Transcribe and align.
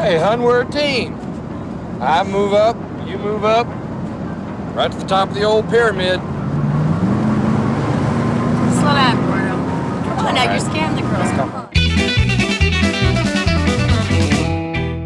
Hey, 0.00 0.16
hun, 0.16 0.42
we're 0.42 0.62
a 0.62 0.70
team. 0.70 1.18
I 2.00 2.22
move 2.22 2.54
up, 2.54 2.76
you 3.08 3.18
move 3.18 3.44
up, 3.44 3.66
right 4.76 4.92
to 4.92 4.96
the 4.96 5.04
top 5.04 5.30
of 5.30 5.34
the 5.34 5.42
old 5.42 5.68
pyramid. 5.68 6.20
Slow 8.78 8.94
down, 8.94 9.16
Gordo. 9.26 9.56
Come 10.14 10.26
on 10.26 10.34
now, 10.36 10.52
you're 10.52 10.60
scaring 10.60 10.94
the 10.94 11.02
girls. 11.02 11.30
Come 11.32 11.52
on. 11.52 11.68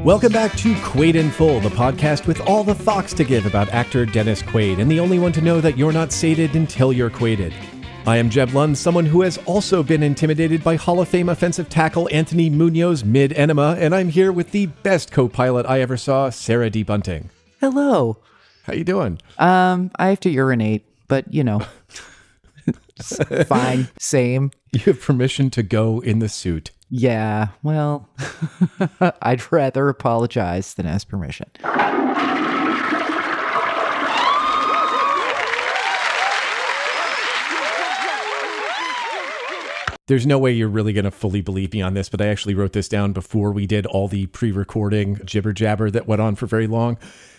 Welcome 0.05 0.31
back 0.31 0.55
to 0.59 0.75
Quaid 0.75 1.15
in 1.15 1.31
Full, 1.31 1.61
the 1.61 1.71
podcast 1.71 2.27
with 2.27 2.43
all 2.43 2.63
the 2.63 2.75
thoughts 2.75 3.15
to 3.15 3.25
give 3.25 3.47
about 3.47 3.71
actor 3.71 4.05
Dennis 4.05 4.43
Quaid, 4.43 4.79
and 4.79 4.91
the 4.91 5.01
only 5.01 5.19
one 5.19 5.33
to 5.33 5.41
know 5.41 5.63
that 5.63 5.79
you're 5.79 5.93
not 5.93 6.13
sated 6.13 6.55
until 6.55 6.93
you're 6.93 7.09
quaided. 7.09 7.55
I 8.05 8.17
am 8.17 8.31
Jeb 8.31 8.51
Lund, 8.53 8.77
someone 8.77 9.07
who 9.07 9.23
has 9.23 9.39
also 9.47 9.85
been 9.85 10.03
intimidated 10.03 10.65
by 10.65 10.75
Hall 10.75 10.99
of 10.99 11.09
Fame 11.09 11.29
offensive 11.29 11.69
tackle 11.69 12.09
Anthony 12.11 12.51
Munoz 12.51 13.05
mid 13.05 13.33
enema, 13.35 13.77
and 13.79 13.95
I'm 13.95 14.09
here 14.09 14.33
with 14.33 14.51
the 14.51 14.67
best 14.67 15.13
co-pilot 15.13 15.67
I 15.67 15.81
ever 15.81 15.97
saw, 15.97 16.29
Sarah 16.29 16.69
D. 16.69 16.83
Bunting. 16.83 17.31
Hello. 17.61 18.17
How 18.65 18.73
you 18.73 18.83
doing? 18.83 19.21
Um, 19.39 19.93
I 20.01 20.09
have 20.09 20.19
to 20.21 20.31
urinate, 20.31 20.85
but 21.07 21.33
you 21.33 21.45
know, 21.45 21.61
fine. 23.47 23.89
Same. 24.01 24.51
You 24.73 24.81
have 24.81 25.01
permission 25.01 25.49
to 25.51 25.63
go 25.63 26.01
in 26.01 26.19
the 26.19 26.29
suit. 26.29 26.73
Yeah. 26.91 27.49
Well, 27.63 28.09
I'd 29.23 29.53
rather 29.53 29.89
apologize 29.89 30.75
than 30.75 30.87
ask 30.87 31.09
permission. 31.09 31.51
There's 40.09 40.27
no 40.27 40.39
way 40.39 40.53
you're 40.53 40.69
really 40.69 40.93
going 40.93 41.05
to 41.05 41.13
fully 41.13 41.43
believe 41.43 41.73
me 41.73 41.81
on 41.81 41.95
this, 41.95 42.09
but 42.09 42.21
I 42.21 42.27
actually 42.27 42.55
wrote 42.55 42.73
this 42.73 42.89
down 42.89 43.13
before 43.13 43.53
we 43.53 43.67
did 43.67 43.87
all 43.87 44.09
the 44.09 44.27
pre 44.27 44.51
recording 44.51 45.21
jibber 45.25 45.53
jabber 45.53 45.91
that 45.91 46.09
went 46.09 46.21
on 46.21 46.35
for 46.35 46.47
very 46.47 46.67
long. 46.67 46.99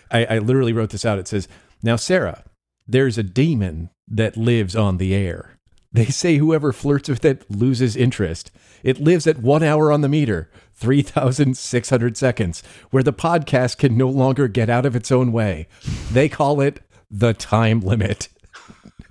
I, 0.09 0.25
I 0.25 0.37
literally 0.39 0.73
wrote 0.73 0.91
this 0.91 1.05
out. 1.05 1.19
It 1.19 1.27
says, 1.27 1.47
Now, 1.81 1.97
Sarah, 1.97 2.43
there's 2.87 3.17
a 3.17 3.23
demon 3.23 3.89
that 4.07 4.37
lives 4.37 4.75
on 4.75 4.97
the 4.97 5.13
air. 5.13 5.57
They 5.91 6.05
say 6.05 6.37
whoever 6.37 6.71
flirts 6.71 7.09
with 7.09 7.23
it 7.23 7.49
loses 7.51 7.95
interest. 7.95 8.49
It 8.81 8.99
lives 8.99 9.27
at 9.27 9.39
one 9.39 9.61
hour 9.61 9.91
on 9.91 10.01
the 10.01 10.09
meter, 10.09 10.49
3,600 10.73 12.17
seconds, 12.17 12.63
where 12.89 13.03
the 13.03 13.13
podcast 13.13 13.77
can 13.77 13.95
no 13.95 14.09
longer 14.09 14.47
get 14.47 14.69
out 14.69 14.85
of 14.85 14.95
its 14.95 15.11
own 15.11 15.31
way. 15.31 15.67
They 16.11 16.29
call 16.29 16.61
it 16.61 16.81
the 17.11 17.33
time 17.33 17.81
limit. 17.81 18.29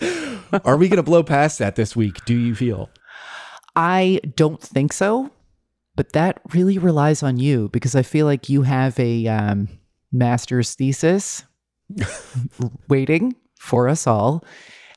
Are 0.64 0.77
we 0.77 0.88
going 0.88 0.96
to 0.96 1.02
blow 1.02 1.22
past 1.22 1.58
that 1.60 1.77
this 1.77 1.94
week? 1.94 2.24
Do 2.24 2.34
you 2.34 2.55
feel? 2.55 2.90
I 3.74 4.20
don't 4.36 4.60
think 4.60 4.92
so, 4.92 5.30
but 5.96 6.12
that 6.12 6.40
really 6.52 6.78
relies 6.78 7.22
on 7.22 7.38
you 7.38 7.68
because 7.70 7.94
I 7.94 8.02
feel 8.02 8.26
like 8.26 8.48
you 8.48 8.62
have 8.62 8.98
a 8.98 9.26
um, 9.26 9.68
master's 10.12 10.74
thesis 10.74 11.44
waiting 12.88 13.34
for 13.58 13.88
us 13.88 14.06
all. 14.06 14.44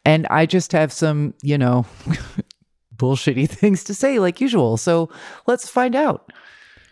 And 0.04 0.28
I 0.28 0.46
just 0.46 0.72
have 0.72 0.92
some, 0.94 1.34
you 1.42 1.58
know, 1.58 1.86
bullshitty 2.96 3.50
things 3.50 3.84
to 3.86 3.94
say 3.94 4.20
like 4.20 4.42
usual. 4.42 4.78
So 4.78 5.10
let's 5.48 5.70
find 5.70 5.96
out. 5.96 6.32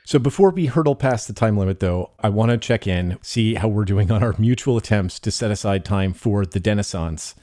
So 0.05 0.19
before 0.19 0.49
we 0.49 0.65
hurdle 0.65 0.95
past 0.95 1.27
the 1.27 1.33
time 1.33 1.57
limit, 1.57 1.79
though, 1.79 2.11
I 2.19 2.27
want 2.27 2.51
to 2.51 2.57
check 2.57 2.87
in, 2.87 3.17
see 3.21 3.53
how 3.55 3.69
we're 3.69 3.85
doing 3.85 4.11
on 4.11 4.21
our 4.21 4.35
mutual 4.37 4.75
attempts 4.75 5.17
to 5.21 5.31
set 5.31 5.49
aside 5.49 5.85
time 5.85 6.13
for 6.13 6.45
the 6.45 6.59
Denaissance. 6.59 7.35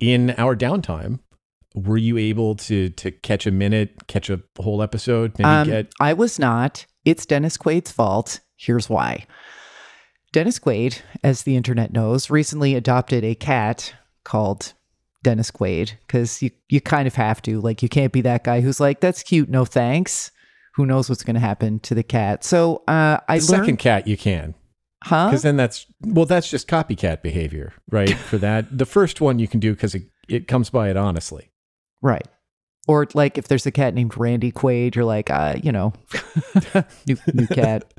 In 0.00 0.30
our 0.30 0.56
downtime, 0.56 1.20
were 1.74 1.96
you 1.96 2.18
able 2.18 2.56
to 2.56 2.90
to 2.90 3.10
catch 3.10 3.46
a 3.46 3.50
minute, 3.50 4.06
catch 4.08 4.28
a 4.30 4.40
whole 4.58 4.82
episode, 4.82 5.32
maybe 5.38 5.48
Um, 5.48 5.66
get? 5.68 5.92
I 6.00 6.12
was 6.12 6.38
not. 6.38 6.86
It's 7.04 7.24
Dennis 7.26 7.56
Quaid's 7.56 7.90
fault. 7.92 8.40
Here's 8.56 8.88
why. 8.90 9.26
Dennis 10.32 10.58
Quaid, 10.58 11.00
as 11.24 11.42
the 11.42 11.56
internet 11.56 11.92
knows, 11.92 12.30
recently 12.30 12.74
adopted 12.74 13.24
a 13.24 13.34
cat 13.34 13.94
called 14.24 14.74
Dennis 15.24 15.50
Quaid 15.50 15.92
because 16.06 16.40
you, 16.42 16.50
you 16.68 16.80
kind 16.80 17.08
of 17.08 17.14
have 17.16 17.42
to. 17.42 17.60
Like, 17.60 17.82
you 17.82 17.88
can't 17.88 18.12
be 18.12 18.20
that 18.20 18.44
guy 18.44 18.60
who's 18.60 18.78
like, 18.78 19.00
that's 19.00 19.22
cute, 19.24 19.48
no 19.48 19.64
thanks. 19.64 20.30
Who 20.76 20.86
knows 20.86 21.08
what's 21.08 21.24
going 21.24 21.34
to 21.34 21.40
happen 21.40 21.80
to 21.80 21.94
the 21.96 22.04
cat? 22.04 22.44
So 22.44 22.84
uh, 22.86 23.18
I 23.28 23.38
The 23.38 23.52
learned, 23.52 23.64
second 23.64 23.76
cat 23.78 24.06
you 24.06 24.16
can, 24.16 24.54
huh? 25.02 25.28
because 25.30 25.42
then 25.42 25.56
that's 25.56 25.86
well, 26.02 26.26
that's 26.26 26.48
just 26.48 26.68
copycat 26.68 27.22
behavior, 27.22 27.72
right? 27.90 28.14
For 28.14 28.38
that, 28.38 28.78
the 28.78 28.86
first 28.86 29.20
one 29.20 29.38
you 29.40 29.48
can 29.48 29.58
do 29.58 29.74
because 29.74 29.96
it, 29.96 30.04
it 30.28 30.46
comes 30.48 30.70
by 30.70 30.90
it 30.90 30.96
honestly. 30.96 31.49
Right. 32.02 32.26
Or 32.88 33.06
like 33.14 33.38
if 33.38 33.48
there's 33.48 33.66
a 33.66 33.70
cat 33.70 33.94
named 33.94 34.16
Randy 34.16 34.52
Quaid, 34.52 34.94
you're 34.94 35.04
like, 35.04 35.30
uh, 35.30 35.56
you 35.62 35.72
know, 35.72 35.92
new, 37.06 37.16
new 37.32 37.46
cat. 37.46 37.92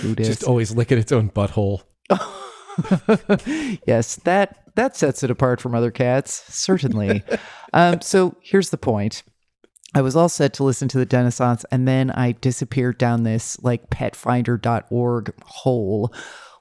Who? 0.00 0.14
Just 0.14 0.44
always 0.44 0.74
lick 0.74 0.92
at 0.92 0.98
its 0.98 1.12
own 1.12 1.30
butthole. 1.30 1.82
yes, 3.86 4.16
that 4.24 4.62
that 4.74 4.96
sets 4.96 5.22
it 5.22 5.30
apart 5.30 5.60
from 5.60 5.74
other 5.74 5.90
cats, 5.90 6.44
certainly. 6.54 7.22
um, 7.72 8.00
so 8.00 8.36
here's 8.42 8.70
the 8.70 8.78
point. 8.78 9.22
I 9.94 10.00
was 10.00 10.16
all 10.16 10.30
set 10.30 10.54
to 10.54 10.64
listen 10.64 10.88
to 10.88 10.98
the 10.98 11.04
Denaissance, 11.04 11.66
and 11.70 11.86
then 11.86 12.10
I 12.10 12.32
disappeared 12.32 12.96
down 12.96 13.24
this 13.24 13.62
like 13.62 13.90
petfinder.org 13.90 15.34
hole 15.44 16.14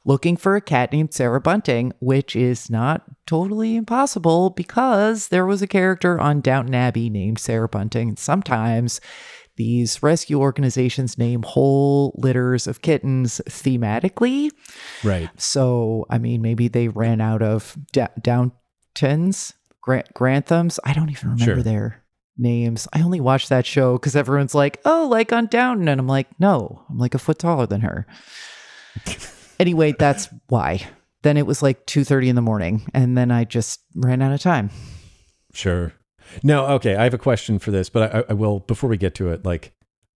looking 0.04 0.36
for 0.36 0.56
a 0.56 0.62
cat 0.62 0.92
named 0.92 1.14
Sarah 1.14 1.40
Bunting, 1.42 1.94
which 2.00 2.36
is 2.36 2.70
not 2.70 3.04
totally 3.28 3.76
impossible 3.76 4.50
because 4.50 5.28
there 5.28 5.46
was 5.46 5.62
a 5.62 5.68
character 5.68 6.20
on 6.20 6.42
Downton 6.42 6.74
Abbey 6.76 7.10
named 7.10 7.38
Sarah 7.40 7.70
Bunting. 7.70 8.10
And 8.10 8.20
sometimes 8.20 9.00
these 9.58 10.02
rescue 10.02 10.40
organizations 10.40 11.18
name 11.20 11.44
whole 11.44 12.16
litters 12.18 12.66
of 12.66 12.82
kittens 12.82 13.42
thematically. 13.48 14.50
Right. 15.04 15.30
So, 15.38 16.06
I 16.10 16.18
mean, 16.18 16.42
maybe 16.42 16.68
they 16.68 16.88
ran 16.88 17.22
out 17.22 17.44
of 17.44 17.78
da- 17.92 18.08
Downtons, 18.20 19.54
Grant- 19.82 20.14
Granthams. 20.16 20.80
I 20.84 20.94
don't 20.94 21.12
even 21.12 21.30
remember 21.32 21.56
Sure. 21.56 21.64
their 21.64 22.04
names. 22.38 22.88
I 22.92 23.02
only 23.04 23.20
watched 23.20 23.50
that 23.50 23.66
show 23.68 23.94
because 23.94 24.16
everyone's 24.16 24.56
like, 24.56 24.80
oh, 24.86 25.08
like 25.12 25.32
on 25.32 25.46
Downton. 25.48 25.88
And 25.90 26.00
I'm 26.00 26.08
like, 26.08 26.28
no, 26.40 26.86
I'm 26.90 26.98
like 26.98 27.14
a 27.14 27.20
foot 27.20 27.38
taller 27.38 27.68
than 27.68 27.82
her. 27.82 28.08
anyway, 29.62 29.94
that's 29.98 30.28
why. 30.48 30.82
Then 31.24 31.38
it 31.38 31.46
was 31.46 31.62
like 31.62 31.86
2.30 31.86 32.28
in 32.30 32.36
the 32.36 32.42
morning. 32.42 32.90
And 32.94 33.16
then 33.18 33.32
I 33.32 33.44
just 33.46 33.80
ran 33.96 34.22
out 34.22 34.32
of 34.34 34.42
time. 34.42 34.72
Sure. 35.54 35.94
No, 36.44 36.66
okay. 36.68 36.96
I 36.96 37.04
have 37.04 37.14
a 37.14 37.18
question 37.20 37.60
for 37.60 37.72
this, 37.72 37.90
but 37.90 38.16
I, 38.16 38.24
I 38.30 38.34
will 38.34 38.60
before 38.62 38.90
we 38.90 38.98
get 38.98 39.14
to 39.16 39.30
it. 39.30 39.46
Like, 39.46 39.74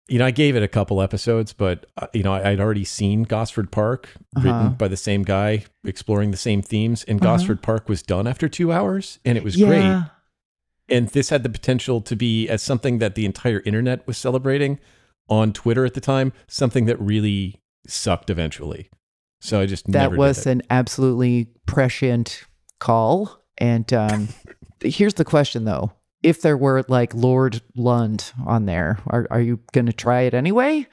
you 0.07 0.19
know, 0.19 0.25
I 0.25 0.31
gave 0.31 0.55
it 0.55 0.63
a 0.63 0.67
couple 0.67 1.01
episodes, 1.01 1.53
but 1.53 1.85
uh, 1.97 2.07
you 2.13 2.23
know, 2.23 2.33
I, 2.33 2.51
I'd 2.51 2.59
already 2.59 2.83
seen 2.85 3.23
Gosford 3.23 3.71
Park, 3.71 4.09
Uh-huh. 4.35 4.45
written 4.47 4.73
by 4.73 4.87
the 4.87 4.97
same 4.97 5.23
guy, 5.23 5.65
exploring 5.85 6.31
the 6.31 6.37
same 6.37 6.61
themes, 6.61 7.03
and 7.05 7.19
Uh-huh. 7.21 7.37
Gosford 7.37 7.61
Park 7.63 7.89
was 7.89 8.01
done 8.03 8.27
after 8.27 8.47
two 8.49 8.71
hours, 8.71 9.19
and 9.25 9.37
it 9.37 9.43
was 9.43 9.55
great. 9.55 10.03
And 10.89 11.07
this 11.09 11.29
had 11.29 11.43
the 11.43 11.49
potential 11.49 12.01
to 12.01 12.15
be 12.15 12.47
as 12.49 12.61
something 12.61 12.99
that 12.99 13.15
the 13.15 13.25
entire 13.25 13.61
internet 13.65 14.05
was 14.05 14.17
celebrating 14.17 14.79
on 15.29 15.53
Twitter 15.53 15.85
at 15.85 15.93
the 15.93 16.01
time, 16.01 16.33
something 16.47 16.85
that 16.85 16.99
really 16.99 17.61
sucked 17.87 18.29
eventually. 18.29 18.89
So 19.43 19.59
I 19.59 19.65
just 19.65 19.85
that 19.87 19.91
never 19.91 20.15
was 20.15 20.37
did 20.37 20.47
it. 20.47 20.51
an 20.51 20.61
absolutely 20.69 21.49
prescient 21.65 22.45
call. 22.79 23.43
And 23.57 23.91
um, 23.93 24.29
here's 24.81 25.15
the 25.15 25.25
question, 25.25 25.65
though: 25.65 25.91
If 26.23 26.41
there 26.41 26.55
were 26.55 26.83
like 26.87 27.13
Lord 27.13 27.61
Lund 27.75 28.31
on 28.45 28.65
there, 28.65 28.99
are 29.07 29.27
are 29.29 29.41
you 29.41 29.59
going 29.73 29.87
to 29.87 29.93
try 29.93 30.21
it 30.21 30.33
anyway? 30.33 30.87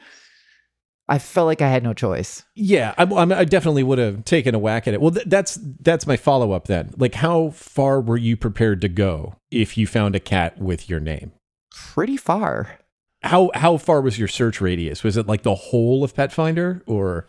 I 1.08 1.18
felt 1.18 1.46
like 1.46 1.62
I 1.62 1.68
had 1.68 1.82
no 1.82 1.92
choice. 1.92 2.44
Yeah, 2.54 2.94
I, 2.96 3.02
I 3.02 3.44
definitely 3.44 3.82
would 3.82 3.98
have 3.98 4.24
taken 4.24 4.54
a 4.54 4.60
whack 4.60 4.86
at 4.86 4.94
it. 4.94 5.00
Well, 5.00 5.10
th- 5.12 5.26
that's 5.26 5.58
that's 5.80 6.06
my 6.06 6.16
follow 6.16 6.52
up 6.52 6.66
then. 6.66 6.92
Like, 6.96 7.14
how 7.14 7.50
far 7.50 8.00
were 8.00 8.16
you 8.16 8.36
prepared 8.36 8.80
to 8.82 8.88
go 8.88 9.36
if 9.50 9.78
you 9.78 9.86
found 9.86 10.14
a 10.14 10.20
cat 10.20 10.58
with 10.60 10.88
your 10.90 11.00
name? 11.00 11.32
Pretty 11.72 12.16
far. 12.16 12.80
How 13.22 13.50
how 13.54 13.76
far 13.76 14.00
was 14.00 14.18
your 14.18 14.28
search 14.28 14.60
radius? 14.60 15.04
Was 15.04 15.16
it 15.16 15.26
like 15.26 15.42
the 15.42 15.54
whole 15.54 16.02
of 16.04 16.14
Pet 16.14 16.32
Finder, 16.32 16.82
or 16.86 17.28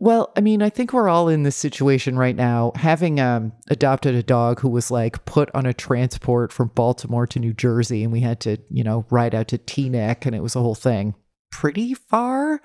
Well, 0.00 0.32
I 0.36 0.40
mean, 0.40 0.60
I 0.60 0.70
think 0.70 0.92
we're 0.92 1.08
all 1.08 1.28
in 1.28 1.44
this 1.44 1.56
situation 1.56 2.18
right 2.18 2.34
now. 2.34 2.72
Having 2.74 3.20
um, 3.20 3.52
adopted 3.70 4.14
a 4.14 4.22
dog 4.22 4.60
who 4.60 4.68
was 4.68 4.90
like 4.90 5.24
put 5.24 5.50
on 5.54 5.66
a 5.66 5.72
transport 5.72 6.52
from 6.52 6.72
Baltimore 6.74 7.26
to 7.28 7.38
New 7.38 7.52
Jersey, 7.52 8.02
and 8.02 8.12
we 8.12 8.20
had 8.20 8.40
to, 8.40 8.58
you 8.68 8.82
know, 8.82 9.06
ride 9.10 9.34
out 9.34 9.48
to 9.48 9.58
Teaneck, 9.58 10.26
and 10.26 10.34
it 10.34 10.42
was 10.42 10.56
a 10.56 10.60
whole 10.60 10.74
thing. 10.74 11.14
Pretty 11.50 11.94
far. 11.94 12.60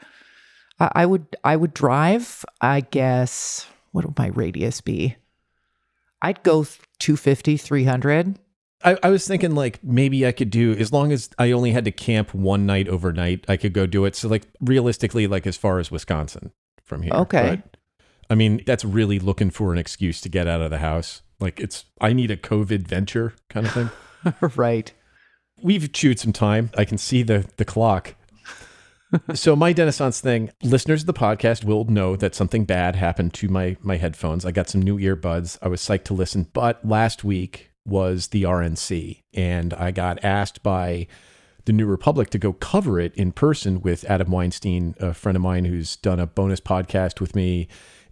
I, 0.80 0.92
I 0.96 1.06
would, 1.06 1.36
I 1.44 1.56
would 1.56 1.74
drive. 1.74 2.44
I 2.62 2.82
guess. 2.82 3.68
What 3.92 4.06
would 4.06 4.18
my 4.18 4.28
radius 4.28 4.82
be? 4.82 5.16
I'd 6.22 6.44
go 6.44 6.66
250, 7.00 7.58
300. 7.58 8.40
I, 8.84 8.98
I 9.04 9.10
was 9.10 9.28
thinking 9.28 9.56
like 9.56 9.84
maybe 9.84 10.26
I 10.26 10.32
could 10.32 10.50
do 10.50 10.74
as 10.74 10.92
long 10.92 11.12
as 11.12 11.30
I 11.38 11.52
only 11.52 11.72
had 11.72 11.86
to 11.86 11.92
camp 11.92 12.34
one 12.34 12.66
night 12.66 12.88
overnight, 12.88 13.46
I 13.48 13.58
could 13.58 13.74
go 13.74 13.86
do 13.86 14.06
it. 14.06 14.16
So 14.16 14.28
like 14.28 14.48
realistically, 14.62 15.28
like 15.28 15.46
as 15.46 15.58
far 15.58 15.80
as 15.80 15.92
Wisconsin 15.92 16.52
from 16.90 17.04
here. 17.04 17.14
Okay. 17.14 17.62
But, 17.62 17.78
I 18.30 18.36
mean, 18.36 18.62
that's 18.66 18.84
really 18.84 19.20
looking 19.20 19.50
for 19.50 19.72
an 19.72 19.78
excuse 19.78 20.20
to 20.22 20.30
get 20.30 20.48
out 20.48 20.62
of 20.62 20.70
the 20.70 20.80
house. 20.80 21.22
Like 21.40 21.60
it's 21.60 21.86
I 22.02 22.12
need 22.12 22.32
a 22.32 22.38
COVID 22.38 22.88
venture 22.88 23.34
kind 23.50 23.66
of 23.66 23.74
thing. 23.74 23.90
right. 24.58 24.92
We've 25.62 25.92
chewed 25.92 26.20
some 26.20 26.34
time. 26.34 26.72
I 26.78 26.86
can 26.86 26.98
see 26.98 27.24
the 27.24 27.50
the 27.58 27.66
clock. 27.66 28.16
so 29.34 29.56
my 29.56 29.74
Denaissance 29.74 30.20
thing, 30.20 30.52
listeners 30.62 31.02
of 31.02 31.08
the 31.08 31.14
podcast 31.14 31.64
will 31.64 31.86
know 31.86 32.16
that 32.16 32.36
something 32.36 32.66
bad 32.66 32.96
happened 32.96 33.34
to 33.36 33.48
my 33.48 33.78
my 33.82 33.98
headphones. 33.98 34.46
I 34.46 34.52
got 34.52 34.70
some 34.70 34.82
new 34.82 34.98
earbuds. 34.98 35.58
I 35.62 35.70
was 35.70 35.82
psyched 35.82 36.06
to 36.06 36.14
listen, 36.14 36.48
but 36.54 36.86
last 36.86 37.24
week 37.24 37.72
was 37.86 38.28
the 38.28 38.44
RNC, 38.44 39.24
and 39.34 39.74
I 39.74 39.92
got 39.92 40.24
asked 40.24 40.62
by 40.62 41.08
the 41.70 41.74
New 41.74 41.86
Republic 41.86 42.32
to 42.32 42.40
go 42.40 42.54
cover 42.54 43.00
it 43.00 43.14
in 43.14 43.32
person 43.32 43.80
with 43.80 44.04
Adam 44.06 44.32
Weinstein, 44.32 44.96
a 45.00 45.14
friend 45.14 45.36
of 45.36 45.44
mine 45.44 45.66
who's 45.66 45.98
done 45.98 46.20
a 46.20 46.26
bonus 46.26 46.60
podcast 46.60 47.22
with 47.22 47.36
me. 47.36 47.68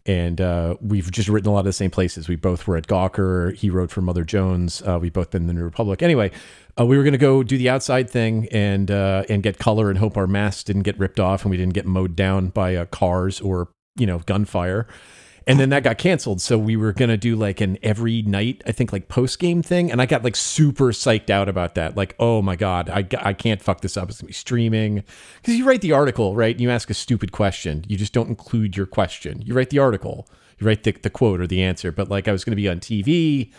And 0.05 0.39
uh, 0.39 0.75
we've 0.79 1.09
just 1.09 1.27
written 1.27 1.49
a 1.49 1.53
lot 1.53 1.61
of 1.61 1.65
the 1.65 1.73
same 1.73 1.89
places. 1.89 2.29
We 2.29 2.35
both 2.35 2.67
were 2.67 2.77
at 2.77 2.85
Gawker. 2.85 3.55
He 3.55 3.71
wrote 3.71 3.89
for 3.89 4.01
Mother 4.01 4.23
Jones. 4.23 4.83
Uh, 4.83 4.99
we've 5.01 5.11
both 5.11 5.31
been 5.31 5.41
in 5.41 5.47
the 5.47 5.53
New 5.53 5.63
Republic. 5.63 6.03
Anyway, 6.03 6.29
uh, 6.79 6.85
we 6.85 6.97
were 6.97 7.03
going 7.03 7.13
to 7.13 7.17
go 7.17 7.41
do 7.41 7.57
the 7.57 7.67
outside 7.67 8.11
thing 8.11 8.47
and 8.51 8.91
uh, 8.91 9.23
and 9.27 9.41
get 9.41 9.57
color 9.57 9.89
and 9.89 9.97
hope 9.97 10.17
our 10.17 10.27
masks 10.27 10.63
didn't 10.63 10.83
get 10.83 10.99
ripped 10.99 11.19
off 11.19 11.41
and 11.41 11.49
we 11.49 11.57
didn't 11.57 11.73
get 11.73 11.87
mowed 11.87 12.15
down 12.15 12.49
by 12.49 12.75
uh, 12.75 12.85
cars 12.85 13.41
or 13.41 13.69
you 13.95 14.05
know 14.05 14.19
gunfire. 14.19 14.85
And 15.47 15.57
then 15.61 15.69
that 15.69 15.83
got 15.83 15.97
canceled. 15.97 16.41
So 16.41 16.57
we 16.57 16.75
were 16.75 16.91
going 16.91 17.07
to 17.09 17.17
do 17.17 17.37
like 17.37 17.61
an 17.61 17.77
every 17.81 18.21
night, 18.21 18.61
I 18.65 18.73
think 18.73 18.91
like 18.91 19.07
post 19.07 19.39
game 19.39 19.63
thing. 19.63 19.89
And 19.89 20.01
I 20.01 20.05
got 20.05 20.23
like 20.23 20.35
super 20.35 20.91
psyched 20.91 21.29
out 21.29 21.47
about 21.47 21.75
that. 21.75 21.95
Like, 21.95 22.15
oh 22.19 22.41
my 22.41 22.57
God, 22.57 22.89
I, 22.89 23.07
I 23.19 23.31
can't 23.31 23.61
fuck 23.61 23.79
this 23.79 23.95
up. 23.95 24.09
It's 24.09 24.19
going 24.19 24.27
to 24.27 24.31
be 24.31 24.33
streaming. 24.33 25.05
Because 25.41 25.55
you 25.55 25.65
write 25.65 25.81
the 25.81 25.93
article, 25.93 26.35
right? 26.35 26.53
And 26.53 26.59
you 26.59 26.69
ask 26.69 26.89
a 26.89 26.93
stupid 26.93 27.31
question. 27.31 27.85
You 27.87 27.95
just 27.95 28.11
don't 28.11 28.27
include 28.27 28.75
your 28.75 28.85
question. 28.85 29.41
You 29.41 29.53
write 29.53 29.69
the 29.69 29.79
article, 29.79 30.27
you 30.59 30.67
write 30.67 30.83
the, 30.83 30.91
the 30.91 31.09
quote 31.09 31.39
or 31.39 31.47
the 31.47 31.63
answer. 31.63 31.93
But 31.93 32.09
like 32.09 32.27
I 32.27 32.33
was 32.33 32.43
going 32.43 32.51
to 32.51 32.61
be 32.61 32.67
on 32.67 32.81
TV 32.81 33.53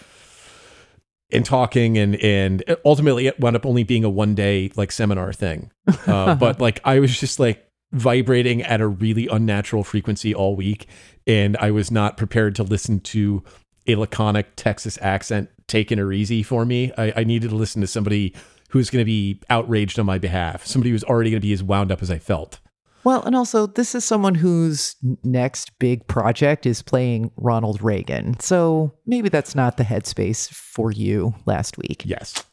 and 1.30 1.44
talking 1.44 1.98
and 1.98 2.16
and 2.16 2.64
ultimately 2.84 3.26
it 3.26 3.38
wound 3.38 3.54
up 3.54 3.66
only 3.66 3.84
being 3.84 4.04
a 4.04 4.10
one 4.10 4.34
day 4.34 4.70
like 4.76 4.92
seminar 4.92 5.32
thing. 5.32 5.70
Uh, 6.06 6.34
but 6.36 6.60
like 6.60 6.80
I 6.84 7.00
was 7.00 7.18
just 7.18 7.40
like 7.40 7.67
vibrating 7.92 8.62
at 8.62 8.80
a 8.80 8.86
really 8.86 9.26
unnatural 9.28 9.82
frequency 9.82 10.34
all 10.34 10.54
week 10.54 10.86
and 11.26 11.56
I 11.58 11.70
was 11.70 11.90
not 11.90 12.16
prepared 12.16 12.54
to 12.56 12.62
listen 12.62 13.00
to 13.00 13.44
a 13.86 13.96
laconic 13.96 14.56
Texas 14.56 14.98
accent 15.00 15.50
taken 15.66 16.00
or 16.00 16.12
easy 16.12 16.42
for 16.42 16.64
me. 16.64 16.90
I, 16.96 17.12
I 17.16 17.24
needed 17.24 17.50
to 17.50 17.56
listen 17.56 17.80
to 17.82 17.86
somebody 17.86 18.34
who's 18.70 18.90
going 18.90 19.02
to 19.02 19.06
be 19.06 19.40
outraged 19.48 19.98
on 19.98 20.06
my 20.06 20.18
behalf, 20.18 20.64
somebody 20.66 20.90
who's 20.90 21.04
already 21.04 21.30
going 21.30 21.40
to 21.40 21.46
be 21.46 21.52
as 21.52 21.62
wound 21.62 21.92
up 21.92 22.02
as 22.02 22.10
I 22.10 22.18
felt. 22.18 22.60
Well, 23.04 23.22
and 23.22 23.36
also, 23.36 23.66
this 23.66 23.94
is 23.94 24.04
someone 24.04 24.34
whose 24.34 24.96
next 25.22 25.78
big 25.78 26.06
project 26.08 26.66
is 26.66 26.82
playing 26.82 27.30
Ronald 27.36 27.80
Reagan. 27.80 28.38
So 28.40 28.92
maybe 29.06 29.28
that's 29.28 29.54
not 29.54 29.76
the 29.76 29.84
headspace 29.84 30.50
for 30.50 30.90
you 30.90 31.34
last 31.46 31.78
week. 31.78 32.02
Yes. 32.04 32.44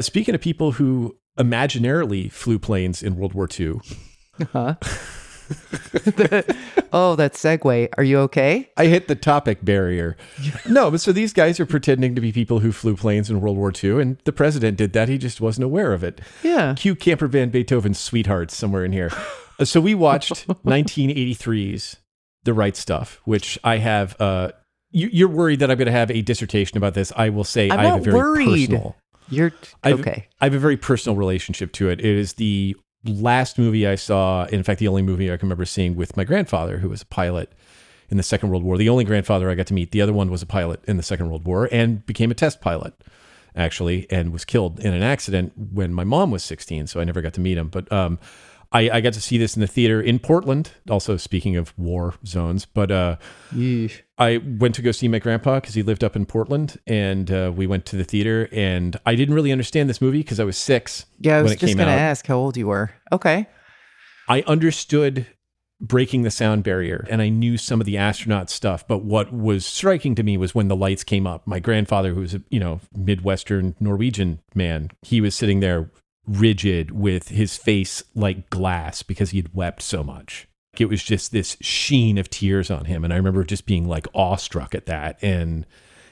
Speaking 0.00 0.34
of 0.34 0.40
people 0.40 0.72
who 0.72 1.16
imaginarily 1.38 2.32
flew 2.32 2.58
planes 2.58 3.02
in 3.02 3.16
World 3.16 3.34
War 3.34 3.48
II. 3.58 3.80
Huh? 4.52 4.74
oh, 6.92 7.14
that 7.16 7.32
segue. 7.34 7.88
Are 7.96 8.04
you 8.04 8.18
okay? 8.20 8.68
I 8.76 8.86
hit 8.86 9.08
the 9.08 9.14
topic 9.14 9.64
barrier. 9.64 10.16
no, 10.68 10.90
but 10.90 11.00
so 11.00 11.12
these 11.12 11.32
guys 11.32 11.58
are 11.60 11.66
pretending 11.66 12.14
to 12.14 12.20
be 12.20 12.32
people 12.32 12.60
who 12.60 12.72
flew 12.72 12.96
planes 12.96 13.30
in 13.30 13.40
World 13.40 13.56
War 13.56 13.72
II, 13.72 14.00
and 14.00 14.18
the 14.24 14.32
president 14.32 14.76
did 14.76 14.92
that. 14.92 15.08
He 15.08 15.18
just 15.18 15.40
wasn't 15.40 15.64
aware 15.64 15.92
of 15.92 16.04
it. 16.04 16.20
Yeah. 16.42 16.74
Cue 16.76 16.94
Camper 16.94 17.26
Van 17.26 17.50
Beethoven's 17.50 17.98
Sweethearts 17.98 18.56
somewhere 18.56 18.84
in 18.84 18.92
here. 18.92 19.10
Uh, 19.58 19.64
so 19.64 19.80
we 19.80 19.94
watched 19.94 20.46
1983's 20.66 21.96
The 22.44 22.54
Right 22.54 22.76
Stuff, 22.76 23.20
which 23.24 23.58
I 23.64 23.78
have. 23.78 24.20
Uh, 24.20 24.52
you, 24.90 25.08
you're 25.12 25.28
worried 25.28 25.60
that 25.60 25.70
I'm 25.70 25.76
going 25.78 25.86
to 25.86 25.92
have 25.92 26.10
a 26.10 26.22
dissertation 26.22 26.76
about 26.78 26.94
this. 26.94 27.12
I 27.16 27.28
will 27.28 27.44
say 27.44 27.70
I'm 27.70 27.80
I 27.80 27.84
have 27.86 28.00
a 28.00 28.04
very 28.04 28.16
worried. 28.16 28.68
personal. 28.70 28.96
You're 29.30 29.52
I've- 29.82 30.00
okay. 30.00 30.28
I 30.40 30.46
have 30.46 30.54
a 30.54 30.58
very 30.58 30.76
personal 30.76 31.16
relationship 31.16 31.72
to 31.74 31.90
it. 31.90 32.00
It 32.00 32.06
is 32.06 32.34
the 32.34 32.74
last 33.08 33.58
movie 33.58 33.86
I 33.86 33.94
saw, 33.94 34.44
in 34.46 34.62
fact, 34.62 34.80
the 34.80 34.88
only 34.88 35.02
movie 35.02 35.32
I 35.32 35.36
can 35.36 35.46
remember 35.48 35.64
seeing 35.64 35.96
with 35.96 36.16
my 36.16 36.24
grandfather, 36.24 36.78
who 36.78 36.88
was 36.88 37.02
a 37.02 37.06
pilot 37.06 37.52
in 38.10 38.16
the 38.16 38.22
Second 38.22 38.50
World 38.50 38.62
War. 38.62 38.78
The 38.78 38.88
only 38.88 39.04
grandfather 39.04 39.50
I 39.50 39.54
got 39.54 39.66
to 39.68 39.74
meet. 39.74 39.90
The 39.90 40.00
other 40.00 40.12
one 40.12 40.30
was 40.30 40.42
a 40.42 40.46
pilot 40.46 40.82
in 40.86 40.96
the 40.96 41.02
Second 41.02 41.28
World 41.28 41.44
War 41.44 41.68
and 41.70 42.04
became 42.06 42.30
a 42.30 42.34
test 42.34 42.60
pilot, 42.60 42.94
actually, 43.54 44.06
and 44.10 44.32
was 44.32 44.44
killed 44.44 44.80
in 44.80 44.94
an 44.94 45.02
accident 45.02 45.52
when 45.72 45.92
my 45.92 46.04
mom 46.04 46.30
was 46.30 46.42
16. 46.44 46.86
So 46.86 47.00
I 47.00 47.04
never 47.04 47.20
got 47.20 47.34
to 47.34 47.40
meet 47.40 47.58
him. 47.58 47.68
But 47.68 47.90
um, 47.92 48.18
I, 48.70 48.90
I 48.90 49.00
got 49.00 49.14
to 49.14 49.20
see 49.20 49.38
this 49.38 49.56
in 49.56 49.60
the 49.60 49.66
theater 49.66 50.00
in 50.00 50.18
Portland. 50.18 50.72
Also, 50.90 51.16
speaking 51.16 51.56
of 51.56 51.72
war 51.78 52.14
zones, 52.26 52.66
but 52.66 52.90
uh, 52.90 53.16
Yeesh. 53.54 54.02
I 54.18 54.38
went 54.38 54.74
to 54.74 54.82
go 54.82 54.92
see 54.92 55.08
my 55.08 55.18
grandpa 55.18 55.60
because 55.60 55.74
he 55.74 55.82
lived 55.82 56.04
up 56.04 56.16
in 56.16 56.26
Portland, 56.26 56.78
and 56.86 57.30
uh, 57.30 57.52
we 57.54 57.66
went 57.66 57.86
to 57.86 57.96
the 57.96 58.04
theater. 58.04 58.48
And 58.52 58.98
I 59.06 59.14
didn't 59.14 59.34
really 59.34 59.52
understand 59.52 59.88
this 59.88 60.00
movie 60.00 60.18
because 60.18 60.40
I 60.40 60.44
was 60.44 60.58
six. 60.58 61.06
Yeah, 61.18 61.38
I 61.38 61.42
was 61.42 61.56
just 61.56 61.76
going 61.76 61.88
to 61.88 61.92
ask 61.92 62.26
how 62.26 62.36
old 62.36 62.56
you 62.56 62.66
were. 62.66 62.90
Okay. 63.10 63.46
I 64.28 64.42
understood 64.42 65.26
breaking 65.80 66.22
the 66.22 66.30
sound 66.30 66.64
barrier 66.64 67.06
and 67.08 67.22
I 67.22 67.28
knew 67.28 67.56
some 67.56 67.80
of 67.80 67.86
the 67.86 67.96
astronaut 67.96 68.50
stuff. 68.50 68.86
But 68.86 69.04
what 69.04 69.32
was 69.32 69.64
striking 69.64 70.14
to 70.16 70.22
me 70.22 70.36
was 70.36 70.54
when 70.54 70.68
the 70.68 70.76
lights 70.76 71.04
came 71.04 71.26
up. 71.26 71.46
My 71.46 71.60
grandfather, 71.60 72.14
who 72.14 72.20
was 72.20 72.34
a 72.34 72.42
you 72.50 72.60
know 72.60 72.80
Midwestern 72.94 73.76
Norwegian 73.80 74.40
man, 74.54 74.90
he 75.02 75.20
was 75.20 75.34
sitting 75.34 75.60
there 75.60 75.90
rigid 76.28 76.90
with 76.90 77.28
his 77.28 77.56
face 77.56 78.02
like 78.14 78.50
glass 78.50 79.02
because 79.02 79.30
he 79.30 79.38
had 79.38 79.54
wept 79.54 79.82
so 79.82 80.04
much. 80.04 80.46
It 80.78 80.88
was 80.88 81.02
just 81.02 81.32
this 81.32 81.56
sheen 81.60 82.18
of 82.18 82.30
tears 82.30 82.70
on 82.70 82.84
him, 82.84 83.02
and 83.02 83.12
I 83.12 83.16
remember 83.16 83.42
just 83.42 83.66
being 83.66 83.88
like 83.88 84.06
awestruck 84.14 84.74
at 84.74 84.86
that. 84.86 85.18
And 85.22 85.66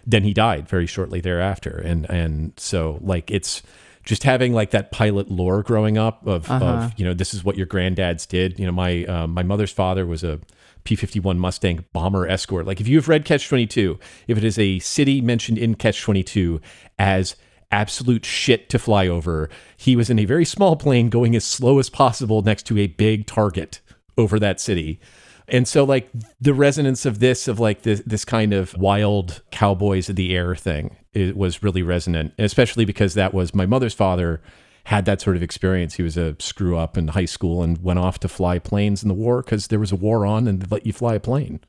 then 0.04 0.24
he 0.24 0.32
died 0.32 0.68
very 0.68 0.86
shortly 0.86 1.20
thereafter, 1.20 1.80
and 1.84 2.08
and 2.10 2.52
so 2.56 2.98
like 3.00 3.30
it's 3.30 3.62
just 4.04 4.22
having 4.22 4.52
like 4.52 4.70
that 4.70 4.90
pilot 4.90 5.30
lore 5.30 5.62
growing 5.62 5.98
up 5.98 6.26
of, 6.26 6.50
of 6.50 6.92
you 6.96 7.04
know 7.04 7.12
this 7.12 7.34
is 7.34 7.44
what 7.44 7.56
your 7.56 7.66
granddads 7.66 8.26
did. 8.26 8.58
You 8.58 8.66
know 8.66 8.72
my 8.72 9.04
um, 9.04 9.34
my 9.34 9.42
mother's 9.42 9.72
father 9.72 10.06
was 10.06 10.24
a 10.24 10.40
P 10.84 10.96
fifty 10.96 11.20
one 11.20 11.38
Mustang 11.38 11.84
bomber 11.92 12.26
escort. 12.26 12.66
Like 12.66 12.80
if 12.80 12.88
you 12.88 12.96
have 12.96 13.08
read 13.08 13.24
Catch 13.24 13.48
twenty 13.48 13.66
two, 13.66 13.98
if 14.26 14.38
it 14.38 14.44
is 14.44 14.58
a 14.58 14.78
city 14.78 15.20
mentioned 15.20 15.58
in 15.58 15.74
Catch 15.74 16.02
twenty 16.02 16.22
two 16.22 16.60
as 16.98 17.36
absolute 17.70 18.24
shit 18.24 18.68
to 18.70 18.78
fly 18.78 19.06
over, 19.06 19.48
he 19.76 19.96
was 19.96 20.10
in 20.10 20.18
a 20.18 20.24
very 20.24 20.44
small 20.44 20.76
plane 20.76 21.08
going 21.08 21.34
as 21.36 21.44
slow 21.44 21.78
as 21.78 21.90
possible 21.90 22.42
next 22.42 22.64
to 22.66 22.78
a 22.78 22.86
big 22.86 23.26
target 23.26 23.80
over 24.16 24.38
that 24.38 24.60
city. 24.60 25.00
And 25.48 25.68
so 25.68 25.84
like 25.84 26.10
the 26.40 26.54
resonance 26.54 27.06
of 27.06 27.20
this 27.20 27.46
of 27.46 27.60
like 27.60 27.82
this 27.82 28.02
this 28.04 28.24
kind 28.24 28.52
of 28.52 28.74
wild 28.74 29.42
cowboys 29.50 30.08
of 30.08 30.16
the 30.16 30.34
air 30.34 30.56
thing 30.56 30.96
it 31.12 31.36
was 31.36 31.62
really 31.62 31.82
resonant, 31.82 32.34
especially 32.38 32.84
because 32.84 33.14
that 33.14 33.32
was 33.32 33.54
my 33.54 33.64
mother's 33.64 33.94
father 33.94 34.42
had 34.84 35.04
that 35.04 35.20
sort 35.20 35.36
of 35.36 35.42
experience. 35.42 35.94
He 35.94 36.02
was 36.02 36.16
a 36.16 36.36
screw 36.38 36.76
up 36.76 36.96
in 36.96 37.08
high 37.08 37.24
school 37.24 37.62
and 37.62 37.82
went 37.82 37.98
off 37.98 38.20
to 38.20 38.28
fly 38.28 38.58
planes 38.58 39.02
in 39.02 39.08
the 39.08 39.14
war 39.14 39.42
because 39.42 39.68
there 39.68 39.80
was 39.80 39.92
a 39.92 39.96
war 39.96 40.26
on 40.26 40.46
and 40.46 40.70
let 40.70 40.86
you 40.86 40.92
fly 40.92 41.14
a 41.14 41.20
plane. 41.20 41.60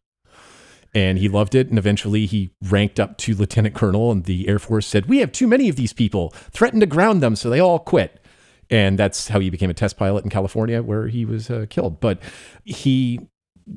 And 0.94 1.18
he 1.18 1.30
loved 1.30 1.56
it. 1.56 1.70
And 1.70 1.78
eventually 1.78 2.26
he 2.26 2.52
ranked 2.62 3.00
up 3.00 3.18
to 3.20 3.36
lieutenant 3.36 3.76
colonel. 3.76 4.12
And 4.12 4.26
the 4.26 4.48
Air 4.48 4.60
Force 4.60 4.88
said, 4.88 5.08
We 5.08 5.20
have 5.20 5.32
too 5.32 5.48
many 5.48 5.70
of 5.70 5.76
these 5.76 5.94
people, 5.94 6.30
threatened 6.52 6.82
to 6.82 6.88
ground 6.88 7.22
them. 7.22 7.36
So 7.36 7.50
they 7.50 7.60
all 7.60 7.80
quit. 7.80 8.24
And 8.70 9.00
that's 9.00 9.30
how 9.30 9.40
he 9.40 9.50
became 9.50 9.70
a 9.70 9.74
test 9.74 9.98
pilot 9.98 10.24
in 10.24 10.30
California, 10.30 10.84
where 10.84 11.08
he 11.08 11.24
was 11.24 11.50
uh, 11.50 11.66
killed. 11.70 12.00
But 12.00 12.20
he 12.66 13.20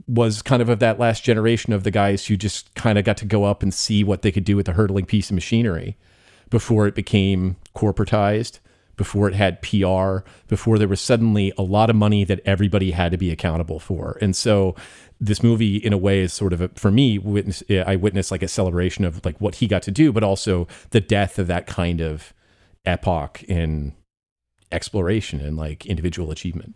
was 0.06 0.42
kind 0.42 0.62
of 0.62 0.68
of 0.68 0.78
that 0.78 0.98
last 0.98 1.24
generation 1.24 1.72
of 1.72 1.84
the 1.84 1.90
guys 1.90 2.26
who 2.26 2.36
just 2.36 2.74
kind 2.74 2.98
of 2.98 3.04
got 3.04 3.16
to 3.18 3.24
go 3.24 3.44
up 3.44 3.62
and 3.62 3.74
see 3.74 4.04
what 4.04 4.22
they 4.22 4.32
could 4.32 4.44
do 4.44 4.56
with 4.56 4.68
a 4.68 4.72
hurtling 4.72 5.06
piece 5.06 5.30
of 5.30 5.34
machinery 5.34 5.96
before 6.48 6.86
it 6.86 6.94
became 6.94 7.56
corporatized, 7.74 8.58
before 9.00 9.28
it 9.28 9.34
had 9.34 9.62
PR, 9.62 10.18
before 10.46 10.76
there 10.76 10.86
was 10.86 11.00
suddenly 11.00 11.54
a 11.56 11.62
lot 11.62 11.88
of 11.88 11.96
money 11.96 12.22
that 12.22 12.38
everybody 12.44 12.90
had 12.90 13.10
to 13.12 13.16
be 13.16 13.30
accountable 13.30 13.80
for. 13.80 14.18
And 14.20 14.36
so 14.36 14.74
this 15.18 15.42
movie 15.42 15.76
in 15.76 15.94
a 15.94 15.96
way 15.96 16.20
is 16.20 16.34
sort 16.34 16.52
of 16.52 16.60
a, 16.60 16.68
for 16.74 16.90
me 16.90 17.16
witness 17.16 17.62
I 17.70 17.96
witnessed 17.96 18.30
like 18.30 18.42
a 18.42 18.48
celebration 18.48 19.06
of 19.06 19.24
like 19.24 19.40
what 19.40 19.54
he 19.54 19.66
got 19.66 19.80
to 19.84 19.90
do 19.90 20.12
but 20.12 20.22
also 20.22 20.68
the 20.90 21.00
death 21.00 21.38
of 21.38 21.46
that 21.46 21.66
kind 21.66 22.02
of 22.02 22.34
epoch 22.84 23.42
in 23.44 23.94
exploration 24.70 25.40
and 25.40 25.56
like 25.56 25.86
individual 25.86 26.30
achievement. 26.30 26.74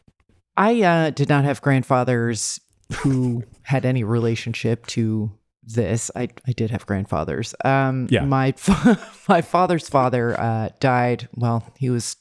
I 0.56 0.80
uh, 0.80 1.10
did 1.10 1.28
not 1.28 1.44
have 1.44 1.60
grandfathers 1.60 2.58
who 3.00 3.44
had 3.64 3.84
any 3.84 4.02
relationship 4.02 4.86
to 4.86 5.30
this. 5.66 6.10
I, 6.14 6.28
I 6.46 6.52
did 6.52 6.70
have 6.70 6.86
grandfathers. 6.86 7.54
Um, 7.64 8.06
Yeah. 8.10 8.24
My 8.24 8.52
fa- 8.52 8.98
my 9.28 9.40
father's 9.42 9.88
father 9.88 10.38
uh, 10.38 10.68
died. 10.80 11.28
Well, 11.34 11.64
he 11.78 11.90
was 11.90 12.16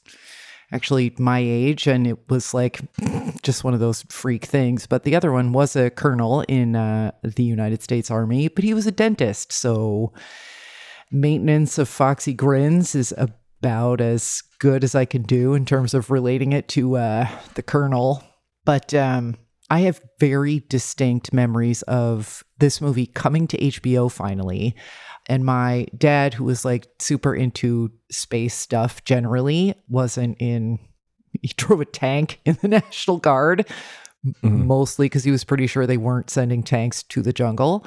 actually 0.72 1.14
my 1.18 1.38
age, 1.38 1.86
and 1.86 2.06
it 2.06 2.28
was 2.28 2.52
like 2.54 2.80
just 3.42 3.62
one 3.64 3.74
of 3.74 3.80
those 3.80 4.02
freak 4.08 4.44
things. 4.44 4.86
But 4.86 5.04
the 5.04 5.14
other 5.14 5.30
one 5.32 5.52
was 5.52 5.76
a 5.76 5.90
colonel 5.90 6.40
in 6.48 6.74
uh, 6.74 7.12
the 7.22 7.44
United 7.44 7.82
States 7.82 8.10
Army, 8.10 8.48
but 8.48 8.64
he 8.64 8.74
was 8.74 8.86
a 8.86 8.92
dentist, 8.92 9.52
so 9.52 10.12
maintenance 11.10 11.78
of 11.78 11.88
Foxy 11.88 12.32
Grins 12.34 12.94
is 12.94 13.14
about 13.16 14.00
as 14.00 14.42
good 14.58 14.82
as 14.84 14.94
I 14.94 15.04
can 15.04 15.22
do 15.22 15.54
in 15.54 15.64
terms 15.64 15.94
of 15.94 16.10
relating 16.10 16.52
it 16.52 16.66
to 16.68 16.96
uh, 16.96 17.28
the 17.54 17.62
Colonel. 17.62 18.22
But 18.64 18.92
um, 18.94 19.36
I 19.74 19.80
have 19.80 20.00
very 20.20 20.60
distinct 20.68 21.32
memories 21.32 21.82
of 21.82 22.44
this 22.58 22.80
movie 22.80 23.06
coming 23.06 23.46
to 23.48 23.58
HBO 23.58 24.10
finally. 24.10 24.74
And 25.26 25.44
my 25.44 25.86
dad, 25.98 26.34
who 26.34 26.44
was 26.44 26.64
like 26.64 26.86
super 27.00 27.34
into 27.34 27.90
space 28.10 28.54
stuff 28.54 29.02
generally, 29.04 29.74
wasn't 29.88 30.36
in 30.38 30.78
he 31.42 31.48
drove 31.56 31.80
a 31.80 31.84
tank 31.86 32.40
in 32.44 32.56
the 32.62 32.68
National 32.68 33.18
Guard, 33.18 33.66
Mm-hmm. 34.26 34.66
mostly 34.66 35.04
because 35.04 35.22
he 35.24 35.30
was 35.30 35.44
pretty 35.44 35.66
sure 35.66 35.86
they 35.86 35.98
weren't 35.98 36.30
sending 36.30 36.62
tanks 36.62 37.02
to 37.02 37.20
the 37.20 37.32
jungle. 37.34 37.84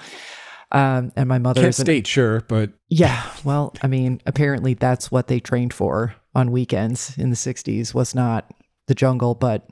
Um, 0.72 1.12
and 1.16 1.28
my 1.28 1.40
mother 1.40 1.66
an- 1.66 1.74
State, 1.74 2.06
sure, 2.06 2.42
but 2.48 2.70
yeah, 2.90 3.24
well, 3.44 3.74
I 3.82 3.88
mean, 3.88 4.22
apparently 4.28 4.76
that's 4.76 5.10
what 5.10 5.26
they 5.28 5.40
trained 5.40 5.74
for 5.74 6.14
on 6.36 6.52
weekends 6.52 7.18
in 7.18 7.32
the 7.32 7.36
60s 7.36 7.96
was 7.96 8.14
not 8.14 8.52
the 8.86 8.94
jungle, 8.94 9.34
but 9.34 9.68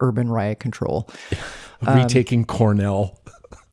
urban 0.00 0.28
riot 0.30 0.60
control. 0.60 1.10
Um, 1.86 1.96
retaking 2.02 2.44
Cornell. 2.44 3.18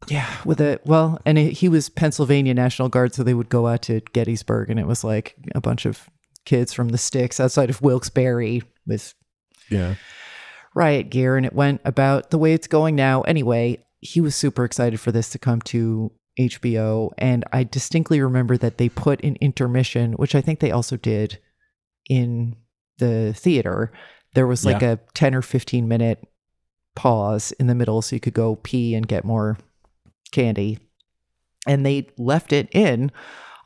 Yeah, 0.08 0.27
with 0.46 0.60
it. 0.60 0.81
Well, 0.84 1.20
and 1.27 1.38
it, 1.38 1.53
he 1.53 1.70
was 1.70 1.88
Pennsylvania 1.88 2.55
National 2.55 2.89
Guard, 2.89 3.13
so 3.13 3.22
they 3.22 3.36
would 3.36 3.50
go 3.50 3.67
out 3.67 3.84
to 3.84 4.01
Gettysburg, 4.13 4.72
and 4.72 4.79
it 4.79 4.88
was 4.88 5.03
like 5.03 5.36
a 5.53 5.62
bunch 5.62 5.86
of 5.86 6.10
kids 6.43 6.74
from 6.74 6.89
the 6.89 6.98
sticks 6.98 7.39
outside 7.39 7.70
of 7.70 7.84
Wilkes-Barre 7.84 8.63
with 8.88 9.13
Yeah. 9.70 9.96
riot 10.74 11.12
gear, 11.12 11.38
and 11.38 11.46
it 11.46 11.53
went 11.53 11.81
about 11.86 12.31
the 12.31 12.39
way 12.39 12.53
it's 12.53 12.65
going 12.65 12.96
now. 12.96 13.22
Anyway, 13.22 13.77
he 14.00 14.20
was 14.22 14.36
super 14.36 14.65
excited 14.65 15.00
for 15.00 15.12
this 15.12 15.29
to 15.29 15.39
come 15.39 15.62
to 15.65 16.12
HBO, 16.39 17.12
and 17.20 17.46
I 17.53 17.63
distinctly 17.63 18.20
remember 18.22 18.58
that 18.58 18.79
they 18.79 18.89
put 18.89 19.24
an 19.24 19.38
intermission, 19.39 20.13
which 20.13 20.34
I 20.34 20.41
think 20.41 20.60
they 20.62 20.72
also 20.72 20.98
did 20.98 21.38
in 22.10 22.55
the 22.98 23.34
theater. 23.38 23.91
There 24.34 24.48
was 24.48 24.66
like 24.66 24.82
a 24.82 25.00
10 25.14 25.36
or 25.36 25.42
15 25.42 25.88
minute 25.88 26.26
pause 26.96 27.52
in 27.54 27.68
the 27.68 27.76
middle 27.76 28.02
so 28.02 28.16
you 28.16 28.20
could 28.20 28.34
go 28.34 28.56
pee 28.58 28.96
and 28.96 29.08
get 29.08 29.26
more 29.26 29.58
candy. 30.32 30.80
And 31.68 31.86
they 31.86 32.08
left 32.18 32.52
it 32.54 32.70
in 32.72 33.12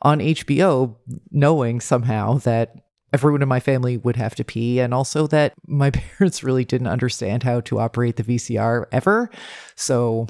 on 0.02 0.18
HBO, 0.18 0.96
knowing 1.30 1.80
somehow 1.80 2.34
that 2.38 2.74
everyone 3.12 3.40
in 3.42 3.48
my 3.48 3.60
family 3.60 3.96
would 3.96 4.16
have 4.16 4.34
to 4.34 4.44
pee, 4.44 4.78
and 4.80 4.92
also 4.92 5.26
that 5.28 5.54
my 5.66 5.90
parents 5.92 6.42
really 6.44 6.64
didn't 6.64 6.88
understand 6.88 7.42
how 7.44 7.60
to 7.62 7.78
operate 7.78 8.16
the 8.16 8.22
VCR 8.24 8.84
ever. 8.92 9.30
So 9.74 10.26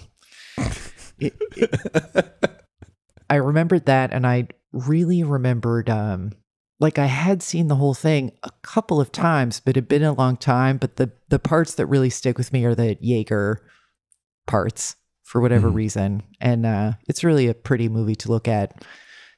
it, 1.18 1.34
it- 1.56 2.32
I 3.30 3.36
remembered 3.36 3.86
that, 3.86 4.12
and 4.12 4.24
I 4.24 4.46
really 4.72 5.24
remembered, 5.24 5.90
um, 5.90 6.30
like 6.78 6.98
I 6.98 7.06
had 7.06 7.42
seen 7.42 7.68
the 7.68 7.76
whole 7.76 7.94
thing 7.94 8.32
a 8.42 8.50
couple 8.62 9.00
of 9.00 9.10
times, 9.12 9.60
but 9.60 9.70
it 9.70 9.76
had 9.76 9.88
been 9.88 10.02
a 10.02 10.12
long 10.12 10.36
time. 10.36 10.76
But 10.78 10.96
the 10.96 11.10
the 11.28 11.38
parts 11.38 11.74
that 11.74 11.86
really 11.86 12.10
stick 12.10 12.36
with 12.38 12.52
me 12.52 12.64
are 12.64 12.74
the 12.74 12.96
Yeager 12.96 13.56
parts 14.46 14.96
for 15.24 15.40
whatever 15.40 15.70
Mhm. 15.70 15.74
reason, 15.74 16.22
and 16.40 16.64
uh, 16.64 16.92
it's 17.08 17.24
really 17.24 17.48
a 17.48 17.54
pretty 17.54 17.88
movie 17.88 18.14
to 18.16 18.28
look 18.30 18.46
at. 18.46 18.84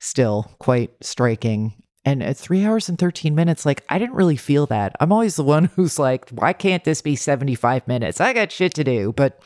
Still, 0.01 0.51
quite 0.59 0.91
striking. 1.01 1.75
And 2.05 2.23
at 2.23 2.37
three 2.37 2.65
hours 2.65 2.89
and 2.89 2.97
13 2.99 3.35
minutes, 3.35 3.67
like, 3.67 3.85
I 3.89 3.99
didn't 3.99 4.15
really 4.15 4.37
feel 4.37 4.65
that. 4.67 4.95
I'm 5.01 5.13
always 5.13 5.37
the 5.37 5.43
one 5.45 5.65
who's 5.77 5.99
like, 5.99 6.29
why 6.31 6.53
can't 6.53 6.85
this 6.85 7.03
be 7.03 7.17
75 7.17 7.87
minutes? 7.89 8.21
I 8.21 8.33
got 8.33 8.53
shit 8.53 8.75
to 8.75 8.85
do. 8.85 9.13
But 9.17 9.43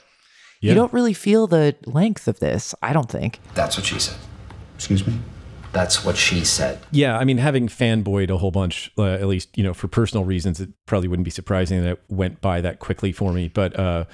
Yeah. 0.60 0.70
you 0.70 0.74
don't 0.74 0.92
really 0.92 1.14
feel 1.14 1.46
the 1.46 1.74
length 1.86 2.28
of 2.28 2.38
this, 2.40 2.74
I 2.82 2.92
don't 2.92 3.08
think. 3.10 3.40
That's 3.54 3.76
what 3.76 3.86
she 3.86 3.98
said. 3.98 4.16
Excuse 4.76 5.06
me? 5.06 5.14
That's 5.72 6.04
what 6.04 6.16
she 6.16 6.44
said. 6.44 6.78
Yeah, 6.90 7.16
I 7.18 7.24
mean, 7.24 7.38
having 7.38 7.66
fanboyed 7.66 8.30
a 8.30 8.36
whole 8.36 8.50
bunch, 8.50 8.92
uh, 8.98 9.04
at 9.04 9.26
least 9.26 9.56
you 9.56 9.64
know 9.64 9.72
for 9.72 9.88
personal 9.88 10.24
reasons, 10.24 10.60
it 10.60 10.70
probably 10.86 11.08
wouldn't 11.08 11.24
be 11.24 11.30
surprising 11.30 11.82
that 11.82 11.90
it 11.92 12.02
went 12.08 12.40
by 12.40 12.60
that 12.60 12.78
quickly 12.78 13.12
for 13.12 13.32
me. 13.32 13.48
But 13.48 13.78
uh, 13.78 14.04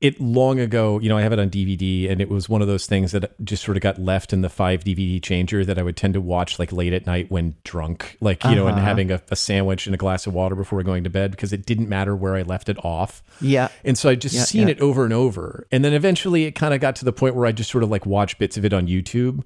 it 0.00 0.20
long 0.20 0.60
ago, 0.60 1.00
you 1.00 1.08
know, 1.08 1.16
I 1.16 1.22
have 1.22 1.32
it 1.32 1.38
on 1.40 1.50
DVD, 1.50 2.08
and 2.10 2.20
it 2.20 2.28
was 2.28 2.48
one 2.48 2.62
of 2.62 2.68
those 2.68 2.86
things 2.86 3.10
that 3.12 3.32
just 3.44 3.64
sort 3.64 3.76
of 3.76 3.82
got 3.82 3.98
left 3.98 4.32
in 4.32 4.42
the 4.42 4.48
five 4.48 4.84
DVD 4.84 5.20
changer 5.22 5.64
that 5.64 5.76
I 5.78 5.82
would 5.82 5.96
tend 5.96 6.14
to 6.14 6.20
watch 6.20 6.58
like 6.58 6.70
late 6.72 6.92
at 6.92 7.04
night 7.06 7.30
when 7.30 7.56
drunk, 7.64 8.16
like 8.20 8.44
you 8.44 8.54
know, 8.54 8.66
and 8.68 8.76
Uh-huh. 8.76 8.86
having 8.86 9.10
a, 9.10 9.20
a 9.30 9.34
sandwich 9.36 9.86
and 9.86 9.94
a 9.94 9.98
glass 9.98 10.26
of 10.26 10.34
water 10.34 10.54
before 10.54 10.82
going 10.84 11.02
to 11.04 11.10
bed 11.10 11.32
because 11.32 11.52
it 11.52 11.66
didn't 11.66 11.88
matter 11.88 12.14
where 12.14 12.36
I 12.36 12.42
left 12.42 12.68
it 12.68 12.76
off. 12.84 13.22
Yeah. 13.40 13.68
And 13.84 13.98
so 13.98 14.08
I 14.08 14.14
just 14.14 14.34
Yeah, 14.36 14.44
seen 14.44 14.68
yeah. 14.68 14.74
it 14.74 14.80
over 14.80 15.04
and 15.04 15.12
over. 15.12 15.66
And 15.72 15.84
then 15.84 15.92
eventually 15.92 16.44
it 16.44 16.52
kind 16.52 16.72
of 16.74 16.80
got 16.80 16.94
to 16.96 17.04
the 17.04 17.12
point 17.12 17.34
where 17.34 17.46
I 17.46 17.52
just 17.52 17.70
sort 17.70 17.82
of 17.82 17.90
like 17.90 18.06
watched 18.06 18.38
bits 18.38 18.56
of 18.56 18.64
it 18.64 18.72
on 18.72 18.86
YouTube. 18.86 19.42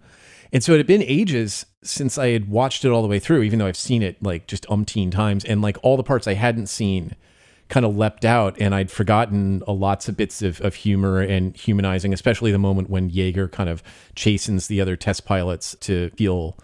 And 0.53 0.63
so 0.63 0.75
it 0.75 0.77
had 0.77 0.87
been 0.87 1.03
ages 1.03 1.65
since 1.83 2.19
I 2.19 2.29
had 2.29 2.51
watched 2.51 2.85
it 2.85 2.91
all 2.91 3.01
the 3.01 3.09
way 3.09 3.19
through, 3.19 3.43
even 3.43 3.59
though 3.59 3.67
I've 3.67 3.77
seen 3.77 4.03
it 4.03 4.23
like 4.23 4.47
just 4.47 4.67
umpteen 4.69 5.11
times. 5.11 5.47
And 5.47 5.63
like 5.63 5.79
all 5.83 5.97
the 5.97 6.03
parts 6.03 6.29
I 6.29 6.35
hadn't 6.35 6.67
seen 6.67 7.17
kind 7.73 7.87
of 7.87 7.97
leapt 7.97 8.27
out 8.27 8.55
and 8.61 8.75
I'd 8.75 8.91
forgotten 8.91 9.63
a 9.67 9.73
lots 9.73 10.07
of 10.07 10.15
bits 10.15 10.43
of, 10.43 10.61
of 10.61 10.75
humor 10.75 11.23
and 11.23 11.57
humanizing, 11.57 12.13
especially 12.13 12.53
the 12.53 12.59
moment 12.59 12.91
when 12.91 13.11
Yeager 13.11 13.51
kind 13.51 13.71
of 13.71 13.83
chastens 14.15 14.67
the 14.67 14.79
other 14.79 14.95
test 14.95 15.25
pilots 15.25 15.75
to 15.81 16.11
feel 16.11 16.59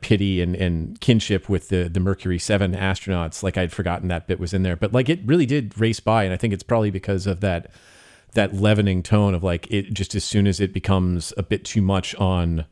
pity 0.00 0.42
and, 0.42 0.56
and 0.56 1.00
kinship 1.00 1.48
with 1.48 1.68
the, 1.68 1.88
the 1.88 2.00
Mercury 2.00 2.40
7 2.40 2.74
astronauts. 2.74 3.44
Like 3.44 3.56
I'd 3.56 3.70
forgotten 3.70 4.08
that 4.08 4.26
bit 4.26 4.40
was 4.40 4.52
in 4.52 4.64
there, 4.64 4.74
but 4.74 4.92
like 4.92 5.08
it 5.08 5.20
really 5.24 5.46
did 5.46 5.78
race 5.78 6.00
by. 6.00 6.24
And 6.24 6.34
I 6.34 6.36
think 6.36 6.52
it's 6.52 6.64
probably 6.64 6.90
because 6.90 7.28
of 7.28 7.38
that, 7.38 7.70
that 8.32 8.52
leavening 8.52 9.04
tone 9.04 9.36
of 9.36 9.44
like 9.44 9.70
it 9.70 9.92
just 9.94 10.16
as 10.16 10.24
soon 10.24 10.48
as 10.48 10.58
it 10.58 10.72
becomes 10.72 11.32
a 11.36 11.44
bit 11.44 11.64
too 11.64 11.82
much 11.82 12.16
on 12.16 12.66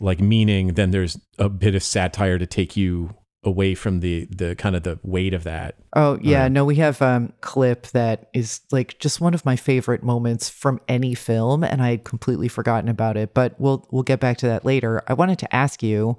like 0.00 0.18
meaning, 0.18 0.68
then 0.74 0.92
there's 0.92 1.18
a 1.38 1.50
bit 1.50 1.74
of 1.74 1.82
satire 1.82 2.38
to 2.38 2.46
take 2.46 2.74
you 2.74 3.14
away 3.44 3.74
from 3.74 4.00
the, 4.00 4.26
the 4.26 4.54
kind 4.56 4.74
of 4.74 4.82
the 4.82 4.98
weight 5.02 5.32
of 5.32 5.44
that. 5.44 5.76
Oh 5.94 6.18
yeah, 6.20 6.48
no, 6.48 6.64
we 6.64 6.76
have 6.76 7.00
um 7.00 7.32
clip 7.40 7.86
that 7.88 8.28
is 8.34 8.60
like 8.70 8.98
just 8.98 9.20
one 9.20 9.34
of 9.34 9.44
my 9.44 9.56
favorite 9.56 10.02
moments 10.02 10.48
from 10.48 10.80
any 10.88 11.14
film, 11.14 11.64
and 11.64 11.82
I 11.82 11.90
had 11.90 12.04
completely 12.04 12.48
forgotten 12.48 12.88
about 12.88 13.16
it. 13.16 13.34
But 13.34 13.54
we'll 13.58 13.86
we'll 13.90 14.02
get 14.02 14.20
back 14.20 14.38
to 14.38 14.46
that 14.46 14.64
later. 14.64 15.02
I 15.06 15.14
wanted 15.14 15.38
to 15.40 15.54
ask 15.54 15.82
you 15.82 16.16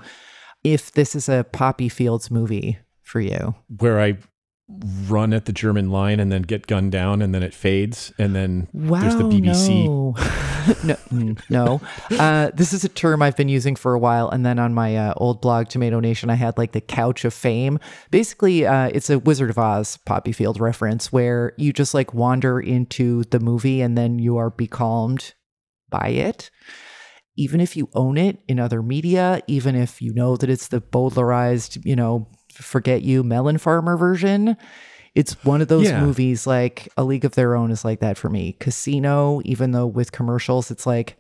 if 0.64 0.92
this 0.94 1.16
is 1.16 1.30
a 1.30 1.46
Poppy 1.52 1.90
Fields 1.90 2.32
movie 2.32 2.80
for 3.04 3.20
you. 3.20 3.56
where 3.78 4.00
I 4.00 4.18
run 5.08 5.34
at 5.34 5.46
the 5.46 5.52
German 5.52 5.90
line 5.90 6.20
and 6.20 6.32
then 6.32 6.44
get 6.44 6.68
gunned 6.68 6.92
down 6.92 7.22
and 7.22 7.34
then 7.34 7.42
it 7.42 7.54
fades 7.54 8.14
and 8.20 8.36
then 8.36 8.68
wow, 8.74 9.02
there's 9.02 9.16
the 9.16 9.24
BBC. 9.24 9.86
No, 9.86 10.16
no, 10.84 10.96
mm, 11.12 11.42
no. 11.50 11.82
Uh, 12.12 12.52
this 12.54 12.74
is 12.74 12.84
a 12.84 12.90
term 12.90 13.22
I've 13.22 13.36
been 13.36 13.50
using 13.50 13.76
for 13.76 13.94
a 13.94 14.00
while, 14.00 14.30
and 14.30 14.46
then 14.46 14.60
on 14.60 14.74
my 14.74 14.96
uh, 14.96 15.14
old 15.18 15.42
blog, 15.42 15.70
Tomato 15.70 16.00
Nation, 16.00 16.30
I 16.30 16.36
had 16.36 16.58
like 16.58 16.74
the 16.74 16.82
Couch 16.82 17.26
of 17.26 17.34
Fame. 17.34 17.80
Basically, 18.12 18.66
uh, 18.66 18.90
it's 18.94 19.10
a 19.10 19.20
Wizard 19.20 19.50
of 19.50 19.58
Oz 19.58 19.98
Poppy 20.06 20.32
Field 20.32 20.60
reference 20.60 21.12
where 21.12 21.54
you 21.58 21.74
just 21.74 21.94
like 21.94 22.14
wander 22.14 22.60
into 22.60 23.24
the 23.26 23.40
movie 23.40 23.82
and 23.82 23.98
then 23.98 24.20
you 24.20 24.38
are 24.38 24.52
becalmed 24.52 25.34
by 25.90 26.10
it. 26.10 26.52
Even 27.36 27.62
if 27.62 27.78
you 27.78 27.90
own 27.94 28.18
it 28.18 28.40
in 28.48 28.60
other 28.60 28.84
media, 28.84 29.42
even 29.48 29.76
if 29.76 30.02
you 30.02 30.14
know 30.14 30.36
that 30.36 30.50
it's 30.50 30.68
the 30.68 30.82
Bowdlerized, 30.82 31.84
you 31.86 31.96
know, 31.96 32.28
forget 32.64 33.02
you 33.02 33.24
melon 33.24 33.58
farmer 33.58 33.98
version, 33.98 34.56
it's 35.16 35.34
one 35.44 35.62
of 35.62 35.68
those 35.68 35.90
Yeah. 35.90 36.04
movies 36.04 36.46
like 36.48 36.88
A 36.98 37.04
League 37.04 37.26
of 37.26 37.36
Their 37.36 37.56
Own 37.56 37.72
is 37.72 37.84
like 37.84 38.00
that 38.00 38.18
for 38.18 38.30
me. 38.30 38.54
Casino, 38.60 39.42
even 39.44 39.72
though 39.72 39.88
with 39.88 40.12
commercials, 40.12 40.70
it's 40.72 40.86
like 40.86 41.18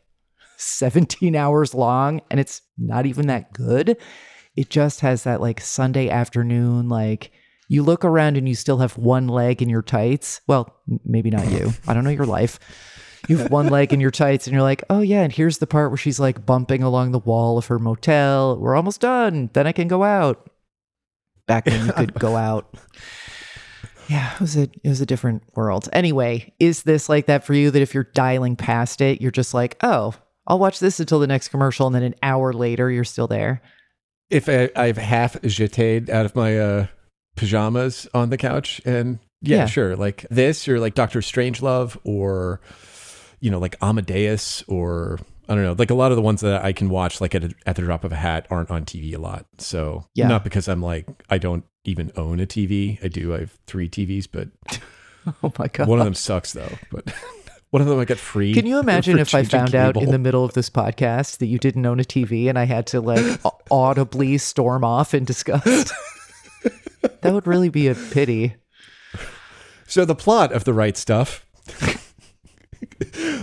17 0.57 1.35
hours 1.35 1.73
long 1.73 2.21
and 2.29 2.39
it's 2.39 2.61
not 2.77 3.05
even 3.05 3.27
that 3.27 3.53
good. 3.53 3.97
It 4.55 4.69
just 4.69 4.99
has 5.01 5.23
that 5.23 5.41
like 5.41 5.61
Sunday 5.61 6.09
afternoon, 6.09 6.89
like 6.89 7.31
you 7.69 7.83
look 7.83 8.03
around 8.03 8.35
and 8.35 8.47
you 8.49 8.55
still 8.55 8.79
have 8.79 8.97
one 8.97 9.27
leg 9.27 9.61
in 9.61 9.69
your 9.69 9.81
tights. 9.81 10.41
Well, 10.47 10.75
maybe 11.05 11.29
not 11.29 11.49
you. 11.51 11.71
I 11.87 11.93
don't 11.93 12.03
know 12.03 12.09
your 12.09 12.25
life. 12.25 12.59
You 13.27 13.37
have 13.37 13.51
one 13.51 13.67
leg 13.67 13.93
in 13.93 13.99
your 13.99 14.11
tights 14.11 14.47
and 14.47 14.53
you're 14.53 14.63
like, 14.63 14.83
oh 14.89 15.01
yeah, 15.01 15.21
and 15.21 15.31
here's 15.31 15.59
the 15.59 15.67
part 15.67 15.91
where 15.91 15.97
she's 15.97 16.19
like 16.19 16.45
bumping 16.45 16.83
along 16.83 17.11
the 17.11 17.19
wall 17.19 17.57
of 17.57 17.67
her 17.67 17.79
motel. 17.79 18.57
We're 18.59 18.75
almost 18.75 19.01
done. 19.01 19.49
Then 19.53 19.67
I 19.67 19.71
can 19.71 19.87
go 19.87 20.03
out. 20.03 20.49
Back 21.49 21.65
when 21.65 21.85
you 21.87 21.91
could 21.91 22.13
go 22.19 22.37
out. 22.37 22.73
Yeah, 24.07 24.33
it 24.33 24.39
was 24.39 24.55
a 24.55 24.63
it 24.83 24.87
was 24.87 25.01
a 25.01 25.05
different 25.05 25.43
world. 25.55 25.89
Anyway, 25.91 26.53
is 26.59 26.83
this 26.83 27.09
like 27.09 27.25
that 27.25 27.43
for 27.43 27.53
you 27.53 27.69
that 27.71 27.81
if 27.81 27.93
you're 27.93 28.05
dialing 28.13 28.55
past 28.55 29.01
it, 29.01 29.19
you're 29.21 29.29
just 29.31 29.53
like, 29.53 29.75
oh, 29.83 30.13
I'll 30.47 30.57
watch 30.59 30.79
this 30.79 30.99
until 30.99 31.19
the 31.19 31.27
next 31.27 31.49
commercial, 31.49 31.85
and 31.87 31.95
then 31.95 32.03
an 32.03 32.15
hour 32.23 32.53
later 32.53 32.89
you're 32.89 33.03
still 33.03 33.27
there? 33.27 33.61
If 34.31 34.47
I, 34.47 34.69
I've 34.75 34.97
half 34.97 35.33
jeted 35.41 36.09
out 36.09 36.25
of 36.25 36.35
my 36.35 36.57
uh, 36.57 36.87
pajamas 37.35 38.07
on 38.13 38.29
the 38.29 38.37
couch 38.37 38.81
and 38.85 39.19
yeah, 39.41 39.57
Yeah. 39.57 39.65
sure. 39.67 39.95
Like 39.95 40.25
this 40.29 40.67
or 40.67 40.79
like 40.79 40.93
Doctor 40.95 41.19
Strangelove 41.21 41.97
or, 42.03 42.61
you 43.39 43.49
know, 43.51 43.59
like 43.59 43.75
Amadeus 43.81 44.63
or 44.67 45.19
I 45.49 45.55
don't 45.55 45.63
know, 45.63 45.75
like 45.77 45.89
a 45.89 45.95
lot 45.95 46.11
of 46.11 46.15
the 46.15 46.21
ones 46.21 46.41
that 46.41 46.63
I 46.63 46.71
can 46.73 46.89
watch 46.89 47.19
like 47.19 47.33
at, 47.33 47.43
a, 47.43 47.51
at 47.65 47.75
the 47.75 47.81
drop 47.81 48.03
of 48.03 48.11
a 48.11 48.15
hat 48.15 48.45
aren't 48.51 48.69
on 48.69 48.85
TV 48.85 49.15
a 49.15 49.17
lot. 49.17 49.47
So 49.57 50.05
Yeah. 50.13 50.27
not 50.27 50.43
because 50.43 50.67
I'm 50.67 50.81
like, 50.81 51.07
I 51.29 51.39
don't 51.39 51.65
even 51.85 52.11
own 52.15 52.39
a 52.39 52.45
TV. 52.45 53.03
I 53.03 53.07
do. 53.07 53.33
I 53.33 53.39
have 53.39 53.57
three 53.65 53.89
TVs, 53.89 54.27
but 54.31 54.49
Oh 55.43 55.51
my 55.57 55.67
god. 55.67 55.87
one 55.87 55.97
of 55.99 56.05
them 56.05 56.13
sucks 56.13 56.53
though. 56.53 56.71
But 56.91 57.11
one 57.71 57.81
of 57.81 57.87
them 57.87 57.97
I 57.99 58.05
got 58.05 58.17
free. 58.19 58.53
Can 58.53 58.67
you 58.67 58.77
imagine 58.79 59.17
if 59.17 59.33
I 59.33 59.43
found 59.43 59.73
out 59.73 59.97
in 59.97 60.11
the 60.11 60.19
middle 60.19 60.45
of 60.45 60.53
this 60.53 60.69
podcast 60.69 61.39
that 61.39 61.47
you 61.47 61.57
didn't 61.57 61.85
own 61.85 61.99
a 61.99 62.03
TV 62.03 62.47
and 62.47 62.57
I 62.59 62.65
had 62.65 62.85
to 62.87 63.01
like 63.01 63.41
audibly 63.71 64.37
storm 64.37 64.83
off 64.83 65.13
in 65.15 65.25
disgust? 65.25 65.91
that 67.21 67.33
would 67.33 67.47
really 67.47 67.69
be 67.69 67.87
a 67.87 67.95
pity. 67.95 68.55
So 69.87 70.05
the 70.05 70.13
plot 70.15 70.51
of 70.51 70.63
the 70.65 70.73
right 70.73 70.95
stuff, 70.95 71.43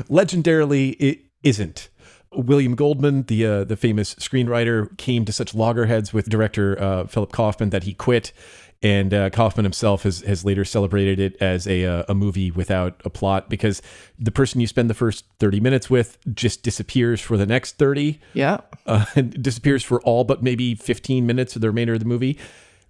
legendarily, 0.08 0.96
it 1.00 1.20
isn't 1.42 1.88
William 2.36 2.74
Goldman, 2.74 3.22
the 3.24 3.46
uh, 3.46 3.64
the 3.64 3.76
famous 3.76 4.14
screenwriter, 4.16 4.96
came 4.98 5.24
to 5.24 5.32
such 5.32 5.54
loggerheads 5.54 6.12
with 6.12 6.28
director 6.28 6.80
uh, 6.80 7.06
Philip 7.06 7.32
Kaufman 7.32 7.70
that 7.70 7.84
he 7.84 7.94
quit. 7.94 8.32
And 8.82 9.14
uh, 9.14 9.30
Kaufman 9.30 9.64
himself 9.64 10.02
has, 10.02 10.20
has 10.20 10.44
later 10.44 10.62
celebrated 10.62 11.18
it 11.18 11.40
as 11.40 11.66
a, 11.66 11.86
uh, 11.86 12.02
a 12.10 12.14
movie 12.14 12.50
without 12.50 13.00
a 13.06 13.10
plot 13.10 13.48
because 13.48 13.80
the 14.18 14.30
person 14.30 14.60
you 14.60 14.66
spend 14.66 14.90
the 14.90 14.94
first 14.94 15.24
30 15.40 15.60
minutes 15.60 15.88
with 15.88 16.18
just 16.34 16.62
disappears 16.62 17.22
for 17.22 17.38
the 17.38 17.46
next 17.46 17.78
30 17.78 18.20
Yeah. 18.34 18.58
uh, 18.84 19.06
and 19.16 19.42
disappears 19.42 19.82
for 19.82 20.02
all 20.02 20.24
but 20.24 20.42
maybe 20.42 20.74
15 20.74 21.24
minutes 21.26 21.56
of 21.56 21.62
the 21.62 21.68
remainder 21.68 21.94
of 21.94 22.00
the 22.00 22.04
movie. 22.06 22.38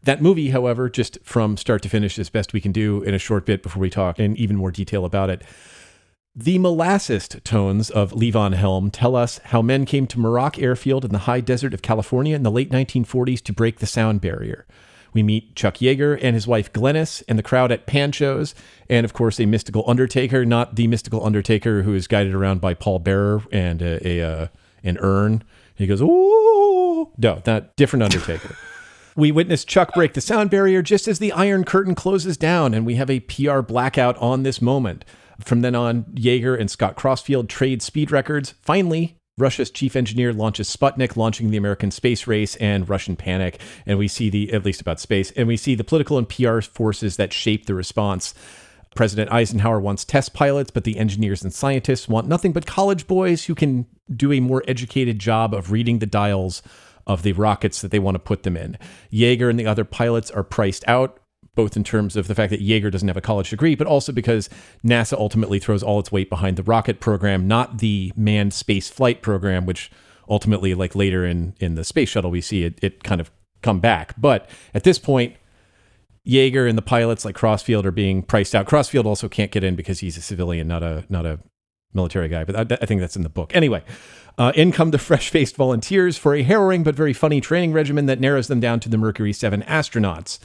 That 0.02 0.20
movie, 0.20 0.50
however, 0.50 0.90
just 0.90 1.18
from 1.22 1.56
start 1.56 1.82
to 1.82 1.88
finish, 1.88 2.18
as 2.18 2.30
best 2.30 2.52
we 2.52 2.60
can 2.60 2.72
do 2.72 3.02
in 3.04 3.14
a 3.14 3.18
short 3.18 3.46
bit 3.46 3.62
before 3.62 3.80
we 3.80 3.88
talk 3.88 4.18
in 4.18 4.36
even 4.36 4.56
more 4.56 4.72
detail 4.72 5.04
about 5.04 5.30
it. 5.30 5.42
The 6.38 6.58
molasses 6.58 7.28
tones 7.44 7.88
of 7.88 8.12
Levon 8.12 8.52
Helm 8.52 8.90
tell 8.90 9.16
us 9.16 9.38
how 9.44 9.62
men 9.62 9.86
came 9.86 10.06
to 10.08 10.18
Muroc 10.18 10.62
Airfield 10.62 11.02
in 11.02 11.10
the 11.10 11.20
high 11.20 11.40
desert 11.40 11.72
of 11.72 11.80
California 11.80 12.36
in 12.36 12.42
the 12.42 12.50
late 12.50 12.70
1940s 12.70 13.40
to 13.44 13.54
break 13.54 13.78
the 13.78 13.86
sound 13.86 14.20
barrier. 14.20 14.66
We 15.14 15.22
meet 15.22 15.56
Chuck 15.56 15.76
Yeager 15.76 16.18
and 16.20 16.34
his 16.34 16.46
wife 16.46 16.70
Glennis 16.74 17.22
and 17.26 17.38
the 17.38 17.42
crowd 17.42 17.72
at 17.72 17.86
Pancho's, 17.86 18.54
and 18.90 19.06
of 19.06 19.14
course, 19.14 19.40
a 19.40 19.46
mystical 19.46 19.82
Undertaker, 19.86 20.44
not 20.44 20.76
the 20.76 20.86
mystical 20.88 21.24
Undertaker 21.24 21.84
who 21.84 21.94
is 21.94 22.06
guided 22.06 22.34
around 22.34 22.60
by 22.60 22.74
Paul 22.74 22.98
Bearer 22.98 23.42
and 23.50 23.80
a, 23.80 24.06
a 24.06 24.22
uh, 24.22 24.46
an 24.84 24.98
urn. 25.00 25.42
He 25.74 25.86
goes, 25.86 26.02
"Ooh!" 26.02 27.12
No, 27.16 27.40
that 27.44 27.76
different 27.76 28.02
Undertaker. 28.02 28.54
We 29.18 29.32
witness 29.32 29.64
Chuck 29.64 29.94
break 29.94 30.12
the 30.12 30.20
sound 30.20 30.50
barrier 30.50 30.82
just 30.82 31.08
as 31.08 31.18
the 31.18 31.32
Iron 31.32 31.64
Curtain 31.64 31.94
closes 31.94 32.36
down, 32.36 32.74
and 32.74 32.84
we 32.84 32.96
have 32.96 33.08
a 33.08 33.20
PR 33.20 33.60
blackout 33.60 34.14
on 34.18 34.42
this 34.42 34.60
moment. 34.60 35.06
From 35.40 35.60
then 35.60 35.74
on, 35.74 36.04
Yeager 36.14 36.58
and 36.58 36.70
Scott 36.70 36.96
Crossfield 36.96 37.48
trade 37.48 37.82
speed 37.82 38.10
records. 38.10 38.54
Finally, 38.62 39.16
Russia's 39.38 39.70
chief 39.70 39.96
engineer 39.96 40.32
launches 40.32 40.74
Sputnik, 40.74 41.16
launching 41.16 41.50
the 41.50 41.58
American 41.58 41.90
space 41.90 42.26
race 42.26 42.56
and 42.56 42.88
Russian 42.88 43.16
panic. 43.16 43.60
And 43.84 43.98
we 43.98 44.08
see 44.08 44.30
the, 44.30 44.52
at 44.52 44.64
least 44.64 44.80
about 44.80 44.98
space, 44.98 45.30
and 45.32 45.46
we 45.46 45.58
see 45.58 45.74
the 45.74 45.84
political 45.84 46.16
and 46.16 46.28
PR 46.28 46.60
forces 46.60 47.16
that 47.16 47.34
shape 47.34 47.66
the 47.66 47.74
response. 47.74 48.34
President 48.94 49.30
Eisenhower 49.30 49.78
wants 49.78 50.06
test 50.06 50.32
pilots, 50.32 50.70
but 50.70 50.84
the 50.84 50.96
engineers 50.96 51.42
and 51.42 51.52
scientists 51.52 52.08
want 52.08 52.26
nothing 52.26 52.52
but 52.52 52.64
college 52.64 53.06
boys 53.06 53.44
who 53.44 53.54
can 53.54 53.86
do 54.14 54.32
a 54.32 54.40
more 54.40 54.64
educated 54.66 55.18
job 55.18 55.52
of 55.52 55.70
reading 55.70 55.98
the 55.98 56.06
dials 56.06 56.62
of 57.06 57.22
the 57.22 57.32
rockets 57.32 57.82
that 57.82 57.90
they 57.90 57.98
want 57.98 58.14
to 58.14 58.18
put 58.18 58.42
them 58.42 58.56
in. 58.56 58.78
Yeager 59.12 59.50
and 59.50 59.60
the 59.60 59.66
other 59.66 59.84
pilots 59.84 60.30
are 60.30 60.42
priced 60.42 60.82
out, 60.88 61.20
both 61.56 61.76
in 61.76 61.82
terms 61.82 62.14
of 62.14 62.28
the 62.28 62.34
fact 62.36 62.50
that 62.50 62.60
Yeager 62.60 62.92
doesn't 62.92 63.08
have 63.08 63.16
a 63.16 63.22
college 63.22 63.50
degree, 63.50 63.74
but 63.74 63.88
also 63.88 64.12
because 64.12 64.48
NASA 64.84 65.14
ultimately 65.14 65.58
throws 65.58 65.82
all 65.82 65.98
its 65.98 66.12
weight 66.12 66.30
behind 66.30 66.56
the 66.56 66.62
rocket 66.62 67.00
program, 67.00 67.48
not 67.48 67.78
the 67.78 68.12
manned 68.14 68.54
space 68.54 68.88
flight 68.88 69.22
program, 69.22 69.66
which 69.66 69.90
ultimately, 70.28 70.74
like 70.74 70.94
later 70.94 71.26
in, 71.26 71.54
in 71.58 71.74
the 71.74 71.82
space 71.82 72.10
shuttle, 72.10 72.30
we 72.30 72.40
see 72.40 72.62
it, 72.62 72.78
it 72.82 73.02
kind 73.02 73.20
of 73.20 73.32
come 73.62 73.80
back. 73.80 74.14
But 74.16 74.48
at 74.74 74.84
this 74.84 74.98
point, 75.00 75.34
Yeager 76.26 76.68
and 76.68 76.76
the 76.76 76.82
pilots 76.82 77.24
like 77.24 77.34
Crossfield 77.34 77.86
are 77.86 77.92
being 77.92 78.22
priced 78.22 78.54
out. 78.54 78.66
Crossfield 78.66 79.06
also 79.06 79.28
can't 79.28 79.50
get 79.50 79.64
in 79.64 79.76
because 79.76 80.00
he's 80.00 80.16
a 80.16 80.22
civilian, 80.22 80.68
not 80.68 80.82
a 80.82 81.04
not 81.08 81.24
a 81.24 81.38
military 81.94 82.28
guy. 82.28 82.44
But 82.44 82.72
I, 82.72 82.78
I 82.82 82.86
think 82.86 83.00
that's 83.00 83.16
in 83.16 83.22
the 83.22 83.28
book. 83.28 83.54
Anyway, 83.54 83.82
uh, 84.36 84.52
in 84.54 84.72
come 84.72 84.90
the 84.90 84.98
fresh-faced 85.10 85.56
volunteers 85.56 86.18
for 86.18 86.34
a 86.34 86.42
harrowing 86.42 86.82
but 86.82 86.94
very 86.94 87.12
funny 87.12 87.40
training 87.40 87.72
regimen 87.72 88.06
that 88.06 88.20
narrows 88.20 88.48
them 88.48 88.60
down 88.60 88.80
to 88.80 88.88
the 88.88 88.98
Mercury 88.98 89.32
Seven 89.32 89.62
astronauts. 89.62 90.38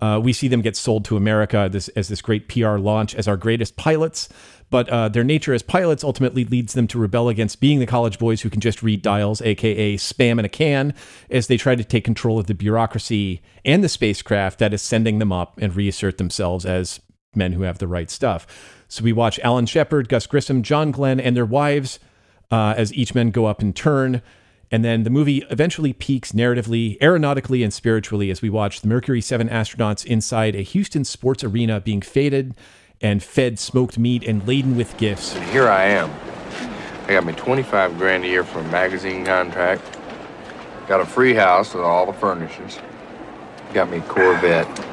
Uh, 0.00 0.20
we 0.22 0.32
see 0.32 0.48
them 0.48 0.60
get 0.60 0.76
sold 0.76 1.04
to 1.06 1.16
America 1.16 1.68
this, 1.70 1.88
as 1.88 2.08
this 2.08 2.20
great 2.20 2.48
PR 2.48 2.76
launch 2.76 3.14
as 3.14 3.26
our 3.26 3.36
greatest 3.36 3.76
pilots, 3.76 4.28
but 4.68 4.88
uh, 4.88 5.08
their 5.08 5.24
nature 5.24 5.54
as 5.54 5.62
pilots 5.62 6.04
ultimately 6.04 6.44
leads 6.44 6.74
them 6.74 6.86
to 6.88 6.98
rebel 6.98 7.28
against 7.28 7.60
being 7.60 7.78
the 7.78 7.86
college 7.86 8.18
boys 8.18 8.42
who 8.42 8.50
can 8.50 8.60
just 8.60 8.82
read 8.82 9.00
dials, 9.00 9.40
aka 9.40 9.96
spam 9.96 10.38
in 10.38 10.44
a 10.44 10.48
can, 10.48 10.92
as 11.30 11.46
they 11.46 11.56
try 11.56 11.74
to 11.74 11.84
take 11.84 12.04
control 12.04 12.38
of 12.38 12.46
the 12.46 12.54
bureaucracy 12.54 13.40
and 13.64 13.82
the 13.82 13.88
spacecraft 13.88 14.58
that 14.58 14.74
is 14.74 14.82
sending 14.82 15.18
them 15.18 15.32
up 15.32 15.56
and 15.60 15.76
reassert 15.76 16.18
themselves 16.18 16.66
as 16.66 17.00
men 17.34 17.52
who 17.52 17.62
have 17.62 17.78
the 17.78 17.88
right 17.88 18.10
stuff. 18.10 18.46
So 18.88 19.04
we 19.04 19.12
watch 19.12 19.38
Alan 19.40 19.66
Shepard, 19.66 20.08
Gus 20.08 20.26
Grissom, 20.26 20.62
John 20.62 20.90
Glenn, 20.90 21.20
and 21.20 21.36
their 21.36 21.46
wives 21.46 21.98
uh, 22.50 22.74
as 22.76 22.92
each 22.92 23.14
men 23.14 23.30
go 23.30 23.46
up 23.46 23.62
in 23.62 23.72
turn. 23.72 24.22
And 24.70 24.84
then 24.84 25.04
the 25.04 25.10
movie 25.10 25.44
eventually 25.50 25.92
peaks 25.92 26.32
narratively, 26.32 26.98
aeronautically, 26.98 27.62
and 27.62 27.72
spiritually 27.72 28.30
as 28.30 28.42
we 28.42 28.50
watch 28.50 28.80
the 28.80 28.88
Mercury 28.88 29.20
7 29.20 29.48
astronauts 29.48 30.04
inside 30.04 30.56
a 30.56 30.62
Houston 30.62 31.04
sports 31.04 31.44
arena 31.44 31.80
being 31.80 32.00
faded 32.02 32.54
and 33.00 33.22
fed 33.22 33.58
smoked 33.58 33.98
meat 33.98 34.24
and 34.24 34.46
laden 34.46 34.76
with 34.76 34.96
gifts. 34.96 35.36
And 35.36 35.44
here 35.50 35.68
I 35.68 35.84
am. 35.84 36.10
I 37.04 37.12
got 37.12 37.24
me 37.24 37.32
25 37.34 37.98
grand 37.98 38.24
a 38.24 38.28
year 38.28 38.42
for 38.42 38.58
a 38.58 38.68
magazine 38.68 39.24
contract. 39.24 39.82
Got 40.88 41.00
a 41.00 41.06
free 41.06 41.34
house 41.34 41.74
with 41.74 41.84
all 41.84 42.06
the 42.06 42.12
furnishings. 42.12 42.78
Got 43.72 43.90
me 43.90 44.00
Corvette. 44.00 44.84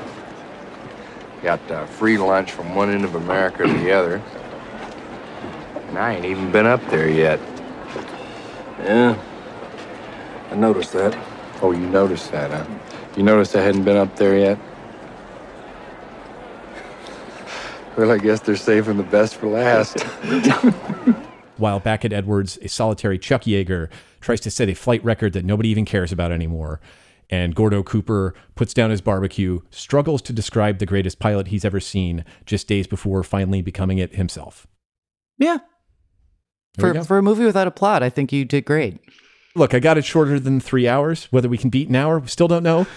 Got 1.42 1.72
uh, 1.72 1.86
free 1.86 2.18
lunch 2.18 2.52
from 2.52 2.76
one 2.76 2.90
end 2.90 3.06
of 3.06 3.16
America 3.16 3.64
to 3.64 3.74
the 3.74 3.92
other. 3.92 4.22
And 5.88 5.98
I 5.98 6.16
ain't 6.16 6.26
even 6.26 6.52
been 6.52 6.66
up 6.66 6.86
there 6.88 7.10
yet. 7.10 7.40
Yeah, 8.80 9.18
I 10.54 10.56
noticed 10.56 10.94
that. 10.94 11.18
Oh, 11.64 11.72
you 11.72 11.88
noticed 11.88 12.32
that, 12.32 12.52
huh? 12.52 12.64
You 13.18 13.24
noticed 13.24 13.56
I 13.56 13.64
hadn't 13.64 13.86
been 13.86 13.98
up 13.98 14.16
there 14.18 14.38
yet? 14.38 14.60
Well, 17.98 18.12
I 18.12 18.20
guess 18.20 18.40
they're 18.40 18.56
saving 18.56 18.98
the 18.98 19.04
best 19.04 19.36
for 19.36 19.48
last. 19.48 20.02
While 21.58 21.80
back 21.80 22.06
at 22.06 22.14
Edwards, 22.14 22.60
a 22.62 22.68
solitary 22.68 23.18
Chuck 23.18 23.44
Yeager 23.44 23.90
tries 24.22 24.42
to 24.42 24.52
set 24.52 24.70
a 24.70 24.76
flight 24.76 25.04
record 25.04 25.34
that 25.34 25.44
nobody 25.44 25.70
even 25.70 25.86
cares 25.86 26.12
about 26.12 26.32
anymore. 26.32 26.80
And 27.32 27.56
Gordo 27.56 27.82
Cooper 27.82 28.36
puts 28.54 28.76
down 28.76 28.92
his 28.92 29.02
barbecue, 29.02 29.62
struggles 29.72 30.22
to 30.22 30.34
describe 30.34 30.78
the 30.78 30.86
greatest 30.86 31.18
pilot 31.18 31.48
he's 31.48 31.66
ever 31.66 31.80
seen 31.80 32.26
just 32.46 32.68
days 32.68 32.86
before 32.86 33.24
finally 33.24 33.64
becoming 33.64 33.98
it 33.98 34.14
himself. 34.14 34.68
Yeah. 35.40 35.60
There 36.78 36.94
For, 36.94 37.04
for 37.04 37.18
a 37.18 37.24
movie 37.24 37.46
without 37.46 37.66
a 37.66 37.72
plot, 37.72 38.04
I 38.04 38.12
think 38.12 38.32
you 38.32 38.46
did 38.46 38.66
great. 38.66 39.00
Look, 39.56 39.74
I 39.74 39.80
got 39.80 39.98
it 39.98 40.06
shorter 40.06 40.40
than 40.40 40.60
three 40.60 40.88
hours. 40.88 41.26
Whether 41.26 41.48
we 41.48 41.58
can 41.58 41.70
beat 41.70 41.90
an 41.90 41.96
hour, 41.96 42.20
we 42.20 42.28
still 42.28 42.48
don't 42.48 42.64
know. 42.64 42.88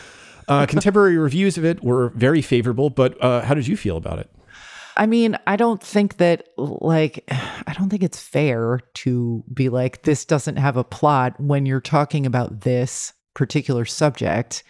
Uh, 0.49 0.66
contemporary 0.69 1.19
reviews 1.19 1.59
of 1.59 1.64
it 1.64 1.83
were 1.83 2.11
very 2.11 2.40
favorable, 2.40 2.88
but 2.88 3.23
uh, 3.23 3.42
how 3.42 3.55
did 3.55 3.66
you 3.66 3.77
feel 3.77 3.97
about 3.97 4.19
it? 4.19 4.31
I 4.97 5.05
mean, 5.05 5.37
I 5.47 5.57
don't 5.57 5.83
think 5.83 6.16
that, 6.16 6.49
like, 6.57 7.25
I 7.66 7.75
don't 7.75 7.90
think 7.90 8.03
it's 8.03 8.21
fair 8.21 8.81
to 8.95 9.45
be 9.53 9.69
like, 9.69 10.03
this 10.03 10.25
doesn't 10.25 10.57
have 10.57 10.79
a 10.79 10.85
plot 10.85 11.38
when 11.38 11.66
you're 11.66 11.81
talking 11.83 12.25
about 12.25 12.62
this 12.62 13.12
particular 13.35 13.85
subject 13.85 14.64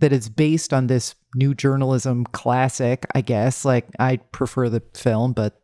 that 0.00 0.12
is 0.12 0.28
based 0.28 0.74
on 0.74 0.86
this 0.86 1.14
new 1.34 1.54
journalism 1.54 2.24
classic, 2.26 3.06
I 3.14 3.22
guess. 3.22 3.64
Like, 3.64 3.86
I 3.98 4.18
prefer 4.18 4.68
the 4.68 4.82
film, 4.94 5.32
but 5.32 5.62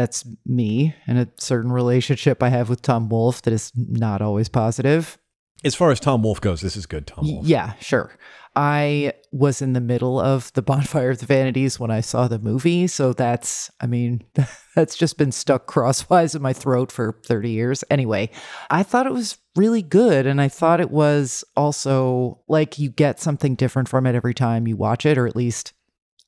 that's 0.00 0.24
me 0.46 0.94
and 1.06 1.18
a 1.18 1.28
certain 1.36 1.70
relationship 1.70 2.42
I 2.42 2.48
have 2.48 2.70
with 2.70 2.80
Tom 2.80 3.10
Wolfe 3.10 3.42
that 3.42 3.52
is 3.52 3.70
not 3.76 4.22
always 4.22 4.48
positive. 4.48 5.18
As 5.62 5.74
far 5.74 5.90
as 5.90 6.00
Tom 6.00 6.22
Wolfe 6.22 6.40
goes, 6.40 6.62
this 6.62 6.74
is 6.74 6.86
good, 6.86 7.06
Tom 7.06 7.30
Wolfe. 7.30 7.46
Yeah, 7.46 7.74
sure. 7.80 8.16
I 8.56 9.12
was 9.30 9.60
in 9.60 9.74
the 9.74 9.80
middle 9.80 10.18
of 10.18 10.52
the 10.54 10.62
Bonfire 10.70 11.10
of 11.10 11.18
the 11.18 11.26
Vanities 11.26 11.78
when 11.78 11.90
I 11.90 12.00
saw 12.00 12.28
the 12.28 12.38
movie, 12.38 12.86
so 12.86 13.12
that's 13.12 13.70
I 13.78 13.86
mean, 13.86 14.22
that's 14.74 14.96
just 14.96 15.18
been 15.18 15.32
stuck 15.32 15.66
crosswise 15.66 16.34
in 16.34 16.40
my 16.40 16.54
throat 16.54 16.90
for 16.90 17.20
30 17.26 17.50
years. 17.50 17.84
Anyway, 17.90 18.30
I 18.70 18.82
thought 18.82 19.06
it 19.06 19.12
was 19.12 19.36
really 19.54 19.82
good 19.82 20.26
and 20.26 20.40
I 20.40 20.48
thought 20.48 20.80
it 20.80 20.90
was 20.90 21.44
also 21.56 22.40
like 22.48 22.78
you 22.78 22.88
get 22.88 23.20
something 23.20 23.54
different 23.54 23.88
from 23.88 24.06
it 24.06 24.14
every 24.14 24.34
time 24.34 24.66
you 24.66 24.78
watch 24.78 25.04
it 25.04 25.18
or 25.18 25.26
at 25.26 25.36
least 25.36 25.74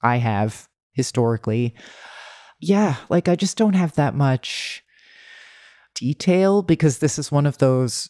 I 0.03 0.19
have 0.19 0.69
historically. 0.93 1.75
Yeah, 2.63 2.95
like 3.09 3.29
I 3.29 3.35
just 3.35 3.57
don't 3.57 3.75
have 3.75 3.95
that 3.97 4.15
much 4.15 4.85
detail 5.97 6.63
because 6.63 6.99
this 6.99 7.19
is 7.19 7.33
one 7.33 7.45
of 7.45 7.59
those 7.59 8.09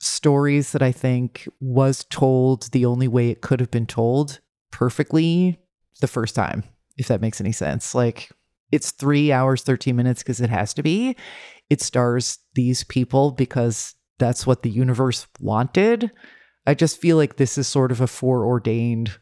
stories 0.00 0.72
that 0.72 0.80
I 0.80 0.92
think 0.92 1.46
was 1.60 2.04
told 2.04 2.70
the 2.72 2.86
only 2.86 3.06
way 3.06 3.28
it 3.28 3.42
could 3.42 3.60
have 3.60 3.70
been 3.70 3.86
told 3.86 4.40
perfectly 4.70 5.58
the 6.00 6.08
first 6.08 6.34
time, 6.34 6.64
if 6.96 7.08
that 7.08 7.20
makes 7.20 7.38
any 7.38 7.52
sense. 7.52 7.94
Like 7.94 8.30
it's 8.72 8.92
three 8.92 9.30
hours, 9.30 9.62
13 9.62 9.94
minutes 9.94 10.22
because 10.22 10.40
it 10.40 10.48
has 10.48 10.72
to 10.72 10.82
be. 10.82 11.14
It 11.68 11.82
stars 11.82 12.38
these 12.54 12.82
people 12.82 13.30
because 13.30 13.94
that's 14.18 14.46
what 14.46 14.62
the 14.62 14.70
universe 14.70 15.26
wanted. 15.38 16.10
I 16.66 16.72
just 16.72 16.98
feel 16.98 17.18
like 17.18 17.36
this 17.36 17.58
is 17.58 17.68
sort 17.68 17.92
of 17.92 18.00
a 18.00 18.06
foreordained 18.06 19.18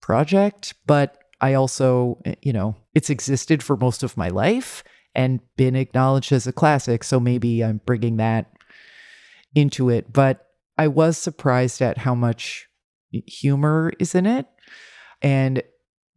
project, 0.00 0.74
but 0.86 1.17
I 1.40 1.54
also, 1.54 2.20
eh, 2.24 2.34
you 2.42 2.52
know, 2.52 2.76
it's 2.94 3.10
existed 3.10 3.62
for 3.62 3.76
most 3.76 4.02
of 4.02 4.16
my 4.16 4.28
life 4.28 4.82
and 5.14 5.40
been 5.56 5.76
acknowledged 5.76 6.32
as 6.32 6.46
a 6.46 6.52
classic. 6.52 7.04
So 7.04 7.18
maybe 7.18 7.64
I'm 7.64 7.80
bringing 7.84 8.16
that 8.18 8.52
into 9.54 9.88
it, 9.88 10.12
but 10.12 10.46
I 10.76 10.88
was 10.88 11.18
surprised 11.18 11.80
at 11.82 11.98
how 11.98 12.14
much 12.14 12.68
humor 13.10 13.92
is 13.98 14.14
in 14.14 14.26
it. 14.26 14.46
And 15.22 15.62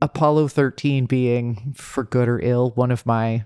Apollo 0.01 0.49
13 0.49 1.05
being, 1.05 1.73
for 1.75 2.03
good 2.03 2.27
or 2.27 2.39
ill, 2.39 2.71
one 2.71 2.91
of 2.91 3.05
my 3.05 3.45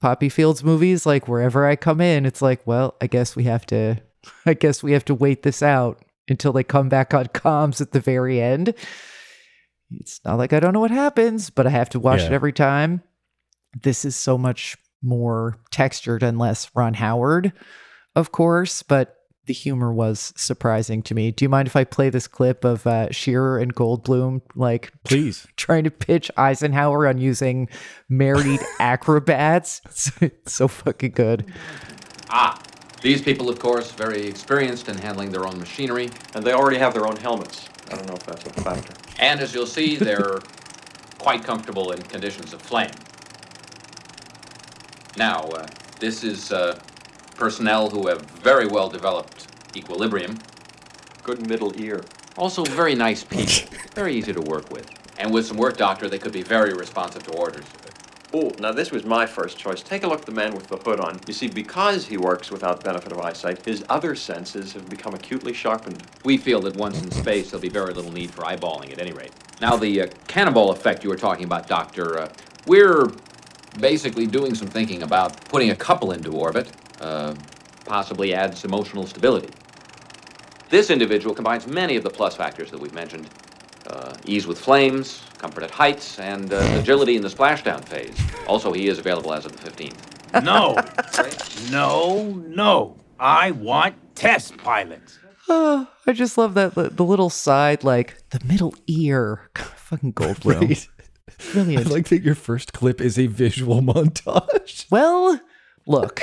Poppy 0.00 0.28
Fields 0.28 0.62
movies, 0.62 1.06
like 1.06 1.26
wherever 1.26 1.66
I 1.66 1.76
come 1.76 2.00
in, 2.00 2.26
it's 2.26 2.42
like, 2.42 2.66
well, 2.66 2.96
I 3.00 3.06
guess 3.06 3.34
we 3.34 3.44
have 3.44 3.66
to, 3.66 3.96
I 4.46 4.54
guess 4.54 4.82
we 4.82 4.92
have 4.92 5.04
to 5.06 5.14
wait 5.14 5.42
this 5.42 5.62
out 5.62 6.02
until 6.28 6.52
they 6.52 6.64
come 6.64 6.88
back 6.88 7.14
on 7.14 7.26
comms 7.26 7.80
at 7.80 7.92
the 7.92 8.00
very 8.00 8.40
end. 8.40 8.74
It's 9.90 10.20
not 10.24 10.36
like 10.38 10.52
I 10.52 10.60
don't 10.60 10.72
know 10.72 10.80
what 10.80 10.90
happens, 10.90 11.50
but 11.50 11.66
I 11.66 11.70
have 11.70 11.88
to 11.90 12.00
watch 12.00 12.20
Yeah. 12.20 12.26
it 12.26 12.32
every 12.32 12.52
time. 12.52 13.02
This 13.82 14.04
is 14.04 14.16
so 14.16 14.36
much 14.38 14.76
more 15.02 15.58
textured 15.70 16.22
and 16.22 16.38
less 16.38 16.70
Ron 16.74 16.94
Howard, 16.94 17.52
of 18.14 18.32
course, 18.32 18.82
but 18.82 19.12
the 19.44 19.52
humor 19.52 19.92
was 19.92 20.32
surprising 20.36 21.02
to 21.04 21.14
me. 21.14 21.30
Do 21.30 21.44
you 21.44 21.48
mind 21.48 21.68
if 21.68 21.76
I 21.76 21.84
play 21.84 22.10
this 22.10 22.26
clip 22.26 22.64
of 22.64 22.84
uh, 22.84 23.12
Shearer 23.12 23.58
and 23.58 23.72
Goldblum 23.76 24.40
like 24.56 24.90
Please. 25.04 25.46
trying 25.56 25.84
to 25.84 25.90
pitch 25.92 26.32
Eisenhower 26.36 27.06
on 27.06 27.18
using 27.18 27.68
married 28.08 28.58
acrobats? 28.80 29.82
It's, 29.84 30.10
it's 30.20 30.52
so 30.54 30.66
fucking 30.66 31.12
good. 31.12 31.46
Ah, 32.28 32.60
these 33.02 33.22
people, 33.22 33.48
of 33.48 33.58
course, 33.58 33.92
very 33.92 34.26
experienced 34.26 34.88
in 34.88 34.98
handling 34.98 35.30
their 35.30 35.46
own 35.46 35.58
machinery. 35.58 36.10
And 36.34 36.44
they 36.44 36.52
already 36.52 36.78
have 36.78 36.94
their 36.94 37.06
own 37.06 37.16
helmets. 37.16 37.68
I 37.90 37.96
don't 37.96 38.06
know 38.06 38.14
if 38.14 38.24
that's 38.24 38.44
a 38.44 38.62
factor. 38.62 38.94
And 39.18 39.40
as 39.40 39.54
you'll 39.54 39.66
see, 39.66 39.96
they're 39.96 40.40
quite 41.18 41.44
comfortable 41.44 41.92
in 41.92 42.02
conditions 42.02 42.52
of 42.52 42.62
flame. 42.62 42.90
Now, 45.16 45.40
uh, 45.42 45.66
this 45.98 46.24
is 46.24 46.52
uh, 46.52 46.78
personnel 47.36 47.88
who 47.88 48.08
have 48.08 48.22
very 48.22 48.66
well 48.66 48.88
developed 48.88 49.46
equilibrium. 49.76 50.38
Good 51.22 51.48
middle 51.48 51.72
ear. 51.80 52.04
Also, 52.36 52.64
very 52.64 52.94
nice 52.94 53.24
people, 53.24 53.76
very 53.94 54.14
easy 54.14 54.32
to 54.32 54.42
work 54.42 54.70
with. 54.70 54.88
And 55.18 55.32
with 55.32 55.46
some 55.46 55.56
work, 55.56 55.76
Doctor, 55.76 56.08
they 56.08 56.18
could 56.18 56.32
be 56.32 56.42
very 56.42 56.74
responsive 56.74 57.22
to 57.24 57.32
orders. 57.32 57.64
Now 58.58 58.72
this 58.72 58.90
was 58.90 59.04
my 59.04 59.26
first 59.26 59.58
choice. 59.58 59.82
Take 59.82 60.02
a 60.04 60.08
look 60.08 60.20
at 60.20 60.26
the 60.26 60.32
man 60.32 60.54
with 60.54 60.66
the 60.66 60.76
hood 60.76 61.00
on. 61.00 61.20
You 61.26 61.32
see, 61.32 61.48
because 61.48 62.06
he 62.06 62.16
works 62.16 62.50
without 62.50 62.84
benefit 62.84 63.12
of 63.12 63.18
eyesight, 63.18 63.64
his 63.64 63.84
other 63.88 64.14
senses 64.14 64.72
have 64.74 64.88
become 64.88 65.14
acutely 65.14 65.52
sharpened. 65.52 66.02
We 66.24 66.36
feel 66.36 66.60
that 66.62 66.76
once 66.76 67.02
in 67.02 67.10
space, 67.10 67.50
there'll 67.50 67.62
be 67.62 67.68
very 67.68 67.94
little 67.94 68.12
need 68.12 68.30
for 68.30 68.42
eyeballing 68.42 68.92
at 68.92 68.98
any 68.98 69.12
rate. 69.12 69.32
Now, 69.60 69.76
the 69.76 70.02
uh, 70.02 70.06
cannonball 70.28 70.70
effect 70.70 71.02
you 71.02 71.10
were 71.10 71.16
talking 71.16 71.44
about, 71.44 71.66
Doctor, 71.66 72.18
uh, 72.18 72.32
we're 72.66 73.10
basically 73.80 74.26
doing 74.26 74.54
some 74.54 74.68
thinking 74.68 75.02
about 75.02 75.44
putting 75.46 75.70
a 75.70 75.76
couple 75.76 76.12
into 76.12 76.32
orbit, 76.32 76.70
uh, 77.00 77.34
possibly 77.84 78.34
adds 78.34 78.64
emotional 78.64 79.06
stability. 79.06 79.48
This 80.68 80.90
individual 80.90 81.34
combines 81.34 81.66
many 81.66 81.96
of 81.96 82.02
the 82.02 82.10
plus 82.10 82.34
factors 82.36 82.70
that 82.70 82.80
we've 82.80 82.94
mentioned 82.94 83.28
uh, 83.88 84.14
ease 84.24 84.46
with 84.46 84.58
flames, 84.58 85.22
comfort 85.38 85.62
at 85.62 85.70
heights, 85.70 86.18
and 86.18 86.52
uh, 86.52 86.56
agility 86.78 87.16
in 87.16 87.22
the 87.22 87.28
splashdown 87.28 87.84
phase. 87.84 88.16
Also, 88.46 88.72
he 88.72 88.88
is 88.88 88.98
available 88.98 89.32
as 89.32 89.46
of 89.46 89.56
the 89.56 89.70
15th. 89.70 90.42
No. 90.42 90.76
no, 91.70 92.32
no. 92.48 92.96
I 93.18 93.52
want 93.52 93.94
test 94.14 94.56
pilots. 94.58 95.18
Oh, 95.48 95.88
I 96.06 96.12
just 96.12 96.36
love 96.36 96.54
that 96.54 96.74
the, 96.74 96.90
the 96.90 97.04
little 97.04 97.30
side, 97.30 97.84
like 97.84 98.22
the 98.30 98.40
middle 98.44 98.74
ear. 98.86 99.50
fucking 99.86 100.12
Goldblum. 100.14 100.68
Right. 100.68 100.88
I 101.28 101.52
Brilliant. 101.52 101.90
like 101.90 102.08
that 102.08 102.22
your 102.22 102.34
first 102.34 102.72
clip 102.72 103.00
is 103.00 103.18
a 103.18 103.26
visual 103.26 103.80
montage. 103.82 104.90
Well, 104.90 105.40
look, 105.86 106.20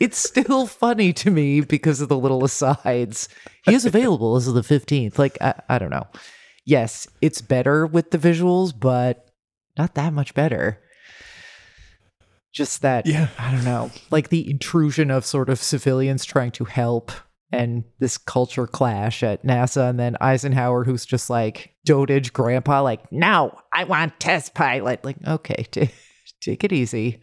it's 0.00 0.18
still 0.18 0.66
funny 0.66 1.12
to 1.14 1.30
me 1.30 1.60
because 1.60 2.00
of 2.00 2.08
the 2.08 2.18
little 2.18 2.44
asides. 2.44 3.28
He 3.64 3.74
is 3.74 3.86
available 3.86 4.36
as 4.36 4.48
of 4.48 4.54
the 4.54 4.62
15th. 4.62 5.18
Like, 5.18 5.38
I, 5.40 5.54
I 5.68 5.78
don't 5.78 5.90
know. 5.90 6.06
Yes, 6.64 7.06
it's 7.20 7.40
better 7.40 7.86
with 7.86 8.10
the 8.10 8.18
visuals, 8.18 8.72
but 8.78 9.30
not 9.76 9.94
that 9.94 10.12
much 10.12 10.34
better. 10.34 10.80
Just 12.52 12.82
that, 12.82 13.06
Yeah. 13.06 13.28
I 13.38 13.50
don't 13.50 13.64
know, 13.64 13.90
like 14.10 14.28
the 14.28 14.48
intrusion 14.48 15.10
of 15.10 15.26
sort 15.26 15.48
of 15.48 15.58
civilians 15.58 16.24
trying 16.24 16.52
to 16.52 16.64
help 16.64 17.10
and 17.52 17.84
this 17.98 18.16
culture 18.18 18.66
clash 18.66 19.22
at 19.22 19.44
NASA, 19.44 19.88
and 19.90 19.98
then 19.98 20.16
Eisenhower, 20.20 20.84
who's 20.84 21.04
just 21.06 21.30
like 21.30 21.74
dotage 21.86 22.32
grandpa, 22.32 22.82
like, 22.82 23.10
no, 23.12 23.56
I 23.72 23.84
want 23.84 24.18
test 24.18 24.54
pilot. 24.54 25.04
Like, 25.04 25.16
okay, 25.26 25.66
t- 25.70 25.90
take 26.40 26.64
it 26.64 26.72
easy. 26.72 27.22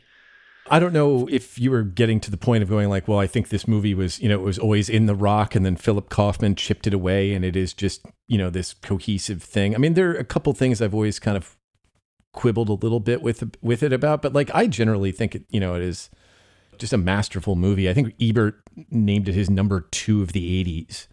I 0.72 0.80
don't 0.80 0.94
know 0.94 1.28
if 1.30 1.60
you 1.60 1.70
were 1.70 1.84
getting 1.84 2.22
to 2.22 2.32
the 2.32 2.38
point 2.38 2.64
of 2.64 2.70
going 2.70 2.88
like, 2.88 3.06
well, 3.06 3.20
I 3.20 3.28
think 3.28 3.50
this 3.50 3.68
movie 3.68 3.94
was, 3.94 4.22
you 4.22 4.30
know, 4.30 4.36
it 4.36 4.44
was 4.44 4.58
always 4.58 4.88
in 4.88 5.06
the 5.06 5.16
rock 5.16 5.54
and 5.54 5.66
then 5.66 5.76
Philip 5.76 6.10
Kaufman 6.10 6.56
chipped 6.56 6.88
it 6.88 6.94
away 6.94 7.34
and 7.34 7.44
it 7.44 7.58
is 7.58 7.74
just, 7.74 8.06
you 8.28 8.38
know, 8.38 8.50
this 8.50 8.74
cohesive 8.74 9.44
thing. 9.44 9.76
I 9.76 9.80
mean, 9.80 9.96
there 9.96 10.12
are 10.12 10.16
a 10.16 10.24
couple 10.24 10.54
things 10.54 10.82
I've 10.82 10.94
always 10.94 11.20
kind 11.20 11.36
of 11.36 11.58
quibbled 12.32 12.70
a 12.70 12.74
little 12.74 13.02
bit 13.02 13.22
with 13.22 13.44
with 13.62 13.84
it 13.84 13.92
about, 13.92 14.22
but 14.22 14.32
like 14.32 14.50
I 14.56 14.68
generally 14.68 15.12
think 15.12 15.36
it, 15.36 15.44
you 15.50 15.60
know, 15.60 15.76
it 15.76 15.82
is 15.82 16.10
just 16.78 16.94
a 16.94 16.98
masterful 16.98 17.58
movie. 17.58 17.90
I 17.90 17.94
think 17.94 18.16
Ebert 18.22 18.62
named 18.90 19.28
it 19.28 19.36
his 19.36 19.50
number 19.50 19.82
2 19.92 20.22
of 20.22 20.32
the 20.32 20.64
80s. 20.64 21.08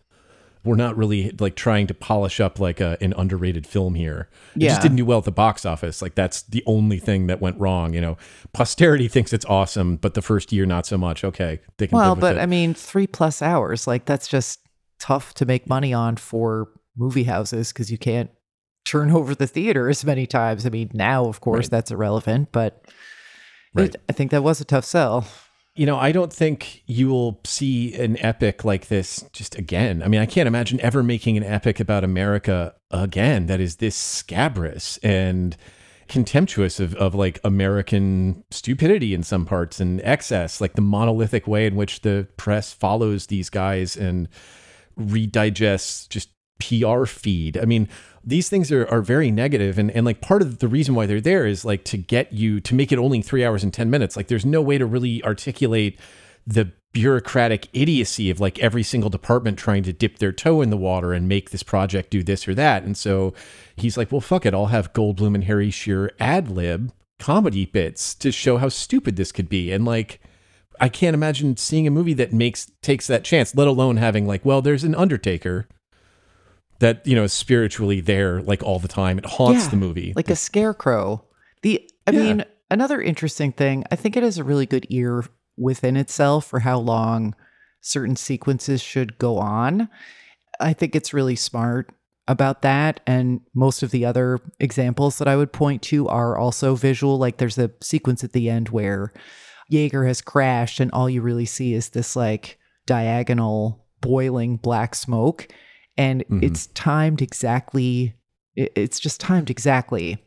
We're 0.69 0.77
not 0.77 0.97
really 0.97 1.31
like 1.41 1.57
trying 1.57 1.87
to 1.89 1.95
polish 1.95 2.39
up 2.41 2.61
like 2.61 2.81
a, 2.81 2.97
an 3.01 3.15
underrated 3.17 3.67
film 3.67 3.95
here. 3.95 4.29
It 4.55 4.63
Yeah. 4.63 4.69
just 4.71 4.83
didn't 4.83 4.97
do 4.99 5.05
well 5.05 5.19
at 5.19 5.25
the 5.25 5.33
box 5.33 5.65
office. 5.67 6.01
Like 6.03 6.15
that's 6.15 6.43
the 6.43 6.63
only 6.67 6.99
thing 6.99 7.27
that 7.29 7.41
went 7.41 7.59
wrong. 7.59 7.95
You 7.95 8.01
know, 8.01 8.17
posterity 8.53 9.09
thinks 9.09 9.33
it's 9.33 9.45
awesome, 9.47 9.97
but 9.97 10.15
the 10.15 10.23
first 10.23 10.53
year 10.53 10.67
not 10.67 10.87
so 10.87 10.99
much. 10.99 11.25
Okay, 11.25 11.61
they 11.79 11.87
can. 11.87 11.97
Well, 11.99 12.15
but 12.15 12.37
it. 12.37 12.41
I 12.41 12.47
mean, 12.47 12.75
three 12.75 13.07
plus 13.07 13.41
hours, 13.43 13.87
like 13.87 14.05
that's 14.05 14.29
just 14.29 14.61
tough 15.01 15.35
to 15.35 15.45
make 15.47 15.69
money 15.69 15.93
on 15.95 16.17
for 16.17 16.69
movie 16.97 17.25
houses 17.25 17.73
because 17.73 17.91
you 17.91 17.99
can't 17.99 18.31
turn 18.85 19.11
over 19.19 19.35
the 19.35 19.47
theater 19.47 19.89
as 19.89 20.05
many 20.05 20.27
times. 20.27 20.67
I 20.67 20.69
mean, 20.71 20.91
now, 20.93 21.25
of 21.27 21.41
course, 21.41 21.65
Right. 21.67 21.71
that's 21.71 21.91
irrelevant, 21.91 22.49
but 22.53 22.85
Right. 23.75 23.95
it, 23.95 24.01
I 24.09 24.13
think 24.13 24.31
that 24.33 24.43
was 24.43 24.61
a 24.61 24.65
tough 24.65 24.85
sell. 24.85 25.27
You 25.79 25.87
know, 25.87 25.97
I 25.97 26.11
don't 26.11 26.33
think 26.33 26.83
you 26.87 27.09
will 27.09 27.41
see 27.45 27.95
an 27.95 28.19
epic 28.19 28.65
like 28.65 28.89
this 28.89 29.25
just 29.33 29.55
again. 29.55 30.03
I 30.03 30.09
mean, 30.09 30.21
I 30.21 30.27
can't 30.27 30.49
imagine 30.49 30.81
ever 30.81 31.05
making 31.05 31.37
an 31.37 31.45
epic 31.45 31.79
about 31.79 32.03
America 32.03 32.75
again 32.91 33.47
that 33.47 33.61
is 33.61 33.77
this 33.77 33.95
scabrous 33.95 34.99
and 34.99 35.57
contemptuous 36.09 36.81
of, 36.81 36.97
of 36.97 37.15
like 37.15 37.39
American 37.45 38.43
stupidity 38.51 39.15
in 39.15 39.23
some 39.23 39.47
parts 39.47 39.79
and 39.79 40.01
excess, 40.03 40.61
like 40.61 40.73
the 40.73 40.83
monolithic 40.83 41.47
way 41.47 41.65
in 41.65 41.77
which 41.77 42.01
the 42.01 42.27
press 42.37 42.73
follows 42.73 43.29
these 43.29 43.49
guys 43.49 43.97
and 43.97 44.29
redigests 44.99 46.09
just 46.09 46.31
PR 46.59 47.05
feed. 47.05 47.57
I 47.57 47.65
mean, 47.65 47.89
these 48.25 48.49
things 48.49 48.71
are, 48.73 48.87
are 48.89 49.01
very 49.01 49.31
negative 49.31 49.79
and, 49.79 49.91
and 49.93 50.05
like 50.05 50.21
part 50.21 50.43
of 50.43 50.59
the 50.59 50.69
reason 50.69 50.95
why 50.95 51.07
they're 51.07 51.21
there 51.21 51.47
is 51.47 51.65
like 51.65 51.85
to 51.85 51.97
get 51.97 52.33
you 52.33 52.61
to 52.61 52.75
make 52.75 52.93
it 52.93 52.99
only 52.99 53.23
three 53.23 53.45
hours 53.45 53.63
and 53.63 53.73
10 53.73 53.91
minutes. 53.91 54.17
Like 54.17 54.29
there's 54.29 54.45
no 54.45 54.61
way 54.61 54.79
to 54.79 54.87
really 54.87 55.23
articulate 55.25 55.99
the 56.47 56.73
bureaucratic 56.93 57.69
idiocy 57.73 58.31
of 58.31 58.41
like 58.41 58.59
every 58.59 58.83
single 58.83 59.11
department 59.11 59.59
trying 59.59 59.83
to 59.83 59.93
dip 59.93 60.19
their 60.19 60.33
toe 60.33 60.63
in 60.63 60.71
the 60.71 60.77
water 60.77 61.13
and 61.13 61.29
make 61.29 61.51
this 61.51 61.63
project 61.63 62.11
do 62.11 62.23
this 62.23 62.49
or 62.49 62.55
that. 62.55 62.83
And 62.83 62.97
so 62.97 63.35
he's 63.77 63.97
like, 63.97 64.11
well, 64.11 64.21
fuck 64.21 64.47
it. 64.47 64.55
I'll 64.55 64.67
have 64.67 64.93
Goldblum 64.93 65.35
and 65.35 65.45
Harry 65.45 65.71
Shearer 65.71 66.11
ad 66.19 66.51
lib 66.51 66.93
comedy 67.19 67.67
bits 67.67 68.15
to 68.15 68.33
show 68.33 68.59
how 68.59 68.69
stupid 68.69 69.17
this 69.17 69.33
could 69.33 69.49
be. 69.49 69.73
And 69.73 69.85
like, 69.85 70.21
I 70.81 70.89
can't 70.89 71.15
imagine 71.15 71.57
seeing 71.57 71.87
a 71.87 71.91
movie 71.91 72.15
that 72.15 72.33
makes 72.33 72.71
takes 72.83 73.07
that 73.09 73.25
chance, 73.25 73.55
let 73.55 73.69
alone 73.69 73.97
having 73.97 74.27
like, 74.27 74.45
well, 74.45 74.63
there's 74.63 74.85
an 74.85 74.95
Undertaker 74.95 75.69
that 76.81 77.07
you 77.07 77.15
know 77.15 77.25
is 77.25 77.33
spiritually 77.33 78.01
there 78.01 78.41
like 78.43 78.63
all 78.63 78.79
the 78.79 78.89
time. 78.89 79.19
It 79.19 79.27
haunts 79.27 79.65
Yeah, 79.65 79.71
the 79.71 79.77
movie. 79.77 80.13
Like 80.17 80.31
a 80.31 80.37
scarecrow. 80.37 81.25
The, 81.63 81.89
I 82.07 82.13
Yeah. 82.13 82.23
mean, 82.23 82.45
another 82.71 83.01
interesting 83.01 83.53
thing, 83.53 83.85
I 83.91 83.97
think 83.97 84.17
it 84.17 84.23
has 84.23 84.39
a 84.39 84.45
really 84.45 84.67
good 84.67 84.87
ear 84.89 85.25
within 85.57 85.97
itself 85.97 86.47
for 86.47 86.61
how 86.61 86.79
long 86.79 87.35
certain 87.81 88.17
sequences 88.17 88.81
should 88.81 89.19
go 89.19 89.39
on. 89.39 89.89
I 90.61 90.73
think 90.73 90.95
it's 90.95 91.15
really 91.15 91.37
smart 91.37 91.91
about 92.29 92.63
that. 92.63 93.01
And 93.07 93.41
most 93.55 93.83
of 93.83 93.91
the 93.91 94.05
other 94.05 94.39
examples 94.61 95.19
that 95.19 95.27
I 95.29 95.37
would 95.37 95.53
point 95.53 95.83
to 95.85 96.07
are 96.09 96.37
also 96.37 96.75
visual. 96.77 97.19
Like 97.19 97.39
there's 97.39 97.59
a 97.59 97.71
sequence 97.81 98.23
at 98.23 98.33
the 98.33 98.49
end 98.51 98.69
where 98.69 99.13
Yeager 99.73 100.07
has 100.07 100.21
crashed, 100.21 100.81
and 100.81 100.91
all 100.93 101.11
you 101.11 101.23
really 101.23 101.45
see 101.47 101.75
is 101.75 101.91
this 101.91 102.15
like 102.17 102.59
diagonal 102.87 103.85
boiling 104.01 104.57
black 104.57 104.95
smoke. 104.95 105.49
And 105.99 106.25
Mhm. 106.31 106.43
it's 106.43 106.69
timed 106.69 107.21
exactly, 107.21 108.15
it's 108.57 108.99
just 108.99 109.21
timed 109.21 109.51
exactly. 109.51 110.25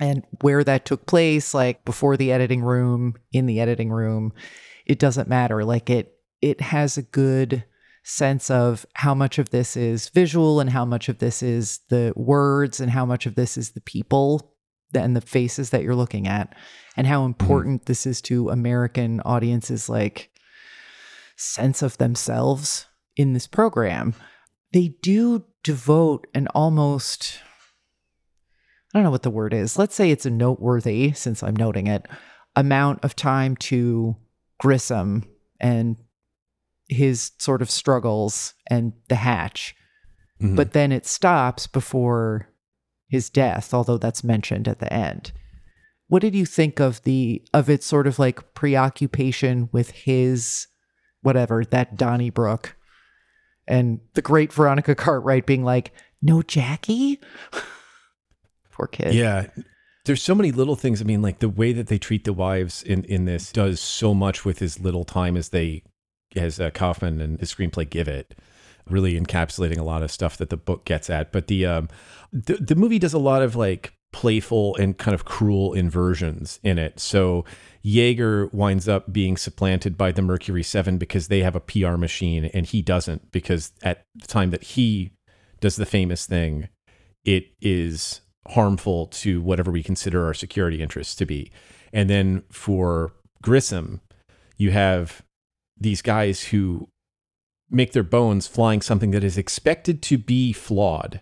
And 0.00 0.24
where 0.40 0.64
that 0.64 0.84
took 0.84 1.06
place, 1.06 1.54
like 1.54 1.84
before 1.84 2.16
the 2.16 2.32
editing 2.32 2.62
room, 2.62 3.14
in 3.32 3.46
the 3.46 3.60
editing 3.60 3.90
room, 3.90 4.32
it 4.86 4.98
doesn't 4.98 5.28
matter. 5.28 5.64
Like 5.64 5.88
it, 5.88 6.18
it 6.42 6.60
has 6.60 6.98
a 6.98 7.02
good 7.02 7.64
sense 8.02 8.50
of 8.50 8.86
how 8.94 9.14
much 9.14 9.38
of 9.38 9.50
this 9.50 9.76
is 9.76 10.08
visual 10.10 10.60
and 10.60 10.70
how 10.70 10.84
much 10.84 11.08
of 11.08 11.18
this 11.18 11.42
is 11.42 11.80
the 11.88 12.12
words 12.14 12.78
and 12.78 12.90
how 12.90 13.04
much 13.04 13.26
of 13.26 13.34
this 13.34 13.56
is 13.56 13.70
the 13.70 13.80
people 13.80 14.52
and 14.94 15.16
the 15.16 15.20
faces 15.20 15.70
that 15.70 15.82
you're 15.82 15.94
looking 15.96 16.28
at 16.28 16.54
and 16.96 17.06
how 17.06 17.24
important 17.24 17.86
this 17.86 18.06
is 18.06 18.20
to 18.22 18.48
American 18.50 19.20
audiences 19.22 19.88
like 19.88 20.30
sense 21.36 21.82
of 21.82 21.98
themselves 21.98 22.86
in 23.16 23.32
this 23.32 23.46
program. 23.46 24.14
They 24.76 24.88
do 25.00 25.42
devote 25.64 26.26
an 26.34 26.48
almost 26.48 27.38
I 28.92 28.98
don't 28.98 29.04
know 29.04 29.10
what 29.10 29.22
the 29.22 29.30
word 29.30 29.54
is. 29.54 29.78
Let's 29.78 29.94
say 29.94 30.10
it's 30.10 30.26
a 30.26 30.30
noteworthy 30.30 31.12
since 31.12 31.42
I'm 31.42 31.56
noting 31.56 31.86
it 31.86 32.04
amount 32.54 33.02
of 33.02 33.16
time 33.16 33.56
to 33.56 34.16
Grissom 34.60 35.24
and 35.58 35.96
his 36.88 37.30
sort 37.38 37.62
of 37.62 37.70
struggles 37.70 38.52
and 38.66 38.92
the 39.08 39.14
hatch. 39.14 39.74
Mhm. 40.42 40.56
But 40.56 40.72
then 40.74 40.92
it 40.92 41.06
stops 41.06 41.66
before 41.66 42.50
his 43.08 43.30
death, 43.30 43.72
although 43.72 43.96
that's 43.96 44.22
mentioned 44.22 44.68
at 44.68 44.80
the 44.80 44.92
end. 44.92 45.32
What 46.08 46.20
did 46.20 46.34
you 46.34 46.44
think 46.44 46.80
of 46.80 47.02
the 47.04 47.42
of 47.54 47.70
its 47.70 47.86
sort 47.86 48.06
of 48.06 48.18
like 48.18 48.52
preoccupation 48.52 49.70
with 49.72 49.92
his 49.92 50.66
whatever, 51.22 51.64
that 51.64 51.96
Donnybrook 51.96 52.76
and 53.66 54.00
the 54.14 54.22
great 54.22 54.52
Veronica 54.52 54.94
Cartwright 54.94 55.46
being 55.46 55.64
like, 55.64 55.92
No 56.22 56.42
Jackie? 56.42 57.20
Poor 58.72 58.86
kid. 58.86 59.14
Yeah. 59.14 59.46
There's 60.04 60.22
so 60.22 60.34
many 60.34 60.52
little 60.52 60.76
things. 60.76 61.00
I 61.00 61.04
mean, 61.04 61.22
like 61.22 61.40
the 61.40 61.48
way 61.48 61.72
that 61.72 61.88
they 61.88 61.98
treat 61.98 62.24
the 62.24 62.32
wives 62.32 62.82
in, 62.82 63.04
in 63.04 63.24
this 63.24 63.50
does 63.50 63.80
so 63.80 64.14
much 64.14 64.44
with 64.44 64.62
as 64.62 64.78
little 64.78 65.04
time 65.04 65.36
as 65.36 65.48
they, 65.48 65.82
as 66.36 66.60
uh, 66.60 66.70
Kaufman 66.70 67.20
and 67.20 67.40
his 67.40 67.52
screenplay 67.52 67.88
give 67.88 68.06
it, 68.06 68.38
really 68.88 69.18
encapsulating 69.18 69.78
a 69.78 69.82
lot 69.82 70.02
of 70.02 70.12
stuff 70.12 70.36
that 70.36 70.50
the 70.50 70.56
book 70.56 70.84
gets 70.84 71.10
at. 71.10 71.32
But 71.32 71.48
the, 71.48 71.66
um, 71.66 71.88
the, 72.32 72.54
the 72.54 72.76
movie 72.76 73.00
does 73.00 73.14
a 73.14 73.18
lot 73.18 73.42
of 73.42 73.56
like 73.56 73.95
playful 74.16 74.74
and 74.76 74.96
kind 74.96 75.14
of 75.14 75.26
cruel 75.26 75.74
inversions 75.74 76.58
in 76.62 76.78
it. 76.78 76.98
So 76.98 77.44
Yeager 77.84 78.50
winds 78.50 78.88
up 78.88 79.12
being 79.12 79.36
supplanted 79.36 79.98
by 79.98 80.10
the 80.10 80.22
Mercury 80.22 80.62
7 80.62 80.96
because 80.96 81.28
they 81.28 81.40
have 81.40 81.54
a 81.54 81.60
PR 81.60 81.98
machine 81.98 82.46
and 82.46 82.64
he 82.64 82.80
doesn't 82.80 83.30
because 83.30 83.72
at 83.82 84.06
the 84.14 84.26
time 84.26 84.52
that 84.52 84.62
he 84.62 85.12
does 85.60 85.76
the 85.76 85.84
famous 85.84 86.24
thing, 86.24 86.70
it 87.26 87.48
is 87.60 88.22
harmful 88.48 89.08
to 89.08 89.42
whatever 89.42 89.70
we 89.70 89.82
consider 89.82 90.24
our 90.24 90.32
security 90.32 90.80
interests 90.80 91.14
to 91.16 91.26
be. 91.26 91.52
And 91.92 92.08
then 92.08 92.42
for 92.50 93.12
Grissom, 93.42 94.00
you 94.56 94.70
have 94.70 95.20
these 95.78 96.00
guys 96.00 96.44
who 96.44 96.88
make 97.68 97.92
their 97.92 98.02
bones 98.02 98.46
flying 98.46 98.80
something 98.80 99.10
that 99.10 99.24
is 99.24 99.36
expected 99.36 100.00
to 100.04 100.16
be 100.16 100.54
flawed. 100.54 101.20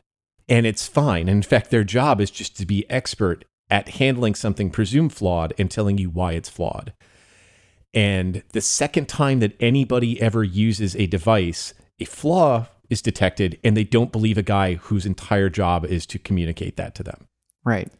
And 0.49 0.67
it's 0.67 0.87
fine. 0.87 1.29
In 1.29 1.43
fact, 1.43 1.71
their 1.71 1.85
job 1.85 2.21
is 2.21 2.31
just 2.31 2.57
to 2.59 2.67
be 2.67 2.89
expert 2.91 3.45
at 3.71 3.91
handling 3.91 4.35
something 4.35 4.71
presumed 4.71 5.13
flawed 5.13 5.55
and 5.59 5.71
telling 5.71 5.99
you 5.99 6.11
why 6.11 6.33
it's 6.33 6.49
flawed. 6.49 6.93
And 7.95 8.43
the 8.53 8.61
second 8.61 9.09
time 9.09 9.41
that 9.41 9.57
anybody 9.61 10.21
ever 10.21 10.43
uses 10.43 10.97
a 10.97 11.07
device, 11.07 11.73
a 11.99 12.05
flaw 12.05 12.67
is 12.91 13.01
detected, 13.01 13.59
and 13.65 13.77
they 13.77 13.85
don't 13.85 14.13
believe 14.13 14.37
a 14.37 14.43
guy 14.43 14.75
whose 14.75 15.07
entire 15.07 15.49
job 15.49 15.85
is 15.87 16.05
to 16.07 16.19
communicate 16.19 16.77
that 16.77 16.95
to 16.97 17.03
them. 17.03 17.27
Right. 17.65 17.91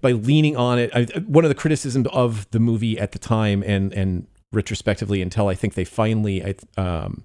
By 0.00 0.12
leaning 0.12 0.56
on 0.56 0.78
it, 0.78 0.90
I, 0.94 1.04
one 1.20 1.44
of 1.44 1.48
the 1.48 1.54
criticisms 1.54 2.08
of 2.12 2.50
the 2.50 2.58
movie 2.58 2.98
at 2.98 3.12
the 3.12 3.18
time 3.18 3.62
and 3.64 3.92
and 3.92 4.26
retrospectively, 4.52 5.22
until 5.22 5.48
I 5.48 5.54
think 5.54 5.74
they 5.74 5.84
finally 5.84 6.44
I, 6.44 6.80
um, 6.80 7.24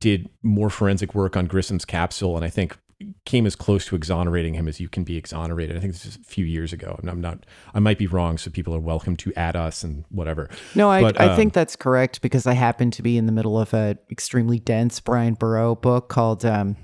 did 0.00 0.28
more 0.42 0.70
forensic 0.70 1.14
work 1.14 1.36
on 1.36 1.46
Grissom's 1.46 1.84
capsule, 1.84 2.36
and 2.36 2.44
I 2.44 2.50
think 2.50 2.76
came 3.24 3.46
as 3.46 3.54
close 3.54 3.86
to 3.86 3.96
exonerating 3.96 4.54
him 4.54 4.66
as 4.66 4.80
you 4.80 4.88
can 4.88 5.04
be 5.04 5.16
exonerated. 5.16 5.76
I 5.76 5.80
think 5.80 5.92
this 5.92 6.04
is 6.04 6.16
a 6.16 6.20
few 6.20 6.44
years 6.44 6.72
ago, 6.72 6.96
and 7.00 7.08
I'm 7.08 7.20
not. 7.20 7.46
I 7.72 7.78
might 7.78 7.98
be 7.98 8.06
wrong, 8.06 8.38
so 8.38 8.50
people 8.50 8.74
are 8.74 8.80
welcome 8.80 9.16
to 9.18 9.32
add 9.34 9.54
us 9.54 9.84
and 9.84 10.04
whatever. 10.10 10.50
No, 10.74 10.90
I, 10.90 11.02
But, 11.02 11.20
I 11.20 11.28
um, 11.28 11.36
think 11.36 11.52
that's 11.52 11.76
correct 11.76 12.20
because 12.22 12.46
I 12.46 12.54
happen 12.54 12.90
to 12.92 13.02
be 13.02 13.16
in 13.16 13.26
the 13.26 13.32
middle 13.32 13.58
of 13.58 13.72
a 13.72 13.96
extremely 14.10 14.58
dense 14.58 14.98
Bryan 15.00 15.34
Burrough 15.34 15.76
book 15.76 16.08
called 16.08 16.44
um, 16.44 16.76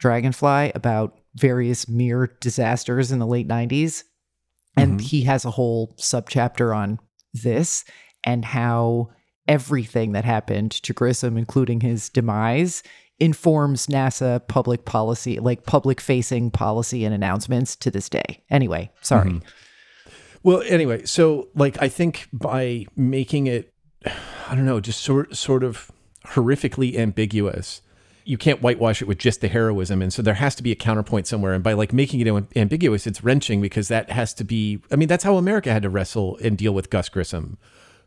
Dragonfly 0.00 0.72
about 0.74 1.18
various 1.36 1.88
Mir 1.88 2.36
disasters 2.40 3.12
in 3.12 3.20
the 3.20 3.26
late 3.26 3.46
90s. 3.46 4.02
And 4.76 4.98
Mhm. 4.98 5.02
he 5.02 5.22
has 5.22 5.44
a 5.44 5.50
whole 5.50 5.94
subchapter 5.98 6.74
on 6.76 6.98
this 7.32 7.84
and 8.24 8.44
how 8.44 9.10
everything 9.46 10.12
that 10.12 10.24
happened 10.24 10.70
to 10.70 10.92
Grissom, 10.92 11.36
including 11.36 11.80
his 11.80 12.08
demise, 12.08 12.82
informs 13.20 13.86
NASA 13.86 14.46
public 14.48 14.84
policy, 14.84 15.38
like 15.38 15.64
public 15.66 16.00
facing 16.00 16.50
policy 16.50 17.04
and 17.04 17.14
announcements 17.14 17.76
to 17.76 17.90
this 17.90 18.08
day. 18.08 18.42
Anyway, 18.50 18.90
sorry. 19.02 19.30
Mhm. 19.30 19.42
Well, 20.42 20.62
anyway, 20.66 21.04
so 21.04 21.48
like 21.54 21.76
I 21.82 21.88
think 21.88 22.28
by 22.32 22.86
making 22.96 23.46
it, 23.46 23.72
I 24.48 24.54
don't 24.54 24.64
know, 24.64 24.80
just 24.80 25.00
sort 25.02 25.36
sort 25.36 25.62
of 25.62 25.90
horrifically 26.28 26.96
ambiguous, 26.96 27.82
you 28.24 28.38
can't 28.38 28.62
whitewash 28.62 29.02
it 29.02 29.08
with 29.08 29.18
just 29.18 29.40
the 29.42 29.48
heroism, 29.48 30.00
and 30.00 30.12
so 30.12 30.22
there 30.22 30.34
has 30.34 30.54
to 30.54 30.62
be 30.62 30.72
a 30.72 30.76
counterpoint 30.76 31.26
somewhere. 31.26 31.52
And 31.52 31.62
by 31.62 31.74
like 31.74 31.92
making 31.92 32.20
it 32.20 32.44
ambiguous, 32.56 33.06
it's 33.06 33.22
wrenching 33.22 33.60
because 33.60 33.88
that 33.88 34.10
has 34.10 34.32
to 34.34 34.44
be. 34.44 34.80
I 34.90 34.96
mean, 34.96 35.08
that's 35.08 35.24
how 35.24 35.36
America 35.36 35.70
had 35.72 35.82
to 35.82 35.90
wrestle 35.90 36.38
and 36.42 36.56
deal 36.56 36.72
with 36.72 36.88
Gus 36.90 37.08
Grissom 37.10 37.58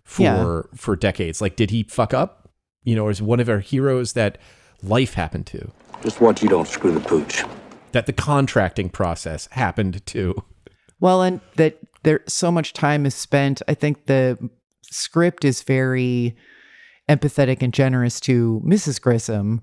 for 0.03 0.23
Yeah. 0.23 0.61
for 0.75 0.95
decades. 0.95 1.39
Like, 1.41 1.55
did 1.55 1.69
he 1.69 1.83
fuck 1.83 2.13
up? 2.15 2.49
You 2.83 2.95
know, 2.95 3.05
or 3.05 3.11
is 3.11 3.21
one 3.21 3.39
of 3.39 3.47
our 3.47 3.59
heroes 3.59 4.13
that 4.13 4.37
life 4.83 5.13
happened 5.13 5.47
to? 5.47 5.71
Just 6.01 6.21
watch 6.21 6.43
you 6.43 6.49
don't 6.49 6.67
screw 6.67 6.91
the 6.91 6.99
pooch. 6.99 7.43
That 7.93 8.05
the 8.05 8.13
contracting 8.13 8.89
process 8.89 9.47
happened 9.51 10.05
to. 10.07 10.43
Well, 10.99 11.21
and 11.21 11.41
that 11.55 11.77
there 12.03 12.21
so 12.27 12.51
much 12.51 12.73
time 12.73 13.05
is 13.05 13.15
spent. 13.15 13.61
I 13.67 13.73
think 13.73 14.05
the 14.05 14.37
script 14.83 15.45
is 15.45 15.61
very 15.61 16.35
empathetic 17.09 17.61
and 17.61 17.73
generous 17.73 18.19
to 18.21 18.61
Mrs. 18.65 19.01
Grissom, 19.01 19.61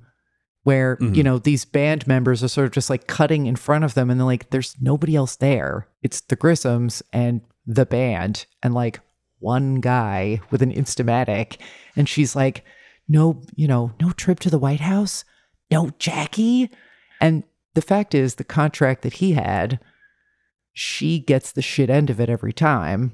where 0.62 0.96
mm-hmm. 0.96 1.14
you 1.14 1.22
know 1.22 1.38
these 1.38 1.64
band 1.64 2.06
members 2.06 2.42
are 2.42 2.48
sort 2.48 2.66
of 2.66 2.72
just 2.72 2.90
like 2.90 3.06
cutting 3.06 3.46
in 3.46 3.56
front 3.56 3.84
of 3.84 3.94
them, 3.94 4.10
and 4.10 4.18
they're 4.18 4.26
like, 4.26 4.50
"There's 4.50 4.76
nobody 4.80 5.16
else 5.16 5.36
there. 5.36 5.88
It's 6.02 6.20
the 6.20 6.36
Grissoms 6.36 7.02
and 7.12 7.40
the 7.66 7.86
band, 7.86 8.46
and 8.62 8.74
like 8.74 9.00
one 9.38 9.76
guy 9.76 10.40
with 10.50 10.62
an 10.62 10.72
Instamatic." 10.72 11.58
And 11.96 12.08
she's 12.08 12.36
like, 12.36 12.64
"No, 13.10 13.42
you 13.54 13.68
know, 13.68 13.92
no 14.00 14.12
trip 14.12 14.40
to 14.40 14.50
the 14.50 14.58
White 14.58 14.80
House, 14.80 15.24
no 15.70 15.90
Jackie." 15.98 16.70
And 17.20 17.44
the 17.74 17.82
fact 17.82 18.14
is, 18.14 18.36
the 18.36 18.44
contract 18.44 19.02
that 19.02 19.14
he 19.14 19.32
had 19.32 19.78
she 20.72 21.18
gets 21.18 21.52
the 21.52 21.62
shit 21.62 21.90
end 21.90 22.10
of 22.10 22.20
it 22.20 22.30
every 22.30 22.52
time. 22.52 23.12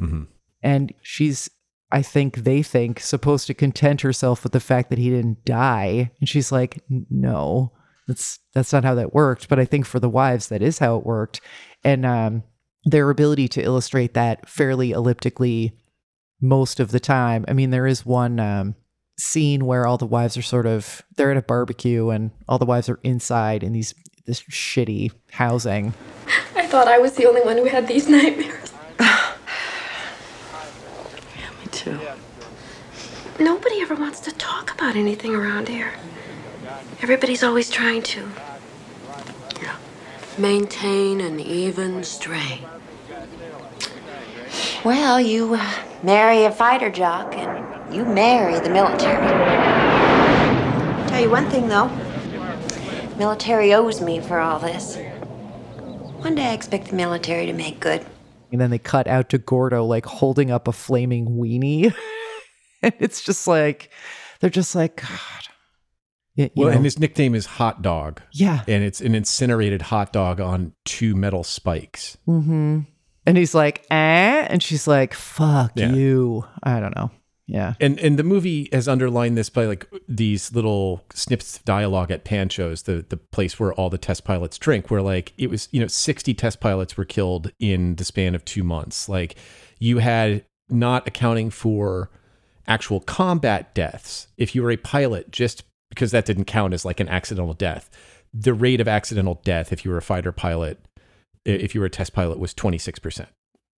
Mm-hmm. 0.00 0.24
And 0.62 0.92
she's, 1.02 1.50
I 1.92 2.02
think 2.02 2.38
they 2.38 2.62
think, 2.62 3.00
supposed 3.00 3.46
to 3.46 3.54
content 3.54 4.00
herself 4.00 4.42
with 4.42 4.52
the 4.52 4.60
fact 4.60 4.90
that 4.90 4.98
he 4.98 5.10
didn't 5.10 5.44
die. 5.44 6.10
And 6.20 6.28
she's 6.28 6.50
like, 6.50 6.82
no, 6.88 7.72
that's 8.06 8.40
that's 8.54 8.72
not 8.72 8.84
how 8.84 8.94
that 8.96 9.14
worked. 9.14 9.48
But 9.48 9.58
I 9.58 9.64
think 9.64 9.86
for 9.86 10.00
the 10.00 10.08
wives, 10.08 10.48
that 10.48 10.62
is 10.62 10.78
how 10.78 10.96
it 10.96 11.06
worked. 11.06 11.40
And 11.84 12.04
um, 12.04 12.42
their 12.84 13.10
ability 13.10 13.48
to 13.48 13.62
illustrate 13.62 14.14
that 14.14 14.48
fairly 14.48 14.92
elliptically 14.92 15.78
most 16.40 16.80
of 16.80 16.90
the 16.90 17.00
time. 17.00 17.44
I 17.48 17.52
mean, 17.52 17.70
there 17.70 17.86
is 17.86 18.06
one 18.06 18.40
um, 18.40 18.74
scene 19.18 19.66
where 19.66 19.86
all 19.86 19.98
the 19.98 20.06
wives 20.06 20.36
are 20.36 20.42
sort 20.42 20.66
of 20.66 21.02
they're 21.16 21.30
at 21.30 21.36
a 21.36 21.42
barbecue 21.42 22.08
and 22.10 22.30
all 22.48 22.58
the 22.58 22.64
wives 22.64 22.88
are 22.88 23.00
inside 23.02 23.62
in 23.62 23.72
these 23.72 23.94
this 24.26 24.42
shitty 24.42 25.10
housing. 25.32 25.94
I 26.54 26.66
thought 26.66 26.86
I 26.88 26.98
was 26.98 27.14
the 27.14 27.26
only 27.26 27.40
one 27.40 27.56
who 27.56 27.64
had 27.64 27.88
these 27.88 28.08
nightmares. 28.10 28.72
yeah, 29.00 29.34
Me 31.60 31.66
too. 31.70 31.98
Nobody 33.40 33.80
ever 33.80 33.94
wants 33.94 34.20
to 34.20 34.32
talk 34.32 34.72
about 34.72 34.96
anything 34.96 35.34
around 35.34 35.68
here. 35.68 35.94
Everybody's 37.02 37.42
always 37.42 37.70
trying 37.70 38.02
to. 38.02 38.28
Maintain 40.38 41.20
an 41.20 41.40
even 41.40 42.04
strain. 42.04 42.60
Well, 44.84 45.20
you 45.20 45.54
uh, 45.54 45.72
marry 46.04 46.44
a 46.44 46.52
fighter 46.52 46.90
jock 46.90 47.34
and 47.34 47.66
you 47.92 48.04
marry 48.04 48.58
the 48.60 48.70
military. 48.70 49.26
Tell 51.08 51.20
you 51.20 51.30
one 51.30 51.48
thing 51.50 51.68
though 51.68 51.90
military 53.18 53.74
owes 53.74 54.00
me 54.00 54.20
for 54.20 54.38
all 54.38 54.60
this. 54.60 54.96
One 56.22 56.36
day 56.36 56.46
I 56.50 56.52
expect 56.52 56.86
the 56.88 56.94
military 56.96 57.46
to 57.46 57.52
make 57.52 57.80
good. 57.80 58.06
And 58.52 58.60
then 58.60 58.70
they 58.70 58.78
cut 58.78 59.06
out 59.08 59.28
to 59.30 59.38
Gordo 59.38 59.84
like 59.84 60.06
holding 60.06 60.50
up 60.52 60.68
a 60.68 60.72
flaming 60.72 61.26
weenie. 61.26 61.92
and 62.82 62.94
it's 63.00 63.20
just 63.22 63.46
like, 63.48 63.90
they're 64.40 64.50
just 64.50 64.74
like, 64.76 65.02
God. 65.02 65.10
Yeah, 66.36 66.44
you 66.44 66.50
Well, 66.62 66.68
know, 66.70 66.76
and 66.76 66.84
his 66.84 66.98
nickname 67.00 67.34
is 67.34 67.46
Hot 67.46 67.82
Dog. 67.82 68.22
Yeah. 68.32 68.62
And 68.68 68.84
it's 68.84 69.00
an 69.00 69.16
incinerated 69.16 69.82
hot 69.82 70.12
dog 70.12 70.40
on 70.40 70.72
two 70.84 71.16
metal 71.16 71.42
spikes. 71.42 72.16
Mm-hmm. 72.28 72.80
And 73.26 73.36
he's 73.36 73.54
like, 73.54 73.84
eh? 73.90 74.46
And 74.48 74.62
she's 74.62 74.86
like, 74.86 75.12
fuck 75.12 75.72
Yeah. 75.74 75.92
you. 75.92 76.44
I 76.62 76.78
don't 76.78 76.94
know. 76.94 77.10
Yeah. 77.48 77.74
And 77.80 77.98
and 77.98 78.18
the 78.18 78.24
movie 78.24 78.68
has 78.72 78.86
underlined 78.86 79.36
this 79.38 79.48
by 79.48 79.64
like 79.64 79.86
these 80.06 80.52
little 80.52 81.02
snips 81.14 81.56
of 81.56 81.64
dialogue 81.64 82.10
at 82.10 82.22
Pancho's, 82.22 82.82
the 82.82 83.04
the 83.08 83.16
place 83.16 83.58
where 83.58 83.72
all 83.72 83.88
the 83.88 83.98
test 83.98 84.24
pilots 84.24 84.58
drink, 84.58 84.90
where 84.90 85.00
like 85.00 85.32
it 85.38 85.48
was, 85.48 85.66
you 85.72 85.80
know, 85.80 85.86
60 85.86 86.34
test 86.34 86.60
pilots 86.60 86.96
were 86.96 87.06
killed 87.06 87.50
in 87.58 87.96
the 87.96 88.04
span 88.04 88.34
of 88.34 88.44
two 88.44 88.62
months. 88.62 89.08
Like 89.08 89.36
you 89.78 89.98
had 89.98 90.44
not 90.68 91.08
accounting 91.08 91.48
for 91.48 92.10
actual 92.66 93.00
combat 93.00 93.74
deaths. 93.74 94.28
If 94.36 94.54
you 94.54 94.62
were 94.62 94.70
a 94.70 94.76
pilot, 94.76 95.30
just 95.30 95.64
because 95.88 96.10
that 96.10 96.26
didn't 96.26 96.44
count 96.44 96.74
as 96.74 96.84
like 96.84 97.00
an 97.00 97.08
accidental 97.08 97.54
death, 97.54 97.88
the 98.34 98.52
rate 98.52 98.80
of 98.80 98.88
accidental 98.88 99.40
death 99.42 99.72
if 99.72 99.86
you 99.86 99.90
were 99.90 99.96
a 99.96 100.02
fighter 100.02 100.32
pilot, 100.32 100.78
if 101.46 101.74
you 101.74 101.80
were 101.80 101.86
a 101.86 101.90
test 101.90 102.12
pilot, 102.12 102.38
was 102.38 102.52
26%. 102.52 103.26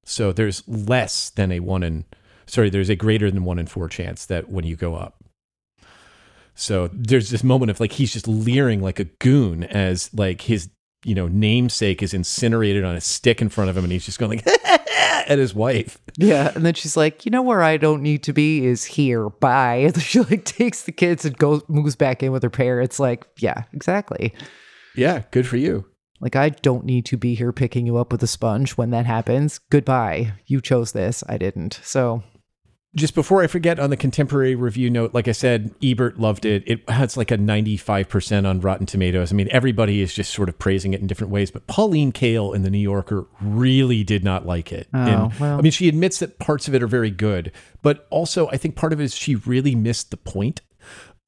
So 0.04 0.33
there's 0.33 0.66
less 0.66 1.30
than 1.30 1.52
a 1.52 1.61
one 1.61 1.85
in, 1.85 2.04
sorry, 2.50 2.70
there's 2.70 2.90
a 2.90 2.96
greater 2.96 3.30
than 3.30 3.44
one 3.44 3.58
in 3.58 3.66
four 3.66 3.88
chance 3.88 4.26
that 4.26 4.48
when 4.48 4.64
you 4.64 4.76
go 4.76 4.94
up. 4.94 5.22
So 6.54 6.90
there's 6.92 7.30
this 7.30 7.44
moment 7.44 7.70
of 7.70 7.80
like 7.80 7.92
he's 7.92 8.12
just 8.12 8.28
leering 8.28 8.82
like 8.82 8.98
a 8.98 9.04
goon 9.04 9.64
as 9.64 10.12
like 10.12 10.42
his 10.42 10.68
you 11.04 11.14
know 11.14 11.28
namesake 11.28 12.02
is 12.02 12.12
incinerated 12.12 12.84
on 12.84 12.94
a 12.94 13.00
stick 13.00 13.40
in 13.40 13.48
front 13.48 13.70
of 13.70 13.76
him, 13.76 13.84
and 13.84 13.92
he's 13.92 14.04
just 14.04 14.18
going 14.18 14.42
like 14.44 14.46
at 15.26 15.38
his 15.38 15.54
wife. 15.54 15.98
Yeah, 16.18 16.52
and 16.54 16.66
then 16.66 16.74
she's 16.74 16.96
like, 16.96 17.24
"You 17.24 17.30
know 17.30 17.42
where 17.42 17.62
I 17.62 17.76
don't 17.76 18.02
need 18.02 18.22
to 18.24 18.32
be 18.32 18.66
is 18.66 18.84
here. 18.84 19.30
Bye." 19.30 19.76
And 19.94 20.02
she 20.02 20.20
like 20.20 20.44
takes 20.44 20.82
the 20.82 20.92
kids 20.92 21.24
and 21.24 21.36
goes 21.38 21.62
moves 21.68 21.96
back 21.96 22.22
in 22.22 22.32
with 22.32 22.42
her 22.42 22.50
parents. 22.50 23.00
Like, 23.00 23.26
yeah, 23.38 23.64
exactly. 23.72 24.34
Yeah, 24.94 25.22
good 25.30 25.46
for 25.46 25.56
you. 25.56 25.86
Like, 26.20 26.36
I 26.36 26.50
don't 26.50 26.84
need 26.84 27.06
to 27.06 27.16
be 27.16 27.34
here 27.34 27.52
picking 27.52 27.86
you 27.86 27.96
up 27.96 28.12
with 28.12 28.22
a 28.22 28.26
sponge 28.26 28.72
when 28.72 28.90
that 28.90 29.06
happens. 29.06 29.58
Goodbye. 29.70 30.34
You 30.46 30.60
chose 30.60 30.92
this. 30.92 31.24
I 31.26 31.38
didn't. 31.38 31.80
So 31.82 32.22
just 32.96 33.14
before 33.14 33.42
I 33.42 33.46
forget 33.46 33.79
on 33.79 33.90
the 33.90 33.96
contemporary 33.96 34.55
review 34.55 34.90
note, 34.90 35.14
like 35.14 35.29
I 35.29 35.33
said, 35.33 35.72
Ebert 35.83 36.18
loved 36.18 36.44
it. 36.44 36.64
It 36.66 36.88
has 36.90 37.16
like 37.16 37.31
a 37.31 37.38
95% 37.38 38.48
on 38.48 38.61
Rotten 38.61 38.87
Tomatoes. 38.87 39.33
I 39.33 39.37
mean, 39.37 39.48
everybody 39.50 40.00
is 40.00 40.12
just 40.12 40.33
sort 40.33 40.48
of 40.48 40.59
praising 40.59 40.92
it 40.92 41.00
in 41.00 41.07
different 41.07 41.33
ways, 41.33 41.50
but 41.50 41.66
Pauline 41.68 42.11
Kael 42.12 42.55
in 42.55 42.62
The 42.62 42.70
New 42.70 42.79
Yorker 42.79 43.26
really 43.40 44.03
did 44.03 44.24
not 44.24 44.44
like 44.44 44.72
it. 44.72 44.88
Oh, 44.92 44.98
and, 44.98 45.35
well. 45.38 45.59
I 45.59 45.61
mean, 45.61 45.72
she 45.72 45.88
admits 45.88 46.18
that 46.18 46.38
parts 46.40 46.66
of 46.66 46.74
it 46.74 46.83
are 46.83 46.88
very 46.88 47.11
good, 47.11 47.53
but 47.83 48.07
also 48.11 48.48
I 48.48 48.57
think 48.57 48.74
part 48.74 48.92
of 48.92 49.00
it 49.00 49.05
is 49.05 49.14
she 49.14 49.37
really 49.37 49.74
missed 49.76 50.11
the 50.11 50.16
point. 50.16 50.61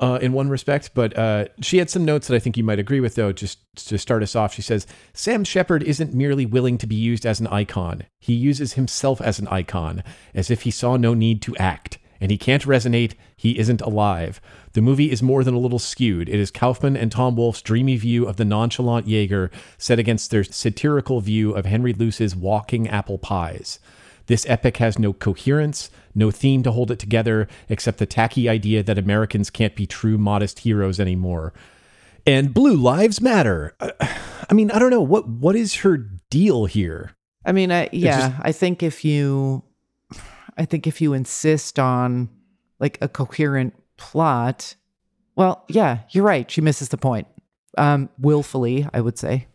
Uh, 0.02 0.18
in 0.20 0.32
one 0.32 0.48
respect, 0.48 0.90
but 0.94 1.16
uh, 1.16 1.44
she 1.60 1.78
had 1.78 1.88
some 1.88 2.04
notes 2.04 2.26
that 2.26 2.34
I 2.34 2.40
think 2.40 2.56
you 2.56 2.64
might 2.64 2.80
agree 2.80 2.98
with, 2.98 3.14
though. 3.14 3.30
Just 3.30 3.60
to 3.86 3.96
start 3.96 4.24
us 4.24 4.34
off, 4.34 4.52
she 4.52 4.60
says 4.60 4.84
Sam 5.12 5.44
Shepard 5.44 5.84
isn't 5.84 6.12
merely 6.12 6.44
willing 6.44 6.76
to 6.78 6.88
be 6.88 6.96
used 6.96 7.24
as 7.24 7.38
an 7.38 7.46
icon, 7.46 8.02
he 8.18 8.32
uses 8.32 8.72
himself 8.72 9.20
as 9.20 9.38
an 9.38 9.46
icon, 9.46 10.02
as 10.34 10.50
if 10.50 10.62
he 10.62 10.72
saw 10.72 10.96
no 10.96 11.14
need 11.14 11.40
to 11.42 11.56
act. 11.56 11.98
And 12.20 12.32
he 12.32 12.36
can't 12.36 12.64
resonate, 12.64 13.14
he 13.36 13.56
isn't 13.58 13.80
alive. 13.80 14.40
The 14.72 14.80
movie 14.80 15.12
is 15.12 15.22
more 15.22 15.44
than 15.44 15.54
a 15.54 15.58
little 15.58 15.78
skewed. 15.78 16.28
It 16.28 16.40
is 16.40 16.50
Kaufman 16.50 16.96
and 16.96 17.12
Tom 17.12 17.36
Wolfe's 17.36 17.62
dreamy 17.62 17.96
view 17.96 18.26
of 18.26 18.38
the 18.38 18.44
nonchalant 18.44 19.06
Yeager 19.06 19.52
set 19.78 20.00
against 20.00 20.32
their 20.32 20.42
satirical 20.42 21.20
view 21.20 21.52
of 21.52 21.64
Henry 21.64 21.92
Luce's 21.92 22.34
walking 22.34 22.88
apple 22.88 23.18
pies. 23.18 23.78
This 24.26 24.46
epic 24.48 24.76
has 24.78 24.98
no 24.98 25.12
coherence, 25.12 25.90
no 26.14 26.30
theme 26.30 26.62
to 26.62 26.72
hold 26.72 26.90
it 26.90 26.98
together, 26.98 27.48
except 27.68 27.98
the 27.98 28.06
tacky 28.06 28.48
idea 28.48 28.82
that 28.82 28.98
Americans 28.98 29.50
can't 29.50 29.74
be 29.74 29.87
true, 29.87 30.18
modest 30.18 30.61
heroes 30.61 31.00
anymore. 31.00 31.52
And 32.26 32.54
Blue 32.54 32.76
Lives 32.76 33.20
Matter. 33.20 33.74
Uh, 33.80 33.90
I 34.50 34.54
mean, 34.54 34.70
I 34.70 34.78
don't 34.78 34.90
know 34.90 35.00
what 35.02 35.28
what 35.28 35.56
is 35.56 35.76
her 35.76 35.96
deal 36.30 36.66
here. 36.66 37.12
I 37.44 37.52
mean, 37.52 37.72
I 37.72 37.88
yeah, 37.92 38.28
just- 38.28 38.40
I 38.42 38.52
think 38.52 38.82
if 38.82 39.04
you, 39.04 39.62
I 40.56 40.64
think 40.64 40.87
if 40.87 41.00
you 41.00 41.12
insist 41.14 41.78
on 41.78 42.28
like 42.78 42.98
a 43.00 43.08
coherent 43.08 43.74
plot, 43.96 44.74
well, 45.37 45.64
yeah, 45.68 46.00
you're 46.11 46.24
right. 46.24 46.50
She 46.50 46.61
misses 46.61 46.90
the 46.90 46.98
point. 46.98 47.26
Um, 47.78 48.11
willfully, 48.18 48.87
I 48.92 49.00
would 49.00 49.18
say. 49.18 49.46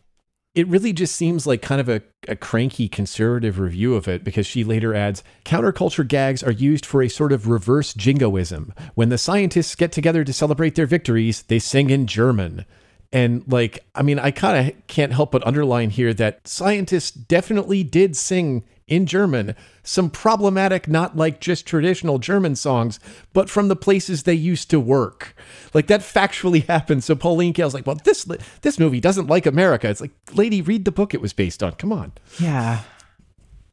It 0.58 0.66
really 0.66 0.92
just 0.92 1.14
seems 1.14 1.46
like 1.46 1.62
kind 1.62 1.80
of 1.80 1.88
a, 1.88 2.02
a 2.26 2.34
cranky 2.34 2.88
conservative 2.88 3.60
review 3.60 3.94
of 3.94 4.08
it 4.08 4.24
because 4.24 4.44
she 4.44 4.64
later 4.64 4.92
adds 4.92 5.22
counterculture 5.44 6.06
gags 6.06 6.42
are 6.42 6.50
used 6.50 6.84
for 6.84 7.00
a 7.00 7.08
sort 7.08 7.30
of 7.30 7.46
reverse 7.46 7.94
jingoism. 7.94 8.74
When 8.96 9.08
the 9.08 9.18
scientists 9.18 9.76
get 9.76 9.92
together 9.92 10.24
to 10.24 10.32
celebrate 10.32 10.74
their 10.74 10.84
victories, 10.84 11.42
they 11.42 11.60
sing 11.60 11.90
in 11.90 12.08
German. 12.08 12.64
And 13.12 13.44
like, 13.46 13.86
I 13.94 14.02
mean, 14.02 14.18
I 14.18 14.32
kind 14.32 14.68
of 14.68 14.86
can't 14.88 15.12
help 15.12 15.30
but 15.30 15.46
underline 15.46 15.90
here 15.90 16.12
that 16.14 16.48
scientists 16.48 17.12
definitely 17.12 17.84
did 17.84 18.16
sing 18.16 18.64
in 18.88 19.06
German 19.06 19.54
some 19.82 20.10
problematic, 20.10 20.88
not 20.88 21.16
like 21.16 21.40
just 21.40 21.66
traditional 21.66 22.18
German 22.18 22.56
songs, 22.56 22.98
but 23.32 23.48
from 23.48 23.68
the 23.68 23.76
places 23.76 24.22
they 24.22 24.34
used 24.34 24.70
to 24.70 24.80
work. 24.80 25.34
Like 25.72 25.86
that 25.86 26.00
factually 26.00 26.66
happened. 26.66 27.04
So 27.04 27.14
Pauline 27.14 27.52
Kael's 27.52 27.74
like, 27.74 27.86
well, 27.86 28.00
this 28.04 28.26
this 28.62 28.78
movie 28.78 29.00
doesn't 29.00 29.28
like 29.28 29.46
America. 29.46 29.88
It's 29.88 30.00
like, 30.00 30.12
lady, 30.34 30.60
read 30.60 30.84
the 30.84 30.92
book 30.92 31.14
it 31.14 31.20
was 31.20 31.32
based 31.32 31.62
on. 31.62 31.72
Come 31.72 31.92
on. 31.92 32.12
Yeah. 32.38 32.82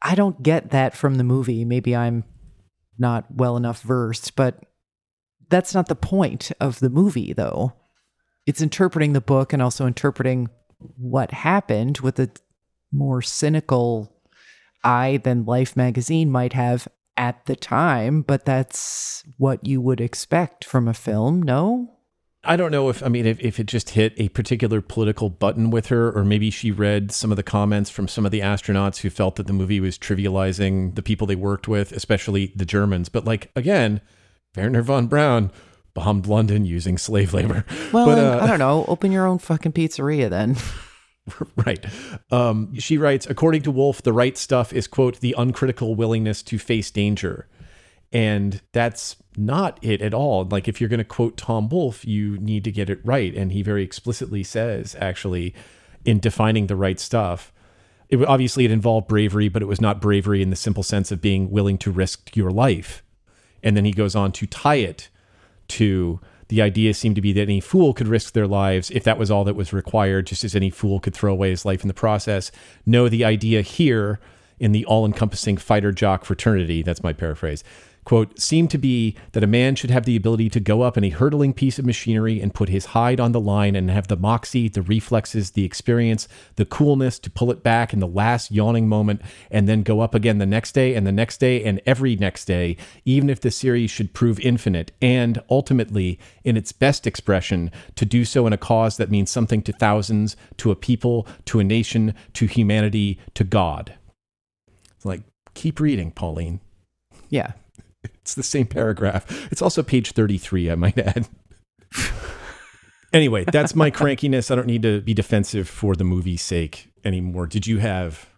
I 0.02 0.14
don't 0.14 0.42
get 0.42 0.70
that 0.70 0.96
from 0.96 1.16
the 1.16 1.24
movie. 1.24 1.64
Maybe 1.64 1.96
I'm 1.96 2.24
not 2.98 3.26
well 3.30 3.56
enough 3.56 3.82
versed, 3.82 4.36
but 4.36 4.64
that's 5.48 5.74
not 5.74 5.88
the 5.88 5.94
point 5.96 6.52
of 6.60 6.80
the 6.80 6.90
movie, 6.90 7.32
though. 7.32 7.72
It's 8.46 8.60
interpreting 8.60 9.12
the 9.12 9.20
book 9.20 9.52
and 9.52 9.60
also 9.60 9.86
interpreting 9.86 10.48
what 10.96 11.32
happened 11.32 11.98
with 11.98 12.18
a 12.18 12.30
more 12.92 13.22
cynical 13.22 14.15
eye 14.86 15.18
than 15.18 15.44
Life 15.44 15.76
magazine 15.76 16.30
might 16.30 16.52
have 16.52 16.88
at 17.16 17.44
the 17.46 17.56
time, 17.56 18.22
but 18.22 18.44
that's 18.44 19.24
what 19.38 19.66
you 19.66 19.80
would 19.80 20.00
expect 20.00 20.64
from 20.64 20.86
a 20.86 20.94
film, 20.94 21.42
no? 21.42 21.92
I 22.44 22.56
don't 22.56 22.70
know 22.70 22.88
if 22.88 23.02
I 23.02 23.08
mean 23.08 23.26
if, 23.26 23.40
if 23.40 23.58
it 23.58 23.66
just 23.66 23.90
hit 23.90 24.14
a 24.18 24.28
particular 24.28 24.80
political 24.80 25.28
button 25.28 25.70
with 25.70 25.86
her, 25.86 26.12
or 26.16 26.24
maybe 26.24 26.50
she 26.50 26.70
read 26.70 27.10
some 27.10 27.32
of 27.32 27.36
the 27.36 27.42
comments 27.42 27.90
from 27.90 28.06
some 28.06 28.24
of 28.24 28.30
the 28.30 28.40
astronauts 28.40 28.98
who 28.98 29.10
felt 29.10 29.36
that 29.36 29.48
the 29.48 29.52
movie 29.52 29.80
was 29.80 29.98
trivializing 29.98 30.94
the 30.94 31.02
people 31.02 31.26
they 31.26 31.34
worked 31.34 31.66
with, 31.66 31.90
especially 31.90 32.52
the 32.54 32.64
Germans. 32.64 33.08
But 33.08 33.24
like 33.24 33.50
again, 33.56 34.00
Wernher 34.56 34.82
von 34.82 35.08
Braun 35.08 35.50
bombed 35.94 36.26
London 36.26 36.64
using 36.64 36.98
slave 36.98 37.34
labor. 37.34 37.64
Well, 37.92 38.06
but, 38.06 38.18
uh, 38.18 38.38
I 38.42 38.46
don't 38.46 38.58
know. 38.58 38.84
Open 38.86 39.10
your 39.10 39.26
own 39.26 39.38
fucking 39.38 39.72
pizzeria 39.72 40.30
then. 40.30 40.56
right. 41.66 41.84
Um, 42.30 42.74
she 42.78 42.98
writes, 42.98 43.26
according 43.26 43.62
to 43.62 43.70
Wolfe, 43.70 44.02
the 44.02 44.12
right 44.12 44.36
stuff 44.36 44.72
is, 44.72 44.86
quote, 44.86 45.20
the 45.20 45.34
uncritical 45.36 45.94
willingness 45.94 46.42
to 46.44 46.58
face 46.58 46.90
danger. 46.90 47.48
And 48.12 48.60
that's 48.72 49.16
not 49.36 49.78
it 49.82 50.00
at 50.00 50.14
all. 50.14 50.44
Like, 50.44 50.68
if 50.68 50.80
you're 50.80 50.88
going 50.88 50.98
to 50.98 51.04
quote 51.04 51.36
Tom 51.36 51.68
Wolfe, 51.68 52.04
you 52.04 52.38
need 52.38 52.64
to 52.64 52.72
get 52.72 52.88
it 52.88 53.00
right. 53.04 53.34
And 53.34 53.52
he 53.52 53.62
very 53.62 53.82
explicitly 53.82 54.42
says, 54.42 54.96
actually, 55.00 55.54
in 56.04 56.20
defining 56.20 56.68
the 56.68 56.76
right 56.76 57.00
stuff, 57.00 57.52
it, 58.08 58.24
obviously 58.24 58.64
it 58.64 58.70
involved 58.70 59.08
bravery, 59.08 59.48
but 59.48 59.62
it 59.62 59.66
was 59.66 59.80
not 59.80 60.00
bravery 60.00 60.40
in 60.40 60.50
the 60.50 60.56
simple 60.56 60.82
sense 60.82 61.10
of 61.10 61.20
being 61.20 61.50
willing 61.50 61.78
to 61.78 61.90
risk 61.90 62.36
your 62.36 62.50
life. 62.50 63.02
And 63.62 63.76
then 63.76 63.84
he 63.84 63.90
goes 63.90 64.14
on 64.14 64.30
to 64.32 64.46
tie 64.46 64.76
it 64.76 65.08
to 65.68 66.20
the 66.48 66.62
idea 66.62 66.94
seemed 66.94 67.16
to 67.16 67.20
be 67.20 67.32
that 67.32 67.42
any 67.42 67.60
fool 67.60 67.92
could 67.92 68.08
risk 68.08 68.32
their 68.32 68.46
lives 68.46 68.90
if 68.90 69.04
that 69.04 69.18
was 69.18 69.30
all 69.30 69.44
that 69.44 69.56
was 69.56 69.72
required, 69.72 70.26
just 70.26 70.44
as 70.44 70.54
any 70.54 70.70
fool 70.70 71.00
could 71.00 71.14
throw 71.14 71.32
away 71.32 71.50
his 71.50 71.64
life 71.64 71.82
in 71.82 71.88
the 71.88 71.94
process. 71.94 72.52
No, 72.84 73.08
the 73.08 73.24
idea 73.24 73.62
here 73.62 74.20
in 74.58 74.72
the 74.72 74.84
all 74.86 75.04
encompassing 75.04 75.56
fighter 75.56 75.92
jock 75.92 76.24
fraternity, 76.24 76.82
that's 76.82 77.02
my 77.02 77.12
paraphrase, 77.12 77.62
quote, 78.06 78.40
seemed 78.40 78.70
to 78.70 78.78
be 78.78 79.16
that 79.32 79.42
a 79.42 79.48
man 79.48 79.74
should 79.74 79.90
have 79.90 80.04
the 80.04 80.14
ability 80.14 80.48
to 80.48 80.60
go 80.60 80.82
up 80.82 80.96
any 80.96 81.10
hurtling 81.10 81.52
piece 81.52 81.76
of 81.76 81.84
machinery 81.84 82.40
and 82.40 82.54
put 82.54 82.68
his 82.68 82.86
hide 82.86 83.18
on 83.18 83.32
the 83.32 83.40
line 83.40 83.74
and 83.74 83.90
have 83.90 84.06
the 84.06 84.16
moxie, 84.16 84.68
the 84.68 84.80
reflexes, 84.80 85.50
the 85.50 85.64
experience, 85.64 86.28
the 86.54 86.64
coolness 86.64 87.18
to 87.18 87.28
pull 87.28 87.50
it 87.50 87.64
back 87.64 87.92
in 87.92 87.98
the 87.98 88.06
last 88.06 88.52
yawning 88.52 88.88
moment 88.88 89.20
and 89.50 89.68
then 89.68 89.82
go 89.82 90.00
up 90.00 90.14
again 90.14 90.38
the 90.38 90.46
next 90.46 90.70
day 90.70 90.94
and 90.94 91.04
the 91.04 91.10
next 91.10 91.38
day 91.38 91.64
and 91.64 91.80
every 91.84 92.14
next 92.14 92.44
day, 92.44 92.76
even 93.04 93.28
if 93.28 93.40
the 93.40 93.50
series 93.50 93.90
should 93.90 94.14
prove 94.14 94.38
infinite, 94.38 94.92
and 95.02 95.42
ultimately, 95.50 96.16
in 96.44 96.56
its 96.56 96.70
best 96.70 97.08
expression, 97.08 97.72
to 97.96 98.06
do 98.06 98.24
so 98.24 98.46
in 98.46 98.52
a 98.52 98.56
cause 98.56 98.98
that 98.98 99.10
means 99.10 99.32
something 99.32 99.62
to 99.62 99.72
thousands, 99.72 100.36
to 100.56 100.70
a 100.70 100.76
people, 100.76 101.26
to 101.44 101.58
a 101.58 101.64
nation, 101.64 102.14
to 102.34 102.46
humanity, 102.46 103.18
to 103.34 103.42
God. 103.42 103.94
Like, 105.02 105.22
keep 105.54 105.80
reading, 105.80 106.12
Pauline. 106.12 106.60
Yeah. 107.28 107.54
It's 108.26 108.34
the 108.34 108.42
same 108.42 108.66
paragraph. 108.66 109.52
It's 109.52 109.62
also 109.62 109.84
page 109.84 110.10
33, 110.10 110.72
I 110.72 110.74
might 110.74 110.98
add. 110.98 111.28
anyway, 113.12 113.44
that's 113.44 113.76
my 113.76 113.88
crankiness. 113.88 114.50
I 114.50 114.56
don't 114.56 114.66
need 114.66 114.82
to 114.82 115.00
be 115.00 115.14
defensive 115.14 115.68
for 115.68 115.94
the 115.94 116.02
movie's 116.02 116.42
sake 116.42 116.90
anymore. 117.04 117.46
Did 117.46 117.68
you 117.68 117.78
have 117.78 118.28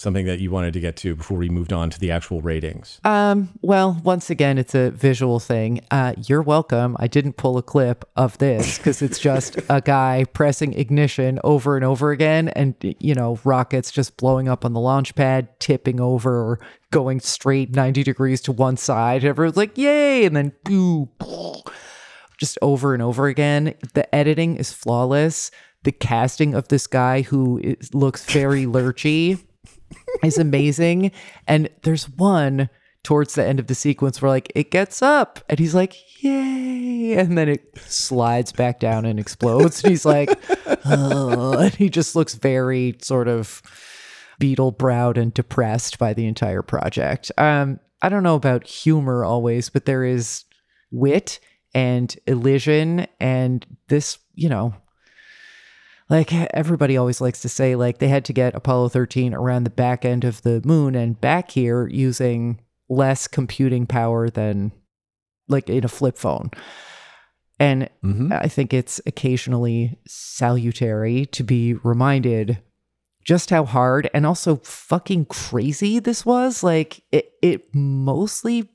something 0.00 0.24
that 0.24 0.40
you 0.40 0.50
wanted 0.50 0.72
to 0.72 0.80
get 0.80 0.96
to 0.96 1.14
before 1.14 1.36
we 1.36 1.50
moved 1.50 1.74
on 1.74 1.90
to 1.90 2.00
the 2.00 2.10
actual 2.10 2.40
ratings? 2.40 3.00
Um, 3.04 3.50
well, 3.60 4.00
once 4.02 4.30
again, 4.30 4.56
it's 4.56 4.74
a 4.74 4.90
visual 4.90 5.38
thing. 5.38 5.82
Uh, 5.90 6.14
you're 6.26 6.40
welcome. 6.40 6.96
I 6.98 7.06
didn't 7.06 7.34
pull 7.34 7.58
a 7.58 7.62
clip 7.62 8.06
of 8.16 8.38
this 8.38 8.78
because 8.78 9.02
it's 9.02 9.18
just 9.18 9.58
a 9.68 9.80
guy 9.84 10.24
pressing 10.32 10.72
ignition 10.72 11.38
over 11.44 11.76
and 11.76 11.84
over 11.84 12.12
again, 12.12 12.48
and 12.48 12.74
you 12.98 13.14
know, 13.14 13.38
rockets 13.44 13.90
just 13.90 14.16
blowing 14.16 14.48
up 14.48 14.64
on 14.64 14.72
the 14.72 14.80
launch 14.80 15.14
pad, 15.14 15.48
tipping 15.60 16.00
over, 16.00 16.32
or 16.32 16.60
going 16.90 17.20
straight 17.20 17.74
90 17.74 18.02
degrees 18.02 18.40
to 18.42 18.52
one 18.52 18.78
side. 18.78 19.22
Everyone's 19.22 19.56
like, 19.56 19.76
yay! 19.76 20.24
And 20.24 20.34
then 20.34 20.52
boo, 20.64 21.10
just 22.38 22.58
over 22.62 22.94
and 22.94 23.02
over 23.02 23.26
again. 23.26 23.74
The 23.92 24.12
editing 24.14 24.56
is 24.56 24.72
flawless. 24.72 25.50
The 25.82 25.92
casting 25.92 26.54
of 26.54 26.68
this 26.68 26.86
guy 26.86 27.22
who 27.22 27.58
is, 27.58 27.94
looks 27.94 28.24
very 28.24 28.64
lurchy 28.64 29.40
is 30.22 30.38
amazing. 30.38 31.12
And 31.46 31.68
there's 31.82 32.08
one 32.08 32.68
towards 33.02 33.34
the 33.34 33.44
end 33.44 33.58
of 33.58 33.66
the 33.66 33.74
sequence 33.74 34.20
where 34.20 34.30
like 34.30 34.52
it 34.54 34.70
gets 34.70 35.00
up 35.00 35.40
and 35.48 35.58
he's 35.58 35.74
like, 35.74 35.94
yay. 36.22 37.14
And 37.16 37.36
then 37.36 37.48
it 37.48 37.78
slides 37.78 38.52
back 38.52 38.78
down 38.78 39.04
and 39.04 39.18
explodes. 39.18 39.82
And 39.82 39.90
he's 39.90 40.04
like, 40.04 40.38
and 40.84 41.74
he 41.74 41.88
just 41.88 42.14
looks 42.14 42.34
very 42.34 42.96
sort 43.00 43.28
of 43.28 43.62
beetle 44.38 44.72
browed 44.72 45.18
and 45.18 45.32
depressed 45.34 45.98
by 45.98 46.14
the 46.14 46.26
entire 46.26 46.62
project. 46.62 47.32
Um, 47.38 47.80
I 48.02 48.08
don't 48.08 48.22
know 48.22 48.36
about 48.36 48.66
humor 48.66 49.24
always, 49.24 49.68
but 49.68 49.84
there 49.84 50.04
is 50.04 50.44
wit 50.90 51.40
and 51.74 52.14
elision 52.26 53.06
and 53.20 53.64
this, 53.88 54.18
you 54.34 54.48
know, 54.48 54.74
like 56.10 56.32
everybody 56.52 56.96
always 56.96 57.20
likes 57.20 57.40
to 57.42 57.48
say 57.48 57.76
like 57.76 57.98
they 57.98 58.08
had 58.08 58.24
to 58.26 58.32
get 58.32 58.54
Apollo 58.54 58.90
13 58.90 59.32
around 59.32 59.64
the 59.64 59.70
back 59.70 60.04
end 60.04 60.24
of 60.24 60.42
the 60.42 60.60
moon 60.64 60.94
and 60.94 61.20
back 61.20 61.52
here 61.52 61.86
using 61.88 62.60
less 62.88 63.28
computing 63.28 63.86
power 63.86 64.28
than 64.28 64.72
like 65.48 65.70
in 65.70 65.84
a 65.84 65.88
flip 65.88 66.18
phone. 66.18 66.50
And 67.58 67.88
Mhm. 68.02 68.32
I 68.32 68.48
think 68.48 68.72
it's 68.74 69.00
occasionally 69.06 69.98
salutary 70.06 71.26
to 71.26 71.44
be 71.44 71.74
reminded 71.74 72.58
just 73.24 73.50
how 73.50 73.64
hard 73.64 74.08
and 74.14 74.26
also 74.26 74.56
fucking 74.56 75.26
crazy 75.26 75.98
this 75.98 76.24
was. 76.26 76.62
Like 76.64 77.02
it, 77.12 77.30
it 77.42 77.74
mostly 77.74 78.68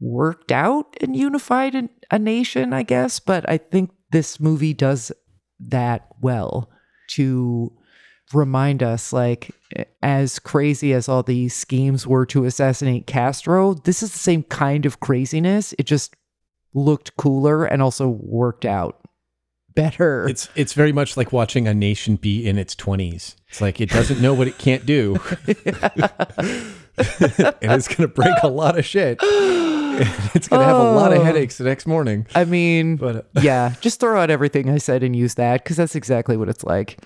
worked 0.00 0.50
out 0.50 0.96
and 1.00 1.14
unified 1.16 1.88
a 2.10 2.18
nation, 2.18 2.72
I 2.72 2.82
guess. 2.82 3.20
But 3.20 3.48
I 3.48 3.58
think 3.58 3.90
this 4.12 4.40
movie 4.40 4.72
does 4.74 5.12
that 5.60 6.06
well 6.20 6.70
to 7.08 7.72
remind 8.32 8.82
us 8.82 9.12
like 9.12 9.50
as 10.02 10.38
crazy 10.38 10.92
as 10.92 11.08
all 11.08 11.22
these 11.22 11.54
schemes 11.54 12.06
were 12.06 12.26
to 12.26 12.44
assassinate 12.44 13.06
Castro, 13.06 13.74
this 13.74 14.02
is 14.02 14.12
the 14.12 14.18
same 14.18 14.42
kind 14.44 14.86
of 14.86 15.00
craziness. 15.00 15.74
It 15.78 15.86
just 15.86 16.14
looked 16.74 17.16
cooler 17.16 17.64
and 17.64 17.82
also 17.82 18.08
worked 18.08 18.64
out 18.64 19.00
better. 19.74 20.28
It's 20.28 20.48
it's 20.56 20.72
very 20.72 20.92
much 20.92 21.16
like 21.16 21.32
watching 21.32 21.68
a 21.68 21.74
nation 21.74 22.16
be 22.16 22.46
in 22.46 22.58
its 22.58 22.74
twenties. 22.74 23.36
It's 23.48 23.60
like 23.60 23.80
it 23.80 23.90
doesn't 23.90 24.20
know 24.20 24.34
what 24.34 24.48
it 24.48 24.58
can't 24.58 24.84
do, 24.84 25.16
and 25.46 25.62
it's 26.96 27.88
gonna 27.88 28.08
break 28.08 28.34
a 28.42 28.48
lot 28.48 28.78
of 28.78 28.84
shit. 28.84 29.20
It's 30.34 30.48
gonna 30.48 30.64
have 30.64 30.76
a 30.76 30.92
lot 30.92 31.12
of 31.12 31.18
Oh. 31.18 31.24
headaches 31.24 31.58
the 31.58 31.64
next 31.64 31.86
morning. 31.86 32.26
I 32.34 32.44
mean, 32.44 32.96
But 32.96 33.16
uh, 33.16 33.40
yeah, 33.42 33.74
just 33.80 34.00
throw 34.00 34.20
out 34.20 34.30
everything 34.30 34.68
I 34.70 34.78
said 34.78 35.02
and 35.02 35.14
use 35.16 35.34
that 35.34 35.62
because 35.64 35.76
that's 35.76 35.94
exactly 35.94 36.36
what 36.36 36.48
it's 36.48 36.64
like. 36.64 36.98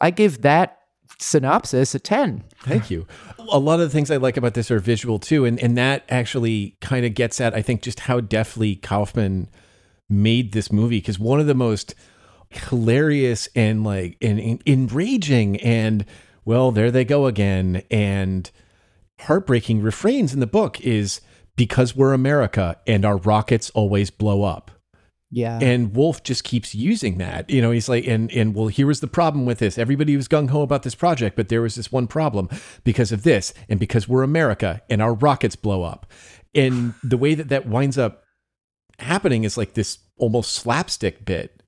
I 0.00 0.10
give 0.10 0.42
that 0.42 0.78
synopsis 1.18 1.94
a 1.94 1.98
10. 1.98 2.44
Thank 2.62 2.90
you. 2.90 3.06
A 3.50 3.58
lot 3.58 3.74
of 3.74 3.80
the 3.80 3.90
things 3.90 4.10
I 4.10 4.16
like 4.16 4.36
about 4.36 4.54
this 4.54 4.70
are 4.70 4.78
visual 4.78 5.18
too, 5.18 5.44
and 5.44 5.58
and 5.60 5.76
that 5.78 6.04
actually 6.08 6.76
kind 6.80 7.04
of 7.06 7.14
gets 7.14 7.40
at 7.40 7.54
I 7.54 7.62
think 7.62 7.82
just 7.82 8.00
how 8.00 8.20
deftly 8.20 8.76
Kaufman 8.76 9.48
made 10.08 10.52
this 10.52 10.70
movie 10.72 10.98
because 10.98 11.18
one 11.18 11.40
of 11.40 11.46
the 11.46 11.54
most 11.54 11.94
hilarious 12.50 13.48
and 13.54 13.84
like 13.84 14.16
and, 14.20 14.38
and 14.40 14.62
enraging 14.66 15.60
and 15.60 16.04
well 16.44 16.72
there 16.72 16.90
they 16.90 17.04
go 17.04 17.26
again 17.26 17.82
and 17.90 18.50
heartbreaking 19.20 19.80
refrains 19.82 20.34
in 20.34 20.40
the 20.40 20.46
book 20.46 20.80
is 20.80 21.20
because 21.56 21.94
we're 21.94 22.12
America 22.12 22.76
and 22.86 23.04
our 23.04 23.16
rockets 23.18 23.70
always 23.70 24.10
blow 24.10 24.42
up. 24.42 24.70
Yeah. 25.32 25.60
And 25.62 25.94
Wolfe 25.94 26.24
just 26.24 26.42
keeps 26.42 26.74
using 26.74 27.18
that. 27.18 27.48
You 27.48 27.62
know, 27.62 27.70
he's 27.70 27.88
like, 27.88 28.06
and 28.06 28.32
and 28.32 28.52
well, 28.54 28.66
here 28.66 28.88
was 28.88 29.00
the 29.00 29.06
problem 29.06 29.46
with 29.46 29.60
this. 29.60 29.78
Everybody 29.78 30.16
was 30.16 30.26
gung 30.26 30.50
ho 30.50 30.62
about 30.62 30.82
this 30.82 30.96
project, 30.96 31.36
but 31.36 31.48
there 31.48 31.62
was 31.62 31.76
this 31.76 31.92
one 31.92 32.08
problem 32.08 32.48
because 32.82 33.12
of 33.12 33.22
this, 33.22 33.54
and 33.68 33.78
because 33.78 34.08
we're 34.08 34.24
America 34.24 34.82
and 34.90 35.00
our 35.00 35.14
rockets 35.14 35.54
blow 35.54 35.84
up. 35.84 36.10
And 36.52 36.94
the 37.04 37.16
way 37.16 37.36
that 37.36 37.48
that 37.48 37.66
winds 37.68 37.96
up 37.96 38.24
happening 38.98 39.44
is 39.44 39.56
like 39.56 39.74
this 39.74 39.98
almost 40.16 40.52
slapstick 40.52 41.24
bit. 41.24 41.62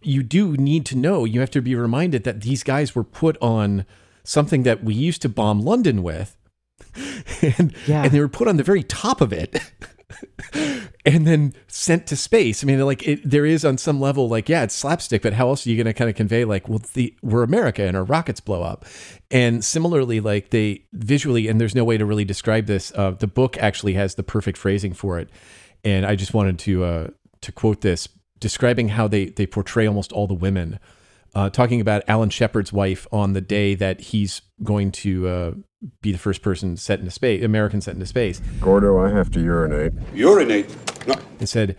You 0.00 0.22
do 0.22 0.52
need 0.56 0.86
to 0.86 0.96
know. 0.96 1.24
You 1.24 1.40
have 1.40 1.50
to 1.50 1.60
be 1.60 1.74
reminded 1.74 2.22
that 2.22 2.42
these 2.42 2.62
guys 2.62 2.94
were 2.94 3.02
put 3.02 3.36
on 3.42 3.84
something 4.22 4.62
that 4.62 4.84
we 4.84 4.94
used 4.94 5.22
to 5.22 5.28
bomb 5.28 5.60
London 5.60 6.04
with, 6.04 6.37
and 7.42 7.74
Yeah. 7.86 8.04
and 8.04 8.12
they 8.12 8.20
were 8.20 8.28
put 8.28 8.48
on 8.48 8.56
the 8.56 8.62
very 8.62 8.82
top 8.82 9.20
of 9.20 9.32
it. 9.32 9.60
and 11.04 11.26
then 11.26 11.52
sent 11.66 12.06
to 12.06 12.16
space. 12.16 12.62
I 12.62 12.66
mean, 12.66 12.80
like 12.84 13.06
it, 13.06 13.20
there 13.28 13.44
is 13.44 13.64
on 13.64 13.78
some 13.78 14.00
level, 14.00 14.28
like 14.28 14.48
yeah, 14.48 14.62
it's 14.62 14.74
slapstick, 14.74 15.22
but 15.22 15.34
how 15.34 15.48
else 15.48 15.66
are 15.66 15.70
you 15.70 15.76
going 15.76 15.86
to 15.86 15.92
kind 15.92 16.08
of 16.10 16.16
convey 16.16 16.44
like, 16.44 16.68
well, 16.68 16.80
the 16.94 17.14
we're 17.22 17.42
America 17.42 17.82
and 17.82 17.96
our 17.96 18.04
rockets 18.04 18.40
blow 18.40 18.62
up, 18.62 18.84
and 19.30 19.64
similarly, 19.64 20.20
like 20.20 20.50
they 20.50 20.84
visually, 20.92 21.46
and 21.48 21.60
there's 21.60 21.74
no 21.74 21.84
way 21.84 21.98
to 21.98 22.06
really 22.06 22.24
describe 22.24 22.66
this. 22.66 22.90
Uh, 22.94 23.10
the 23.12 23.26
book 23.26 23.58
actually 23.58 23.94
has 23.94 24.14
the 24.14 24.22
perfect 24.22 24.56
phrasing 24.58 24.94
for 24.94 25.18
it, 25.18 25.28
and 25.84 26.06
I 26.06 26.16
just 26.16 26.32
wanted 26.34 26.58
to 26.60 26.84
uh, 26.84 27.08
to 27.42 27.52
quote 27.52 27.82
this, 27.82 28.08
describing 28.38 28.88
how 28.88 29.08
they 29.08 29.26
they 29.26 29.46
portray 29.46 29.86
almost 29.86 30.12
all 30.12 30.26
the 30.26 30.34
women. 30.34 30.78
Uh, 31.34 31.50
talking 31.50 31.80
about 31.80 32.02
Alan 32.08 32.30
Shepard's 32.30 32.72
wife 32.72 33.06
on 33.12 33.34
the 33.34 33.42
day 33.42 33.74
that 33.74 34.00
he's 34.00 34.40
going 34.64 34.90
to 34.92 35.28
uh, 35.28 35.52
be 36.00 36.12
the 36.12 36.18
first 36.18 36.42
person 36.42 36.76
set 36.76 36.98
into 36.98 37.10
space, 37.10 37.44
American 37.44 37.80
set 37.80 37.94
into 37.94 38.06
space. 38.06 38.40
Gordo, 38.60 38.98
I 38.98 39.10
have 39.10 39.30
to 39.32 39.40
urinate. 39.40 39.92
Urinate? 40.14 40.68
No. 41.06 41.14
It 41.40 41.46
said, 41.46 41.76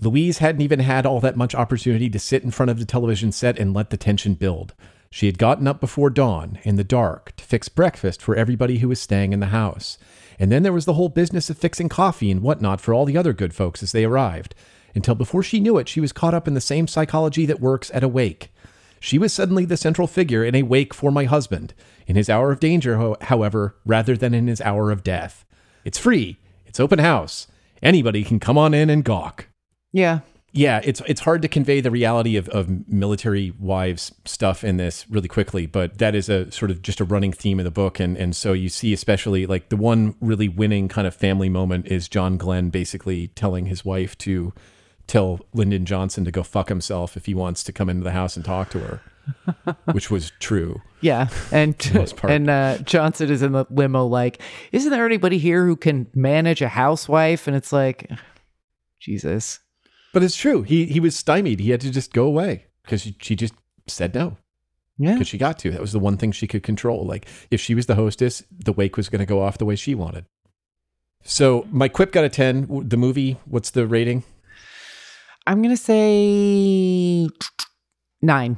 Louise 0.00 0.38
hadn't 0.38 0.62
even 0.62 0.80
had 0.80 1.04
all 1.04 1.20
that 1.20 1.36
much 1.36 1.54
opportunity 1.54 2.08
to 2.08 2.18
sit 2.18 2.42
in 2.42 2.50
front 2.50 2.70
of 2.70 2.78
the 2.78 2.86
television 2.86 3.32
set 3.32 3.58
and 3.58 3.74
let 3.74 3.90
the 3.90 3.96
tension 3.96 4.34
build. 4.34 4.74
She 5.10 5.26
had 5.26 5.38
gotten 5.38 5.66
up 5.66 5.80
before 5.80 6.08
dawn, 6.08 6.58
in 6.62 6.76
the 6.76 6.84
dark, 6.84 7.34
to 7.36 7.44
fix 7.44 7.68
breakfast 7.68 8.22
for 8.22 8.36
everybody 8.36 8.78
who 8.78 8.88
was 8.88 9.00
staying 9.00 9.32
in 9.32 9.40
the 9.40 9.46
house. 9.46 9.98
And 10.38 10.50
then 10.50 10.62
there 10.62 10.72
was 10.72 10.84
the 10.84 10.94
whole 10.94 11.08
business 11.08 11.50
of 11.50 11.58
fixing 11.58 11.88
coffee 11.88 12.30
and 12.30 12.40
whatnot 12.40 12.80
for 12.80 12.94
all 12.94 13.04
the 13.04 13.18
other 13.18 13.32
good 13.32 13.52
folks 13.52 13.82
as 13.82 13.92
they 13.92 14.04
arrived. 14.04 14.54
Until 14.94 15.14
before 15.14 15.42
she 15.42 15.60
knew 15.60 15.78
it, 15.78 15.88
she 15.88 16.00
was 16.00 16.12
caught 16.12 16.32
up 16.32 16.48
in 16.48 16.54
the 16.54 16.60
same 16.60 16.86
psychology 16.86 17.44
that 17.46 17.60
works 17.60 17.90
at 17.92 18.04
a 18.04 18.08
wake. 18.08 18.52
She 19.00 19.18
was 19.18 19.32
suddenly 19.32 19.64
the 19.64 19.78
central 19.78 20.06
figure 20.06 20.44
in 20.44 20.54
a 20.54 20.62
wake 20.62 20.92
for 20.92 21.10
my 21.10 21.24
husband, 21.24 21.72
in 22.06 22.16
his 22.16 22.28
hour 22.28 22.52
of 22.52 22.60
danger, 22.60 23.16
however, 23.22 23.74
rather 23.86 24.16
than 24.16 24.34
in 24.34 24.46
his 24.46 24.60
hour 24.60 24.90
of 24.90 25.02
death. 25.02 25.44
It's 25.84 25.98
free. 25.98 26.38
It's 26.66 26.78
open 26.78 26.98
house. 26.98 27.46
Anybody 27.82 28.22
can 28.22 28.38
come 28.38 28.58
on 28.58 28.74
in 28.74 28.90
and 28.90 29.02
gawk. 29.02 29.48
Yeah. 29.90 30.20
Yeah, 30.52 30.80
it's 30.82 31.00
it's 31.06 31.20
hard 31.20 31.42
to 31.42 31.48
convey 31.48 31.80
the 31.80 31.92
reality 31.92 32.36
of, 32.36 32.48
of 32.48 32.88
military 32.88 33.52
wives 33.58 34.12
stuff 34.24 34.64
in 34.64 34.78
this 34.78 35.08
really 35.08 35.28
quickly, 35.28 35.66
but 35.66 35.98
that 35.98 36.16
is 36.16 36.28
a 36.28 36.50
sort 36.50 36.72
of 36.72 36.82
just 36.82 37.00
a 37.00 37.04
running 37.04 37.32
theme 37.32 37.60
in 37.60 37.64
the 37.64 37.70
book, 37.70 38.00
and 38.00 38.16
and 38.16 38.34
so 38.34 38.52
you 38.52 38.68
see 38.68 38.92
especially 38.92 39.46
like 39.46 39.68
the 39.68 39.76
one 39.76 40.16
really 40.20 40.48
winning 40.48 40.88
kind 40.88 41.06
of 41.06 41.14
family 41.14 41.48
moment 41.48 41.86
is 41.86 42.08
John 42.08 42.36
Glenn 42.36 42.70
basically 42.70 43.28
telling 43.28 43.66
his 43.66 43.84
wife 43.84 44.18
to 44.18 44.52
tell 45.10 45.40
Lyndon 45.52 45.84
Johnson 45.84 46.24
to 46.24 46.30
go 46.30 46.44
fuck 46.44 46.68
himself 46.68 47.16
if 47.16 47.26
he 47.26 47.34
wants 47.34 47.64
to 47.64 47.72
come 47.72 47.90
into 47.90 48.04
the 48.04 48.12
house 48.12 48.36
and 48.36 48.44
talk 48.44 48.70
to 48.70 48.78
her, 48.78 49.76
which 49.92 50.08
was 50.08 50.30
true. 50.38 50.80
Yeah, 51.00 51.28
and 51.50 51.76
the 51.78 51.98
most 51.98 52.16
part. 52.16 52.32
and 52.32 52.48
uh, 52.48 52.78
Johnson 52.78 53.28
is 53.28 53.42
in 53.42 53.52
the 53.52 53.66
limo. 53.70 54.06
Like, 54.06 54.40
isn't 54.70 54.90
there 54.90 55.04
anybody 55.04 55.38
here 55.38 55.66
who 55.66 55.74
can 55.74 56.06
manage 56.14 56.62
a 56.62 56.68
housewife? 56.68 57.48
And 57.48 57.56
it's 57.56 57.72
like, 57.72 58.08
Jesus. 59.00 59.58
But 60.12 60.22
it's 60.22 60.36
true. 60.36 60.62
He 60.62 60.86
he 60.86 61.00
was 61.00 61.16
stymied. 61.16 61.58
He 61.58 61.70
had 61.70 61.80
to 61.80 61.90
just 61.90 62.12
go 62.12 62.24
away 62.24 62.66
because 62.84 63.02
she, 63.02 63.16
she 63.20 63.34
just 63.34 63.54
said 63.88 64.14
no. 64.14 64.36
Yeah. 64.96 65.14
Because 65.14 65.28
she 65.28 65.38
got 65.38 65.58
to. 65.60 65.72
That 65.72 65.80
was 65.80 65.92
the 65.92 65.98
one 65.98 66.18
thing 66.18 66.30
she 66.30 66.46
could 66.46 66.62
control. 66.62 67.04
Like 67.04 67.26
if 67.50 67.60
she 67.60 67.74
was 67.74 67.86
the 67.86 67.94
hostess, 67.96 68.44
the 68.50 68.72
wake 68.72 68.96
was 68.96 69.08
going 69.08 69.20
to 69.20 69.26
go 69.26 69.42
off 69.42 69.58
the 69.58 69.64
way 69.64 69.74
she 69.74 69.94
wanted. 69.94 70.26
So 71.22 71.66
my 71.70 71.88
quip 71.88 72.12
got 72.12 72.24
a 72.24 72.28
10. 72.28 72.88
The 72.88 72.96
movie, 72.96 73.38
what's 73.44 73.70
the 73.70 73.86
rating? 73.86 74.24
I'm 75.50 75.62
gonna 75.62 75.76
say 75.76 77.28
nine. 78.22 78.56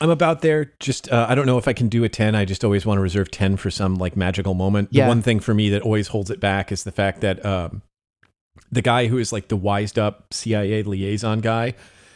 I'm 0.00 0.10
about 0.10 0.42
there. 0.42 0.72
Just 0.80 1.08
uh, 1.12 1.24
I 1.28 1.36
don't 1.36 1.46
know 1.46 1.56
if 1.56 1.68
I 1.68 1.72
can 1.72 1.88
do 1.88 2.02
a 2.02 2.08
10. 2.08 2.34
I 2.34 2.44
just 2.44 2.64
always 2.64 2.84
want 2.84 2.98
to 2.98 3.02
reserve 3.02 3.30
10 3.30 3.56
for 3.56 3.70
some 3.70 3.94
like 3.94 4.16
magical 4.16 4.54
moment. 4.54 4.88
Yeah. 4.90 5.04
The 5.04 5.08
one 5.08 5.22
thing 5.22 5.38
for 5.38 5.54
me 5.54 5.70
that 5.70 5.82
always 5.82 6.08
holds 6.08 6.28
it 6.28 6.40
back 6.40 6.72
is 6.72 6.82
the 6.82 6.90
fact 6.90 7.20
that 7.20 7.46
um, 7.46 7.82
the 8.72 8.82
guy 8.82 9.06
who 9.06 9.18
is 9.18 9.32
like 9.32 9.46
the 9.46 9.56
wised 9.56 10.00
up 10.00 10.34
CIA 10.34 10.82
liaison 10.82 11.38
guy 11.38 11.74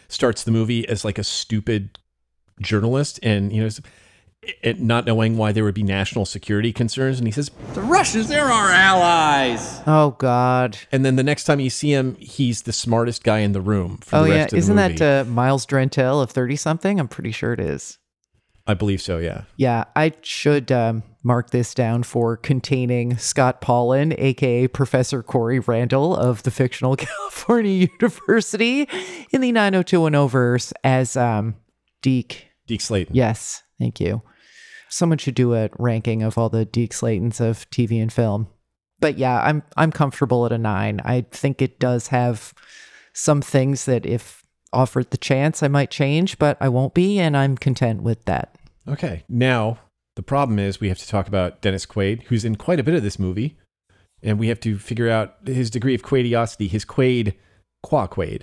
starts 0.08 0.42
the 0.42 0.50
movie 0.50 0.88
as 0.88 1.04
like 1.04 1.16
a 1.16 1.24
stupid 1.24 1.96
journalist 2.60 3.20
and 3.22 3.52
you 3.52 3.62
know 3.62 3.68
it, 4.42 4.80
not 4.80 5.04
knowing 5.04 5.36
why 5.36 5.52
there 5.52 5.64
would 5.64 5.74
be 5.74 5.82
national 5.82 6.24
security 6.24 6.72
concerns 6.72 7.18
and 7.18 7.28
he 7.28 7.32
says 7.32 7.50
The 7.74 7.82
Russians, 7.82 8.28
they're 8.28 8.44
our 8.46 8.70
allies. 8.70 9.80
Oh 9.86 10.12
God. 10.18 10.78
and 10.90 11.04
then 11.04 11.16
the 11.16 11.22
next 11.22 11.44
time 11.44 11.60
you 11.60 11.70
see 11.70 11.92
him 11.92 12.14
he's 12.16 12.62
the 12.62 12.72
smartest 12.72 13.22
guy 13.22 13.40
in 13.40 13.52
the 13.52 13.60
room 13.60 13.98
for 13.98 14.16
Oh 14.16 14.22
the 14.24 14.30
yeah, 14.30 14.34
rest 14.36 14.52
of 14.52 14.58
isn't 14.60 14.76
the 14.76 14.82
movie. 14.82 14.94
that 14.96 15.26
uh, 15.26 15.30
Miles 15.30 15.66
Drentell 15.66 16.22
of 16.22 16.32
thirtysomething? 16.32 16.98
I'm 16.98 17.08
pretty 17.08 17.32
sure 17.32 17.52
it 17.52 17.60
is. 17.60 17.98
I 18.66 18.74
believe 18.74 19.02
so 19.02 19.18
yeah 19.18 19.42
Yeah, 19.56 19.84
I 19.96 20.12
should 20.22 20.70
um, 20.72 21.02
mark 21.22 21.50
this 21.50 21.74
down 21.74 22.02
for 22.02 22.36
containing 22.36 23.18
Scott 23.18 23.60
Paulin, 23.60 24.14
aka 24.16 24.68
Professor 24.68 25.22
Corey 25.22 25.58
Randall 25.58 26.14
of 26.16 26.44
the 26.44 26.50
fictional 26.50 26.96
California 26.96 27.88
University, 28.00 28.88
in 29.32 29.40
the 29.42 29.52
90210 29.52 30.28
verse 30.28 30.72
as 30.84 31.16
um, 31.16 31.56
Deke. 32.00 32.46
Deke 32.66 32.80
Slayton 32.80 33.14
Yes, 33.16 33.62
thank 33.80 33.98
you. 33.98 34.22
Someone 34.88 35.18
should 35.18 35.34
do 35.34 35.54
a 35.54 35.70
ranking 35.78 36.22
of 36.22 36.38
all 36.38 36.48
the 36.48 36.64
Deke 36.64 36.92
Slaytons 36.92 37.40
of 37.40 37.68
TV 37.70 38.00
and 38.00 38.12
film. 38.12 38.46
But 39.00 39.18
yeah, 39.18 39.40
I'm 39.40 39.62
I'm 39.76 39.90
comfortable 39.90 40.46
at 40.46 40.52
a 40.52 40.58
nine. 40.58 41.00
I 41.04 41.22
think 41.30 41.60
it 41.62 41.80
does 41.80 42.08
have 42.08 42.52
some 43.12 43.40
things 43.42 43.86
that 43.86 44.06
if 44.06 44.44
offered 44.72 45.10
the 45.10 45.16
chance 45.16 45.62
I 45.62 45.68
might 45.68 45.90
change, 45.90 46.38
but 46.38 46.56
I 46.60 46.68
won't 46.68 46.94
be, 46.94 47.18
and 47.18 47.36
I'm 47.36 47.56
content 47.56 48.02
with 48.02 48.24
that. 48.26 48.56
okay 48.86 49.24
now 49.28 49.78
The 50.16 50.22
problem 50.22 50.58
is 50.58 50.80
we 50.80 50.88
have 50.88 50.98
to 50.98 51.08
talk 51.08 51.28
about 51.28 51.60
Dennis 51.60 51.86
Quaid, 51.86 52.24
who's 52.24 52.44
in 52.44 52.56
quite 52.56 52.80
a 52.80 52.82
bit 52.84 52.94
of 52.94 53.02
this 53.02 53.18
movie, 53.18 53.56
and 54.22 54.38
we 54.38 54.48
have 54.48 54.60
to 54.60 54.78
figure 54.78 55.08
out 55.08 55.36
his 55.46 55.70
degree 55.70 55.94
of 55.94 56.02
Quaidiosity, 56.02 56.68
his 56.68 56.84
Quaid, 56.84 57.34
qua 57.82 58.06
Quaid. 58.06 58.42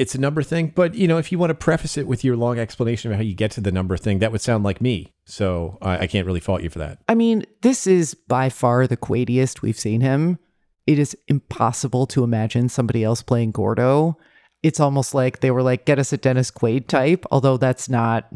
It's 0.00 0.14
a 0.14 0.18
number 0.18 0.42
thing, 0.42 0.72
but 0.74 0.94
you 0.94 1.06
know, 1.06 1.18
if 1.18 1.30
you 1.30 1.38
want 1.38 1.50
to 1.50 1.54
preface 1.54 1.98
it 1.98 2.06
with 2.06 2.24
your 2.24 2.34
long 2.34 2.58
explanation 2.58 3.12
of 3.12 3.18
how 3.18 3.22
you 3.22 3.34
get 3.34 3.50
to 3.50 3.60
the 3.60 3.70
number 3.70 3.98
thing, 3.98 4.20
that 4.20 4.32
would 4.32 4.40
sound 4.40 4.64
like 4.64 4.80
me. 4.80 5.12
So 5.26 5.76
I, 5.82 5.98
I 5.98 6.06
can't 6.06 6.26
really 6.26 6.40
fault 6.40 6.62
you 6.62 6.70
for 6.70 6.78
that. 6.78 7.00
I 7.06 7.14
mean, 7.14 7.44
this 7.60 7.86
is 7.86 8.14
by 8.14 8.48
far 8.48 8.86
the 8.86 8.96
Quaidiest 8.96 9.60
we've 9.60 9.78
seen 9.78 10.00
him. 10.00 10.38
It 10.86 10.98
is 10.98 11.14
impossible 11.28 12.06
to 12.06 12.24
imagine 12.24 12.70
somebody 12.70 13.04
else 13.04 13.20
playing 13.20 13.50
Gordo. 13.50 14.16
It's 14.62 14.80
almost 14.80 15.12
like 15.12 15.40
they 15.40 15.50
were 15.50 15.62
like, 15.62 15.84
get 15.84 15.98
us 15.98 16.14
a 16.14 16.16
Dennis 16.16 16.50
Quaid 16.50 16.86
type, 16.86 17.26
although 17.30 17.58
that's 17.58 17.90
not 17.90 18.26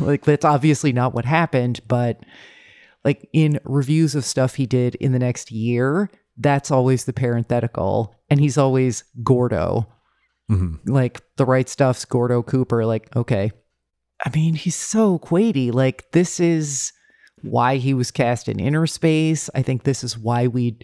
like 0.00 0.24
that's 0.24 0.44
obviously 0.44 0.92
not 0.92 1.14
what 1.14 1.24
happened, 1.24 1.80
but 1.88 2.20
like 3.04 3.28
in 3.32 3.58
reviews 3.64 4.14
of 4.14 4.24
stuff 4.24 4.54
he 4.54 4.66
did 4.66 4.94
in 4.94 5.10
the 5.10 5.18
next 5.18 5.50
year, 5.50 6.10
that's 6.36 6.70
always 6.70 7.06
the 7.06 7.12
parenthetical. 7.12 8.14
And 8.30 8.38
he's 8.38 8.56
always 8.56 9.02
Gordo. 9.24 9.88
Mm-hmm. 10.50 10.90
Like 10.90 11.22
the 11.36 11.46
right 11.46 11.68
stuff's 11.68 12.04
Gordo 12.04 12.42
Cooper. 12.42 12.84
Like, 12.84 13.14
okay. 13.16 13.52
I 14.24 14.30
mean, 14.30 14.54
he's 14.54 14.76
so 14.76 15.18
Quaidy. 15.18 15.72
Like, 15.72 16.10
this 16.12 16.38
is 16.38 16.92
why 17.42 17.76
he 17.76 17.92
was 17.92 18.10
cast 18.10 18.48
in 18.48 18.58
Innerspace. 18.58 19.50
I 19.54 19.62
think 19.62 19.82
this 19.82 20.04
is 20.04 20.16
why 20.16 20.46
we 20.46 20.78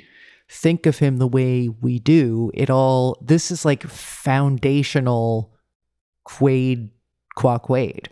think 0.51 0.87
of 0.87 0.99
him 0.99 1.19
the 1.19 1.29
way 1.29 1.69
we 1.69 1.99
do. 1.99 2.51
It 2.55 2.71
all, 2.71 3.17
this 3.21 3.51
is 3.51 3.65
like 3.65 3.85
foundational 3.85 5.55
Quaid, 6.27 6.91
qua 7.37 7.59
Quaid. 7.59 8.07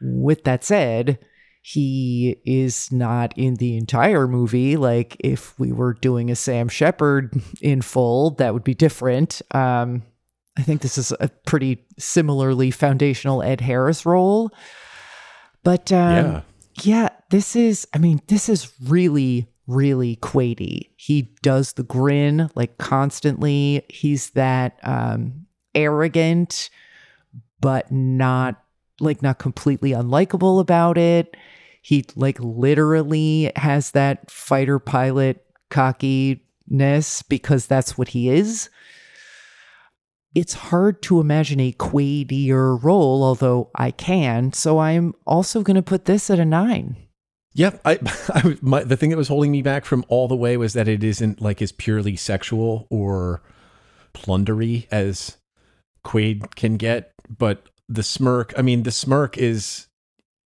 With 0.00 0.44
that 0.44 0.64
said, 0.64 1.18
he 1.62 2.36
is 2.44 2.90
not 2.90 3.36
in 3.36 3.54
the 3.54 3.76
entire 3.76 4.26
movie. 4.26 4.76
Like, 4.76 5.16
if 5.20 5.58
we 5.58 5.72
were 5.72 5.94
doing 5.94 6.30
a 6.30 6.36
Sam 6.36 6.68
Shepard 6.68 7.40
in 7.60 7.82
full, 7.82 8.30
that 8.32 8.52
would 8.52 8.64
be 8.64 8.74
different. 8.74 9.42
Um, 9.52 10.02
I 10.56 10.62
think 10.62 10.80
this 10.80 10.96
is 10.96 11.12
a 11.20 11.28
pretty 11.46 11.84
similarly 11.98 12.70
foundational 12.70 13.42
Ed 13.42 13.60
Harris 13.60 14.06
role. 14.06 14.50
But 15.62 15.92
um, 15.92 16.12
Yeah. 16.14 16.40
yeah, 16.82 17.08
this 17.30 17.56
is, 17.56 17.86
I 17.92 17.98
mean, 17.98 18.20
this 18.28 18.48
is 18.48 18.72
really, 18.84 19.48
really 19.66 20.16
Quaidy. 20.16 20.90
He 20.96 21.34
does 21.42 21.74
the 21.74 21.82
grin 21.82 22.50
like 22.54 22.78
constantly. 22.78 23.84
He's 23.90 24.30
that 24.30 24.78
um, 24.82 25.46
arrogant, 25.74 26.70
but 27.60 27.90
not 27.92 28.62
like 28.98 29.22
not 29.22 29.38
completely 29.38 29.90
unlikable 29.90 30.60
about 30.60 30.96
it. 30.96 31.36
He 31.82 32.06
like 32.16 32.38
literally 32.40 33.52
has 33.56 33.90
that 33.90 34.30
fighter 34.30 34.78
pilot 34.78 35.44
cockiness 35.68 37.22
because 37.22 37.66
that's 37.66 37.98
what 37.98 38.08
he 38.08 38.30
is 38.30 38.70
it's 40.36 40.52
hard 40.52 41.00
to 41.00 41.18
imagine 41.18 41.58
a 41.60 41.72
Quaidier 41.72 42.76
role, 42.84 43.24
although 43.24 43.70
I 43.74 43.90
can. 43.90 44.52
So 44.52 44.78
I'm 44.78 45.14
also 45.26 45.62
going 45.62 45.76
to 45.76 45.82
put 45.82 46.04
this 46.04 46.28
at 46.28 46.38
a 46.38 46.44
nine. 46.44 46.94
Yep. 47.54 47.80
I, 47.86 47.98
I 48.34 48.56
my, 48.60 48.84
the 48.84 48.98
thing 48.98 49.08
that 49.08 49.16
was 49.16 49.28
holding 49.28 49.50
me 49.50 49.62
back 49.62 49.86
from 49.86 50.04
all 50.08 50.28
the 50.28 50.36
way 50.36 50.58
was 50.58 50.74
that 50.74 50.88
it 50.88 51.02
isn't 51.02 51.40
like 51.40 51.62
as 51.62 51.72
purely 51.72 52.16
sexual 52.16 52.86
or 52.90 53.40
plundery 54.12 54.86
as 54.90 55.38
Quaid 56.04 56.54
can 56.54 56.76
get, 56.76 57.14
but 57.38 57.70
the 57.88 58.02
smirk, 58.02 58.52
I 58.58 58.62
mean, 58.62 58.82
the 58.82 58.92
smirk 58.92 59.38
is, 59.38 59.86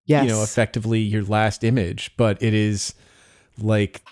Yes. 0.06 0.24
you 0.24 0.30
know, 0.30 0.44
effectively 0.44 1.00
your 1.00 1.24
last 1.24 1.64
image, 1.64 2.12
but 2.16 2.42
it 2.44 2.54
is 2.54 2.94
like, 3.58 4.04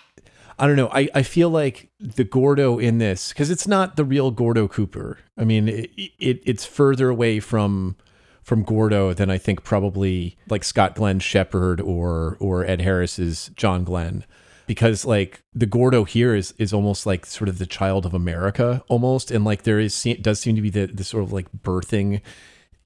I 0.58 0.66
don't 0.66 0.76
know. 0.76 0.90
I, 0.92 1.08
I 1.14 1.22
feel 1.22 1.50
like 1.50 1.90
the 2.00 2.24
Gordo 2.24 2.78
in 2.78 2.98
this, 2.98 3.28
because 3.28 3.50
it's 3.50 3.68
not 3.68 3.96
the 3.96 4.04
real 4.04 4.30
Gordo 4.30 4.66
Cooper. 4.66 5.18
I 5.36 5.44
mean, 5.44 5.68
it, 5.68 5.90
it 5.96 6.42
it's 6.44 6.64
further 6.64 7.08
away 7.08 7.38
from 7.40 7.96
from 8.42 8.62
Gordo 8.62 9.12
than 9.12 9.30
I 9.30 9.38
think 9.38 9.62
probably 9.62 10.36
like 10.48 10.64
Scott 10.64 10.94
Glenn 10.96 11.20
Shepard 11.20 11.80
or 11.80 12.36
or 12.40 12.64
Ed 12.64 12.80
Harris's 12.80 13.50
John 13.56 13.84
Glenn. 13.84 14.24
Because 14.66 15.04
like 15.04 15.42
the 15.54 15.66
Gordo 15.66 16.04
here 16.04 16.34
is 16.34 16.52
is 16.58 16.72
almost 16.72 17.06
like 17.06 17.24
sort 17.24 17.48
of 17.48 17.58
the 17.58 17.66
child 17.66 18.04
of 18.04 18.12
America 18.12 18.82
almost, 18.88 19.30
and 19.30 19.44
like 19.44 19.62
there 19.62 19.78
is 19.78 20.06
does 20.20 20.40
seem 20.40 20.56
to 20.56 20.62
be 20.62 20.70
the 20.70 20.86
the 20.86 21.04
sort 21.04 21.22
of 21.22 21.32
like 21.32 21.46
birthing 21.52 22.20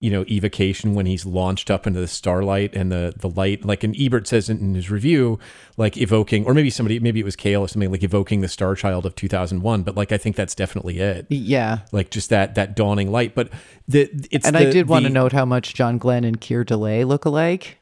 you 0.02 0.10
know 0.10 0.24
evocation 0.28 0.94
when 0.94 1.06
he's 1.06 1.24
launched 1.24 1.70
up 1.70 1.86
into 1.86 2.00
the 2.00 2.06
starlight 2.08 2.74
and 2.74 2.90
the 2.92 3.14
the 3.16 3.30
light 3.30 3.64
like 3.64 3.82
and 3.84 3.94
ebert 3.98 4.26
says 4.26 4.50
in, 4.50 4.74
his 4.74 4.90
review 4.90 5.38
like 5.76 5.96
evoking 5.96 6.44
or 6.44 6.52
maybe 6.52 6.68
somebody 6.70 6.98
maybe 6.98 7.20
it 7.20 7.24
was 7.24 7.36
Kael 7.36 7.60
or 7.60 7.68
something 7.68 7.90
like 7.90 8.02
evoking 8.02 8.40
the 8.40 8.48
star 8.48 8.74
child 8.74 9.06
of 9.06 9.14
2001 9.14 9.82
but 9.84 9.94
like 9.96 10.10
i 10.12 10.18
think 10.18 10.34
that's 10.36 10.54
definitely 10.54 10.98
it 10.98 11.26
Yeah. 11.30 11.78
like 11.92 12.10
just 12.10 12.30
that 12.30 12.56
that 12.56 12.74
dawning 12.76 13.10
light 13.12 13.34
but 13.34 13.48
the 13.88 14.10
it's 14.30 14.44
and 14.46 14.56
the- 14.56 14.68
I 14.68 14.70
did 14.70 14.88
want 14.88 15.04
to 15.06 15.10
note 15.10 15.32
how 15.32 15.44
much 15.44 15.72
John 15.74 15.98
Glenn 15.98 16.24
and 16.24 16.40
Keir 16.40 16.64
Dullea 16.64 17.06
look 17.06 17.24
alike. 17.24 17.78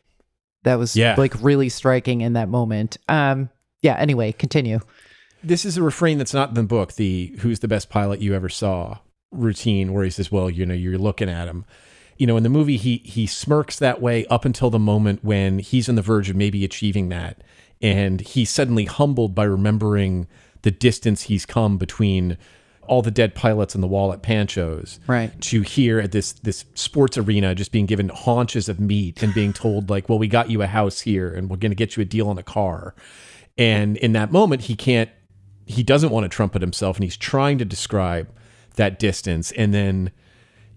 That 0.64 0.76
was 0.78 0.94
Yeah. 0.94 1.14
like 1.16 1.34
really 1.42 1.70
striking 1.70 2.20
in 2.20 2.34
that 2.34 2.48
moment. 2.50 2.98
Um, 3.08 3.48
yeah. 3.80 3.96
Anyway, 3.98 4.32
continue. 4.32 4.80
this 5.42 5.64
is 5.64 5.78
a 5.78 5.82
refrain 5.82 6.18
that's 6.18 6.34
not 6.34 6.50
in 6.50 6.54
the 6.54 6.62
book 6.62 6.96
the 6.96 7.34
who's 7.40 7.60
the 7.60 7.68
best 7.68 7.88
pilot 7.88 8.20
you 8.20 8.34
ever 8.34 8.50
saw 8.50 8.98
routine 9.32 9.94
where 9.94 10.04
he 10.04 10.10
says 10.10 10.30
well 10.30 10.50
you 10.50 10.66
know 10.66 10.74
you're 10.74 10.98
looking 10.98 11.30
at 11.30 11.48
him 11.48 11.64
you 12.20 12.26
know 12.26 12.36
in 12.36 12.42
the 12.42 12.50
movie 12.50 12.76
he 12.76 12.98
he 12.98 13.26
smirks 13.26 13.78
that 13.78 14.02
way 14.02 14.26
up 14.26 14.44
until 14.44 14.68
the 14.68 14.78
moment 14.78 15.24
when 15.24 15.58
he's 15.58 15.88
on 15.88 15.94
the 15.94 16.02
verge 16.02 16.28
of 16.28 16.36
maybe 16.36 16.64
achieving 16.64 17.08
that. 17.08 17.42
And 17.82 18.20
he's 18.20 18.50
suddenly 18.50 18.84
humbled 18.84 19.34
by 19.34 19.44
remembering 19.44 20.28
the 20.60 20.70
distance 20.70 21.22
he's 21.22 21.46
come 21.46 21.78
between 21.78 22.36
all 22.82 23.00
the 23.00 23.10
dead 23.10 23.34
pilots 23.34 23.74
on 23.74 23.80
the 23.80 23.86
wall 23.86 24.12
at 24.12 24.20
Pancho's 24.20 25.00
Right. 25.06 25.30
to 25.40 25.62
here 25.62 25.98
at 25.98 26.12
this 26.12 26.32
this 26.32 26.66
sports 26.74 27.16
arena 27.16 27.54
just 27.54 27.72
being 27.72 27.86
given 27.86 28.10
haunches 28.10 28.68
of 28.68 28.78
meat 28.78 29.22
and 29.22 29.32
being 29.32 29.54
told 29.54 29.88
like 29.88 30.10
well 30.10 30.18
we 30.18 30.28
got 30.28 30.50
you 30.50 30.60
a 30.60 30.66
house 30.66 31.00
here 31.00 31.32
and 31.32 31.48
we're 31.48 31.56
going 31.56 31.70
to 31.70 31.76
get 31.76 31.96
you 31.96 32.02
a 32.02 32.04
deal 32.06 32.28
on 32.28 32.36
a 32.36 32.42
car. 32.42 32.94
And 33.56 33.96
in 33.96 34.12
that 34.12 34.30
moment 34.30 34.62
he 34.62 34.76
can't 34.76 35.08
he 35.64 35.82
doesn't 35.82 36.10
want 36.10 36.24
to 36.24 36.28
trumpet 36.28 36.60
himself 36.60 36.96
and 36.98 37.04
he's 37.04 37.16
trying 37.16 37.56
to 37.56 37.64
describe 37.64 38.28
that 38.74 38.98
distance. 38.98 39.52
And 39.52 39.72
then 39.72 40.10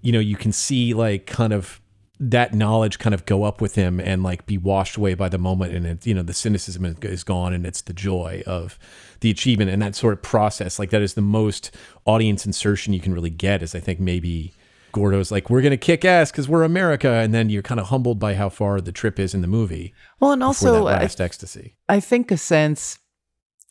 you 0.04 0.12
know 0.12 0.20
you 0.20 0.36
can 0.36 0.52
see 0.52 0.94
like 0.94 1.26
kind 1.26 1.52
of 1.54 1.80
that 2.20 2.54
knowledge 2.54 3.00
kind 3.00 3.14
of 3.14 3.26
go 3.26 3.44
up 3.44 3.60
with 3.60 3.74
him 3.76 4.00
and 4.00 4.22
like 4.24 4.46
be 4.46 4.58
washed 4.58 4.96
away 4.98 5.14
by 5.16 5.28
the 5.28 5.38
moment 5.40 5.74
and 5.74 5.86
it, 5.86 6.06
you 6.06 6.14
know 6.14 6.22
the 6.22 6.34
cynicism 6.34 6.86
is, 6.86 6.96
is 7.02 7.24
gone 7.24 7.54
and 7.54 7.66
it's 7.66 7.82
the 7.82 7.94
joy 7.94 8.44
of 8.46 8.78
the 9.22 9.32
achievement 9.32 9.72
and 9.72 9.82
that 9.82 9.96
sort 9.96 10.14
of 10.14 10.22
process 10.22 10.78
like 10.78 10.92
that 10.92 11.02
is 11.02 11.16
the 11.16 11.22
most 11.22 11.72
audience 12.06 12.46
insertion 12.46 12.94
you 12.94 13.00
can 13.00 13.14
really 13.14 13.32
get 13.32 13.64
is 13.64 13.74
i 13.74 13.80
think 13.80 14.00
maybe 14.00 14.54
gordo's 14.92 15.32
like 15.32 15.50
we're 15.50 15.62
gonna 15.62 15.76
kick 15.76 16.06
ass 16.06 16.32
because 16.32 16.48
we're 16.48 16.64
america 16.64 17.10
and 17.10 17.34
then 17.34 17.50
you're 17.50 17.64
kind 17.64 17.80
of 17.80 17.88
humbled 17.88 18.20
by 18.20 18.36
how 18.36 18.48
far 18.48 18.80
the 18.80 18.92
trip 18.92 19.20
is 19.20 19.34
in 19.34 19.42
the 19.42 19.48
movie 19.48 19.92
Well, 20.20 20.32
and 20.34 20.44
also, 20.44 20.72
that 20.74 20.80
I- 20.80 21.02
last 21.02 21.20
ecstasy 21.20 21.76
I 21.90 22.00
think 22.00 22.32
a 22.32 22.38
sense 22.38 23.00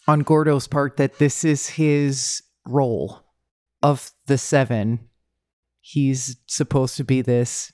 on 0.09 0.21
Gordo's 0.21 0.67
part 0.67 0.97
that 0.97 1.19
this 1.19 1.45
is 1.45 1.69
his 1.69 2.43
role 2.67 3.25
of 3.83 4.11
the 4.27 4.37
seven. 4.37 5.09
He's 5.83 6.37
supposed 6.47 6.97
to 6.97 7.05
be 7.05 7.21
this. 7.21 7.73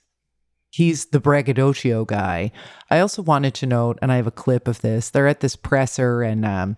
He's 0.71 1.07
the 1.07 1.21
braggadocio 1.21 2.05
guy. 2.05 2.51
I 2.91 3.01
also 3.01 3.23
wanted 3.23 3.55
to 3.55 3.67
note, 3.67 3.99
and 4.03 4.11
I 4.11 4.17
have 4.17 4.27
a 4.27 4.33
clip 4.33 4.67
of 4.67 4.81
this. 4.81 5.11
They're 5.11 5.29
at 5.29 5.41
this 5.41 5.57
presser, 5.57 6.23
and 6.23 6.45
um, 6.45 6.77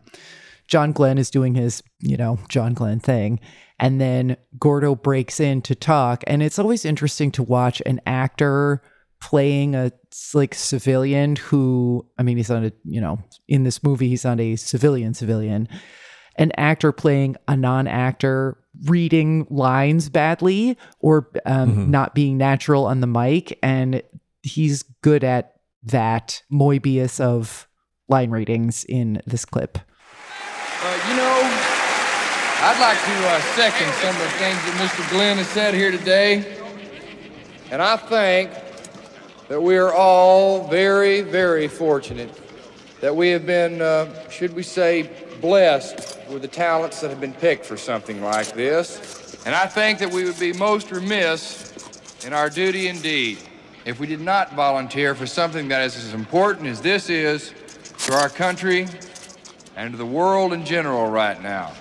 John 0.69 0.93
Glenn 0.93 1.19
is 1.19 1.31
doing 1.31 1.55
his, 1.55 1.83
you 2.01 2.17
know, 2.17 2.39
John 2.49 2.75
Glenn 2.75 3.01
thing. 3.01 3.41
And 3.79 4.01
then 4.01 4.37
Gordo 4.59 4.95
breaks 4.95 5.41
in 5.41 5.63
to 5.63 5.75
talk. 5.75 6.23
And 6.27 6.43
it's 6.43 6.59
always 6.59 6.85
interesting 6.85 7.31
to 7.33 7.43
watch 7.43 7.81
an 7.87 8.01
actor 8.07 8.83
playing 9.21 9.75
a 9.75 9.93
like 10.35 10.55
civilian 10.55 11.37
who, 11.37 12.07
I 12.19 12.23
mean, 12.23 12.37
he's 12.37 12.51
not 12.51 12.65
a, 12.65 12.73
you 12.85 13.01
know, 13.01 13.19
in 13.49 13.65
this 13.65 13.83
movie, 13.83 14.09
he's 14.09 14.25
not 14.25 14.39
a 14.41 14.57
civilian 14.57 15.15
civilian. 15.15 15.69
An 16.37 16.53
actor 16.57 16.93
playing 16.93 17.37
a 17.49 17.57
non 17.57 17.87
actor 17.87 18.57
reading 18.85 19.47
lines 19.51 20.09
badly 20.09 20.79
or 21.01 21.29
um, 21.45 21.91
not 21.91 22.15
being 22.15 22.39
natural 22.39 22.87
on 22.87 23.01
the 23.01 23.07
mic. 23.07 23.59
And 23.63 24.03
he's 24.43 24.83
good 25.03 25.25
at 25.25 25.55
that 25.83 26.43
Moebius 26.53 27.21
of 27.21 27.69
line 28.09 28.31
readings 28.31 28.85
in 28.85 29.23
this 29.27 29.45
clip. 29.45 29.79
Uh, 30.83 31.09
you 31.09 31.17
know, 31.17 31.41
I'd 32.63 32.79
like 32.81 32.99
to 32.99 33.29
uh, 33.29 33.41
second 33.55 33.93
some 33.95 34.15
of 34.15 34.23
the 34.23 34.39
things 34.39 34.57
that 34.65 34.75
Mr. 34.79 35.11
Glenn 35.11 35.37
has 35.39 35.49
said 35.49 35.75
here 35.75 35.91
today. 35.91 36.57
And 37.71 37.81
I 37.81 37.97
think 37.97 38.51
that 39.49 39.63
we 39.63 39.77
are 39.77 39.93
all 39.93 40.69
very, 40.69 41.21
very 41.21 41.69
fortunate 41.69 42.31
that 43.01 43.15
we 43.15 43.31
have 43.31 43.47
been, 43.47 43.81
uh, 43.81 44.29
should 44.29 44.55
we 44.55 44.63
say, 44.63 45.11
blessed 45.41 46.19
with 46.29 46.43
the 46.43 46.49
talents 46.49 47.01
that 47.01 47.09
have 47.11 47.21
been 47.21 47.33
picked 47.33 47.65
for 47.65 47.77
something 47.77 48.23
like 48.23 48.53
this. 48.53 49.37
And 49.47 49.55
I 49.55 49.67
think 49.67 49.99
that 50.01 50.13
we 50.13 50.25
would 50.25 50.39
be 50.39 50.53
most 50.53 50.91
remiss 50.91 51.73
in 52.27 52.33
our 52.33 52.51
duty 52.51 52.89
indeed 52.89 53.39
if 53.87 53.99
we 53.99 54.07
did 54.07 54.21
not 54.21 54.53
volunteer 54.53 55.15
for 55.15 55.27
something 55.27 55.69
that 55.69 55.83
is 55.83 55.97
as 55.97 56.13
important 56.13 56.67
as 56.67 56.83
this 56.83 57.09
is 57.09 57.55
to 58.07 58.15
our 58.15 58.29
country 58.29 58.87
and 59.77 59.93
to 59.93 59.97
the 59.97 60.05
world 60.05 60.53
in 60.53 60.65
general 60.65 61.11
right 61.11 61.43
now. 61.43 61.73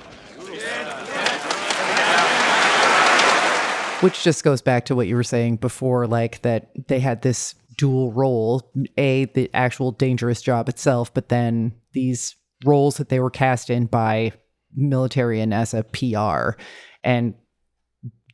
Which 4.00 4.24
just 4.24 4.46
goes 4.46 4.62
back 4.62 4.86
to 4.86 4.96
what 4.96 5.08
you 5.08 5.18
were 5.18 5.24
saying 5.24 5.58
before, 5.58 6.08
like 6.08 6.42
that 6.44 6.70
they 6.88 7.02
had 7.02 7.22
this 7.22 7.56
dual 7.80 8.12
role 8.12 8.70
A, 8.98 9.24
the 9.26 9.50
actual 9.54 9.94
dangerous 9.94 10.42
job 10.42 10.68
itself, 10.68 11.14
but 11.14 11.30
then 11.30 11.72
these 11.94 12.36
roles 12.66 12.98
that 12.98 13.08
they 13.08 13.22
were 13.22 13.30
cast 13.30 13.70
in 13.70 13.86
by 13.86 14.34
military 14.76 15.40
and 15.40 15.54
as 15.54 15.74
a 15.74 15.86
PR. 15.86 16.60
And 17.06 17.36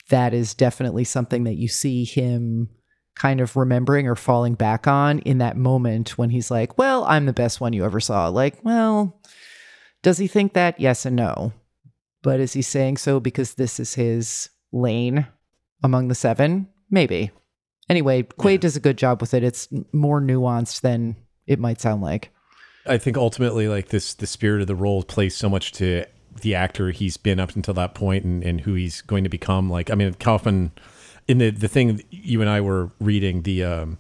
that 0.10 0.34
is 0.34 0.56
definitely 0.56 1.04
something 1.04 1.44
that 1.44 1.58
you 1.58 1.68
see 1.68 2.06
him 2.06 2.70
kind 3.16 3.40
of 3.40 3.56
remembering 3.56 4.08
or 4.08 4.16
falling 4.16 4.56
back 4.56 4.88
on 4.88 5.20
in 5.20 5.38
that 5.38 5.58
moment 5.58 6.18
when 6.18 6.32
he's 6.32 6.50
like, 6.50 6.76
Well, 6.80 7.06
I'm 7.06 7.28
the 7.28 7.32
best 7.32 7.62
one 7.62 7.72
you 7.72 7.86
ever 7.86 8.00
saw. 8.00 8.28
Like, 8.30 8.58
well, 8.66 9.22
does 10.02 10.18
he 10.18 10.26
think 10.26 10.54
that? 10.54 10.80
Yes 10.80 11.06
and 11.06 11.16
no. 11.16 11.54
But 12.24 12.40
is 12.40 12.54
he 12.54 12.64
saying 12.64 12.98
so 12.98 13.20
because 13.20 13.54
this 13.54 13.80
is 13.80 13.94
his 13.94 14.50
lane 14.72 15.28
among 15.84 16.08
the 16.08 16.16
seven? 16.16 16.68
Maybe. 16.90 17.30
Anyway, 17.90 18.24
Quaid 18.24 18.54
yeah. 18.54 18.58
does 18.58 18.76
a 18.76 18.80
good 18.80 18.98
job 18.98 19.22
with 19.22 19.34
it. 19.34 19.44
It's 19.44 19.68
more 19.92 20.20
nuanced 20.20 20.82
than 20.82 21.16
it 21.46 21.60
might 21.60 21.80
sound 21.80 22.02
like. 22.02 22.32
I 22.88 22.98
think 22.98 23.18
ultimately, 23.18 23.68
like 23.68 23.90
this, 23.90 24.14
the 24.14 24.28
spirit 24.28 24.62
of 24.62 24.68
the 24.68 24.76
role 24.76 25.04
plays 25.04 25.36
so 25.36 25.50
much 25.50 25.72
to 25.74 26.06
the 26.42 26.56
actor 26.56 26.92
he's 26.92 27.18
been 27.18 27.40
up 27.40 27.56
until 27.56 27.74
that 27.74 27.96
point 27.96 28.26
and, 28.26 28.44
and 28.44 28.62
who 28.62 28.74
he's 28.74 29.02
going 29.02 29.24
to 29.24 29.30
become. 29.30 29.70
Like, 29.70 29.90
I 29.90 29.96
mean, 29.96 30.14
Kaufman, 30.16 30.72
in 31.28 31.38
the 31.38 31.50
the 31.50 31.68
thing 31.68 32.02
you 32.10 32.42
and 32.42 32.50
I 32.50 32.62
were 32.62 32.92
reading 33.00 33.44
the 33.44 33.64
um, 33.64 33.98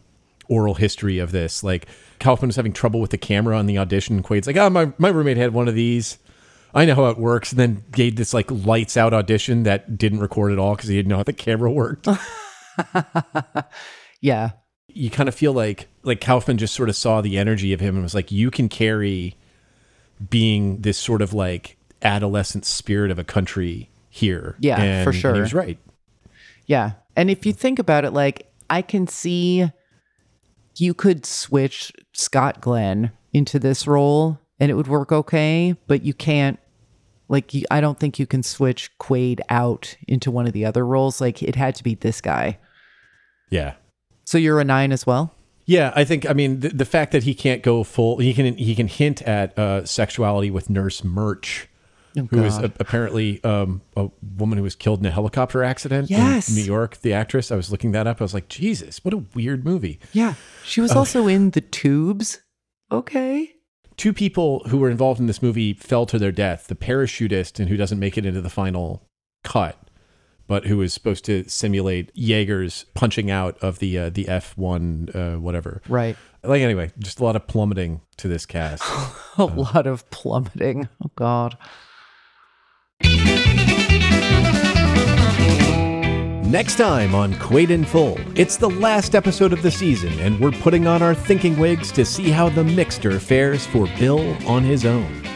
oral 0.47 0.75
history 0.75 1.19
of 1.19 1.31
this, 1.31 1.63
like 1.63 1.88
Kaufman 2.19 2.49
was 2.49 2.55
having 2.55 2.73
trouble 2.73 2.99
with 2.99 3.11
the 3.11 3.17
camera 3.17 3.57
on 3.57 3.65
the 3.65 3.77
audition. 3.77 4.21
Quaid's 4.21 4.47
like, 4.47 4.57
oh, 4.57 4.69
my 4.69 4.91
my 4.97 5.09
roommate 5.09 5.38
had 5.38 5.53
one 5.53 5.67
of 5.67 5.75
these. 5.75 6.17
I 6.73 6.86
know 6.86 6.95
how 6.95 7.05
it 7.07 7.17
works. 7.17 7.51
And 7.51 7.59
then 7.59 7.83
gave 7.91 8.17
this 8.17 8.33
like 8.33 8.51
lights 8.51 8.97
out 8.97 9.13
audition 9.13 9.63
that 9.63 9.97
didn't 9.97 10.19
record 10.19 10.51
at 10.51 10.59
all 10.59 10.75
because 10.75 10.89
he 10.89 10.95
didn't 10.95 11.09
know 11.09 11.17
how 11.17 11.23
the 11.23 11.33
camera 11.33 11.71
worked. 11.71 12.07
yeah. 14.21 14.51
You 14.88 15.09
kind 15.09 15.28
of 15.28 15.36
feel 15.36 15.53
like 15.53 15.88
like 16.03 16.21
Kaufman 16.21 16.57
just 16.57 16.73
sort 16.73 16.89
of 16.89 16.95
saw 16.95 17.21
the 17.21 17.38
energy 17.38 17.73
of 17.73 17.80
him 17.80 17.95
and 17.95 18.03
was 18.03 18.15
like, 18.15 18.32
you 18.32 18.49
can 18.51 18.69
carry 18.69 19.36
being 20.30 20.82
this 20.82 20.97
sort 20.97 21.21
of 21.21 21.34
like 21.34 21.78
adolescent 22.01 22.65
spirit 22.65 23.11
of 23.11 23.19
a 23.19 23.23
country 23.23 23.89
here. 24.09 24.55
Yeah, 24.59 24.82
and, 24.82 25.03
for 25.03 25.11
sure. 25.11 25.34
he 25.34 25.41
was 25.41 25.53
right. 25.53 25.78
Yeah. 26.65 26.93
And 27.15 27.30
if 27.30 27.45
you 27.45 27.53
think 27.53 27.80
about 27.80 28.05
it, 28.05 28.11
like 28.11 28.51
I 28.69 28.82
can 28.82 29.07
see 29.07 29.69
you 30.78 30.93
could 30.93 31.26
switch 31.26 31.91
Scott 32.13 32.61
Glenn 32.61 33.11
into 33.34 33.59
this 33.59 33.88
role 33.88 34.39
and 34.59 34.71
it 34.71 34.76
would 34.76 34.88
work 34.88 35.11
okay, 35.11 35.76
but 35.88 36.03
you 36.03 36.13
can't 36.13 36.59
like 37.28 37.53
you, 37.53 37.65
I 37.71 37.82
don't 37.82 37.99
think 37.99 38.19
you 38.19 38.28
can 38.28 38.43
switch 38.43 38.95
Quaid 38.99 39.39
out 39.49 39.95
into 40.07 40.30
one 40.30 40.45
of 40.45 40.53
the 40.53 40.65
other 40.65 40.86
roles. 40.86 41.19
Like 41.19 41.41
it 41.41 41.55
had 41.55 41.76
to 41.76 41.84
be 41.84 41.95
this 41.95 42.21
guy. 42.21 42.57
Yeah. 43.49 43.75
So 44.25 44.37
you're 44.37 44.59
a 44.59 44.63
nine 44.63 44.91
as 44.91 45.05
well. 45.05 45.33
Yeah, 45.65 45.91
I 45.95 46.03
think. 46.03 46.29
I 46.29 46.33
mean, 46.33 46.59
the, 46.59 46.69
the 46.69 46.85
fact 46.85 47.11
that 47.11 47.23
he 47.23 47.33
can't 47.33 47.63
go 47.63 47.83
full, 47.83 48.17
he 48.17 48.33
can 48.33 48.55
he 48.57 48.75
can 48.75 48.87
hint 48.87 49.21
at 49.23 49.57
uh, 49.57 49.85
sexuality 49.85 50.51
with 50.51 50.69
Nurse 50.69 51.03
Murch, 51.03 51.67
oh, 52.17 52.27
who 52.29 52.43
is 52.43 52.57
a, 52.57 52.65
apparently 52.79 53.43
um, 53.43 53.81
a 53.97 54.09
woman 54.37 54.57
who 54.57 54.63
was 54.63 54.75
killed 54.75 54.99
in 54.99 55.07
a 55.07 55.11
helicopter 55.11 55.63
accident 55.63 56.09
yes. 56.09 56.49
in 56.49 56.55
New 56.55 56.61
York. 56.61 56.97
The 56.97 57.13
actress. 57.13 57.51
I 57.51 57.55
was 57.55 57.71
looking 57.71 57.93
that 57.93 58.05
up. 58.05 58.21
I 58.21 58.23
was 58.23 58.33
like, 58.33 58.47
Jesus, 58.47 59.03
what 59.03 59.13
a 59.13 59.23
weird 59.33 59.65
movie. 59.65 59.99
Yeah, 60.13 60.35
she 60.63 60.81
was 60.81 60.91
uh, 60.91 60.99
also 60.99 61.27
in 61.27 61.51
The 61.51 61.61
Tubes. 61.61 62.41
Okay 62.91 63.55
two 63.97 64.13
people 64.13 64.61
who 64.67 64.77
were 64.77 64.89
involved 64.89 65.19
in 65.19 65.27
this 65.27 65.41
movie 65.41 65.73
fell 65.73 66.05
to 66.05 66.19
their 66.19 66.31
death 66.31 66.67
the 66.67 66.75
parachutist 66.75 67.59
and 67.59 67.69
who 67.69 67.77
doesn't 67.77 67.99
make 67.99 68.17
it 68.17 68.25
into 68.25 68.41
the 68.41 68.49
final 68.49 69.07
cut 69.43 69.84
but 70.47 70.65
who 70.65 70.77
was 70.77 70.93
supposed 70.93 71.25
to 71.25 71.47
simulate 71.49 72.13
Yeager's 72.15 72.85
punching 72.93 73.31
out 73.31 73.57
of 73.59 73.79
the 73.79 73.97
uh, 73.97 74.09
the 74.09 74.25
F1 74.25 75.15
uh, 75.15 75.39
whatever. 75.39 75.81
Right. 75.87 76.15
Like 76.43 76.61
anyway, 76.61 76.91
just 76.99 77.19
a 77.19 77.23
lot 77.23 77.35
of 77.35 77.47
plummeting 77.47 78.01
to 78.17 78.27
this 78.27 78.45
cast. 78.45 78.83
a 79.37 79.43
uh, 79.43 79.45
lot 79.47 79.87
of 79.87 80.09
plummeting. 80.11 80.89
Oh 81.03 81.11
god. 81.15 81.57
Next 86.45 86.77
time 86.77 87.15
on 87.15 87.33
Quaid 87.33 87.69
in 87.71 87.83
Full, 87.83 88.17
it's 88.39 88.55
the 88.55 88.69
last 88.69 89.15
episode 89.15 89.51
of 89.51 89.61
the 89.61 89.71
season, 89.71 90.13
and 90.19 90.39
we're 90.39 90.51
putting 90.51 90.87
on 90.87 91.01
our 91.01 91.15
thinking 91.15 91.57
wigs 91.57 91.91
to 91.93 92.05
see 92.05 92.29
how 92.29 92.49
the 92.49 92.63
mixter 92.63 93.19
fares 93.19 93.65
for 93.65 93.87
Bill 93.99 94.37
on 94.47 94.63
his 94.63 94.85
own. 94.85 95.34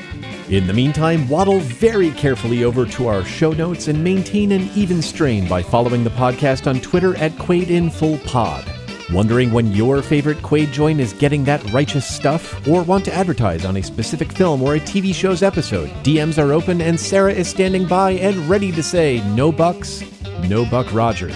In 0.49 0.65
the 0.65 0.73
meantime, 0.73 1.29
waddle 1.29 1.59
very 1.59 2.09
carefully 2.09 2.63
over 2.63 2.87
to 2.87 3.05
our 3.05 3.23
show 3.23 3.51
notes 3.51 3.87
and 3.87 4.03
maintain 4.03 4.51
an 4.51 4.67
even 4.73 4.99
strain 4.99 5.47
by 5.47 5.61
following 5.61 6.03
the 6.03 6.09
podcast 6.09 6.65
on 6.65 6.81
Twitter 6.81 7.15
at 7.17 7.33
Quaid 7.33 7.69
in 7.69 7.91
Full 7.91 8.17
Pod. 8.19 8.65
Wondering 9.13 9.51
when 9.51 9.71
your 9.73 10.01
favorite 10.01 10.39
Quaid 10.39 10.71
join 10.71 10.99
is 10.99 11.13
getting 11.13 11.43
that 11.43 11.63
righteous 11.71 12.07
stuff? 12.07 12.67
Or 12.67 12.81
want 12.81 13.05
to 13.05 13.13
advertise 13.13 13.63
on 13.63 13.77
a 13.77 13.83
specific 13.83 14.31
film 14.31 14.63
or 14.63 14.73
a 14.73 14.79
TV 14.79 15.13
show's 15.13 15.43
episode? 15.43 15.89
DMs 16.03 16.43
are 16.43 16.51
open 16.51 16.81
and 16.81 16.99
Sarah 16.99 17.33
is 17.33 17.47
standing 17.47 17.85
by 17.85 18.13
and 18.13 18.49
ready 18.49 18.71
to 18.71 18.81
say 18.81 19.21
no 19.35 19.51
bucks, 19.51 20.03
no 20.47 20.65
Buck 20.65 20.91
Rogers. 20.91 21.35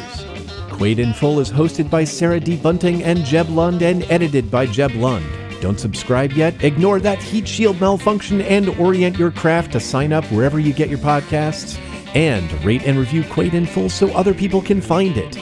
Quaid 0.71 0.97
in 0.97 1.13
Full 1.13 1.39
is 1.39 1.51
hosted 1.51 1.87
by 1.87 2.03
Sarah 2.03 2.39
D. 2.39 2.55
Bunting 2.55 3.03
and 3.03 3.23
Jeb 3.23 3.47
Lund 3.49 3.83
and 3.83 4.09
edited 4.09 4.49
by 4.49 4.65
Jeb 4.65 4.91
Lund. 4.93 5.42
Don't 5.63 5.79
subscribe 5.79 6.33
yet? 6.33 6.61
Ignore 6.61 6.99
that 6.99 7.23
heat 7.23 7.47
shield 7.47 7.79
malfunction 7.79 8.41
and 8.41 8.67
orient 8.77 9.17
your 9.17 9.31
craft 9.31 9.71
to 9.71 9.79
sign 9.79 10.11
up 10.11 10.25
wherever 10.25 10.59
you 10.59 10.73
get 10.73 10.89
your 10.89 10.99
podcasts. 10.99 11.79
And 12.13 12.51
rate 12.65 12.85
and 12.85 12.97
review 12.97 13.23
Quaid 13.23 13.53
in 13.53 13.65
Full 13.65 13.87
so 13.89 14.09
other 14.09 14.33
people 14.33 14.61
can 14.61 14.81
find 14.81 15.15
it. 15.15 15.35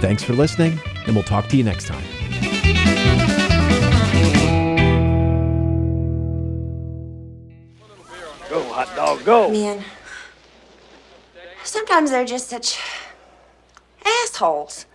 Thanks 0.00 0.24
for 0.24 0.32
listening, 0.32 0.80
and 1.06 1.14
we'll 1.14 1.22
talk 1.22 1.46
to 1.46 1.56
you 1.56 1.62
next 1.62 1.86
time. 1.86 2.02
Go, 8.50 8.64
hot 8.64 8.92
dog, 8.96 9.24
go. 9.24 9.48
Man. 9.48 9.84
Sometimes 11.62 12.10
they're 12.10 12.24
just 12.24 12.48
such 12.48 12.80
assholes. 14.24 14.86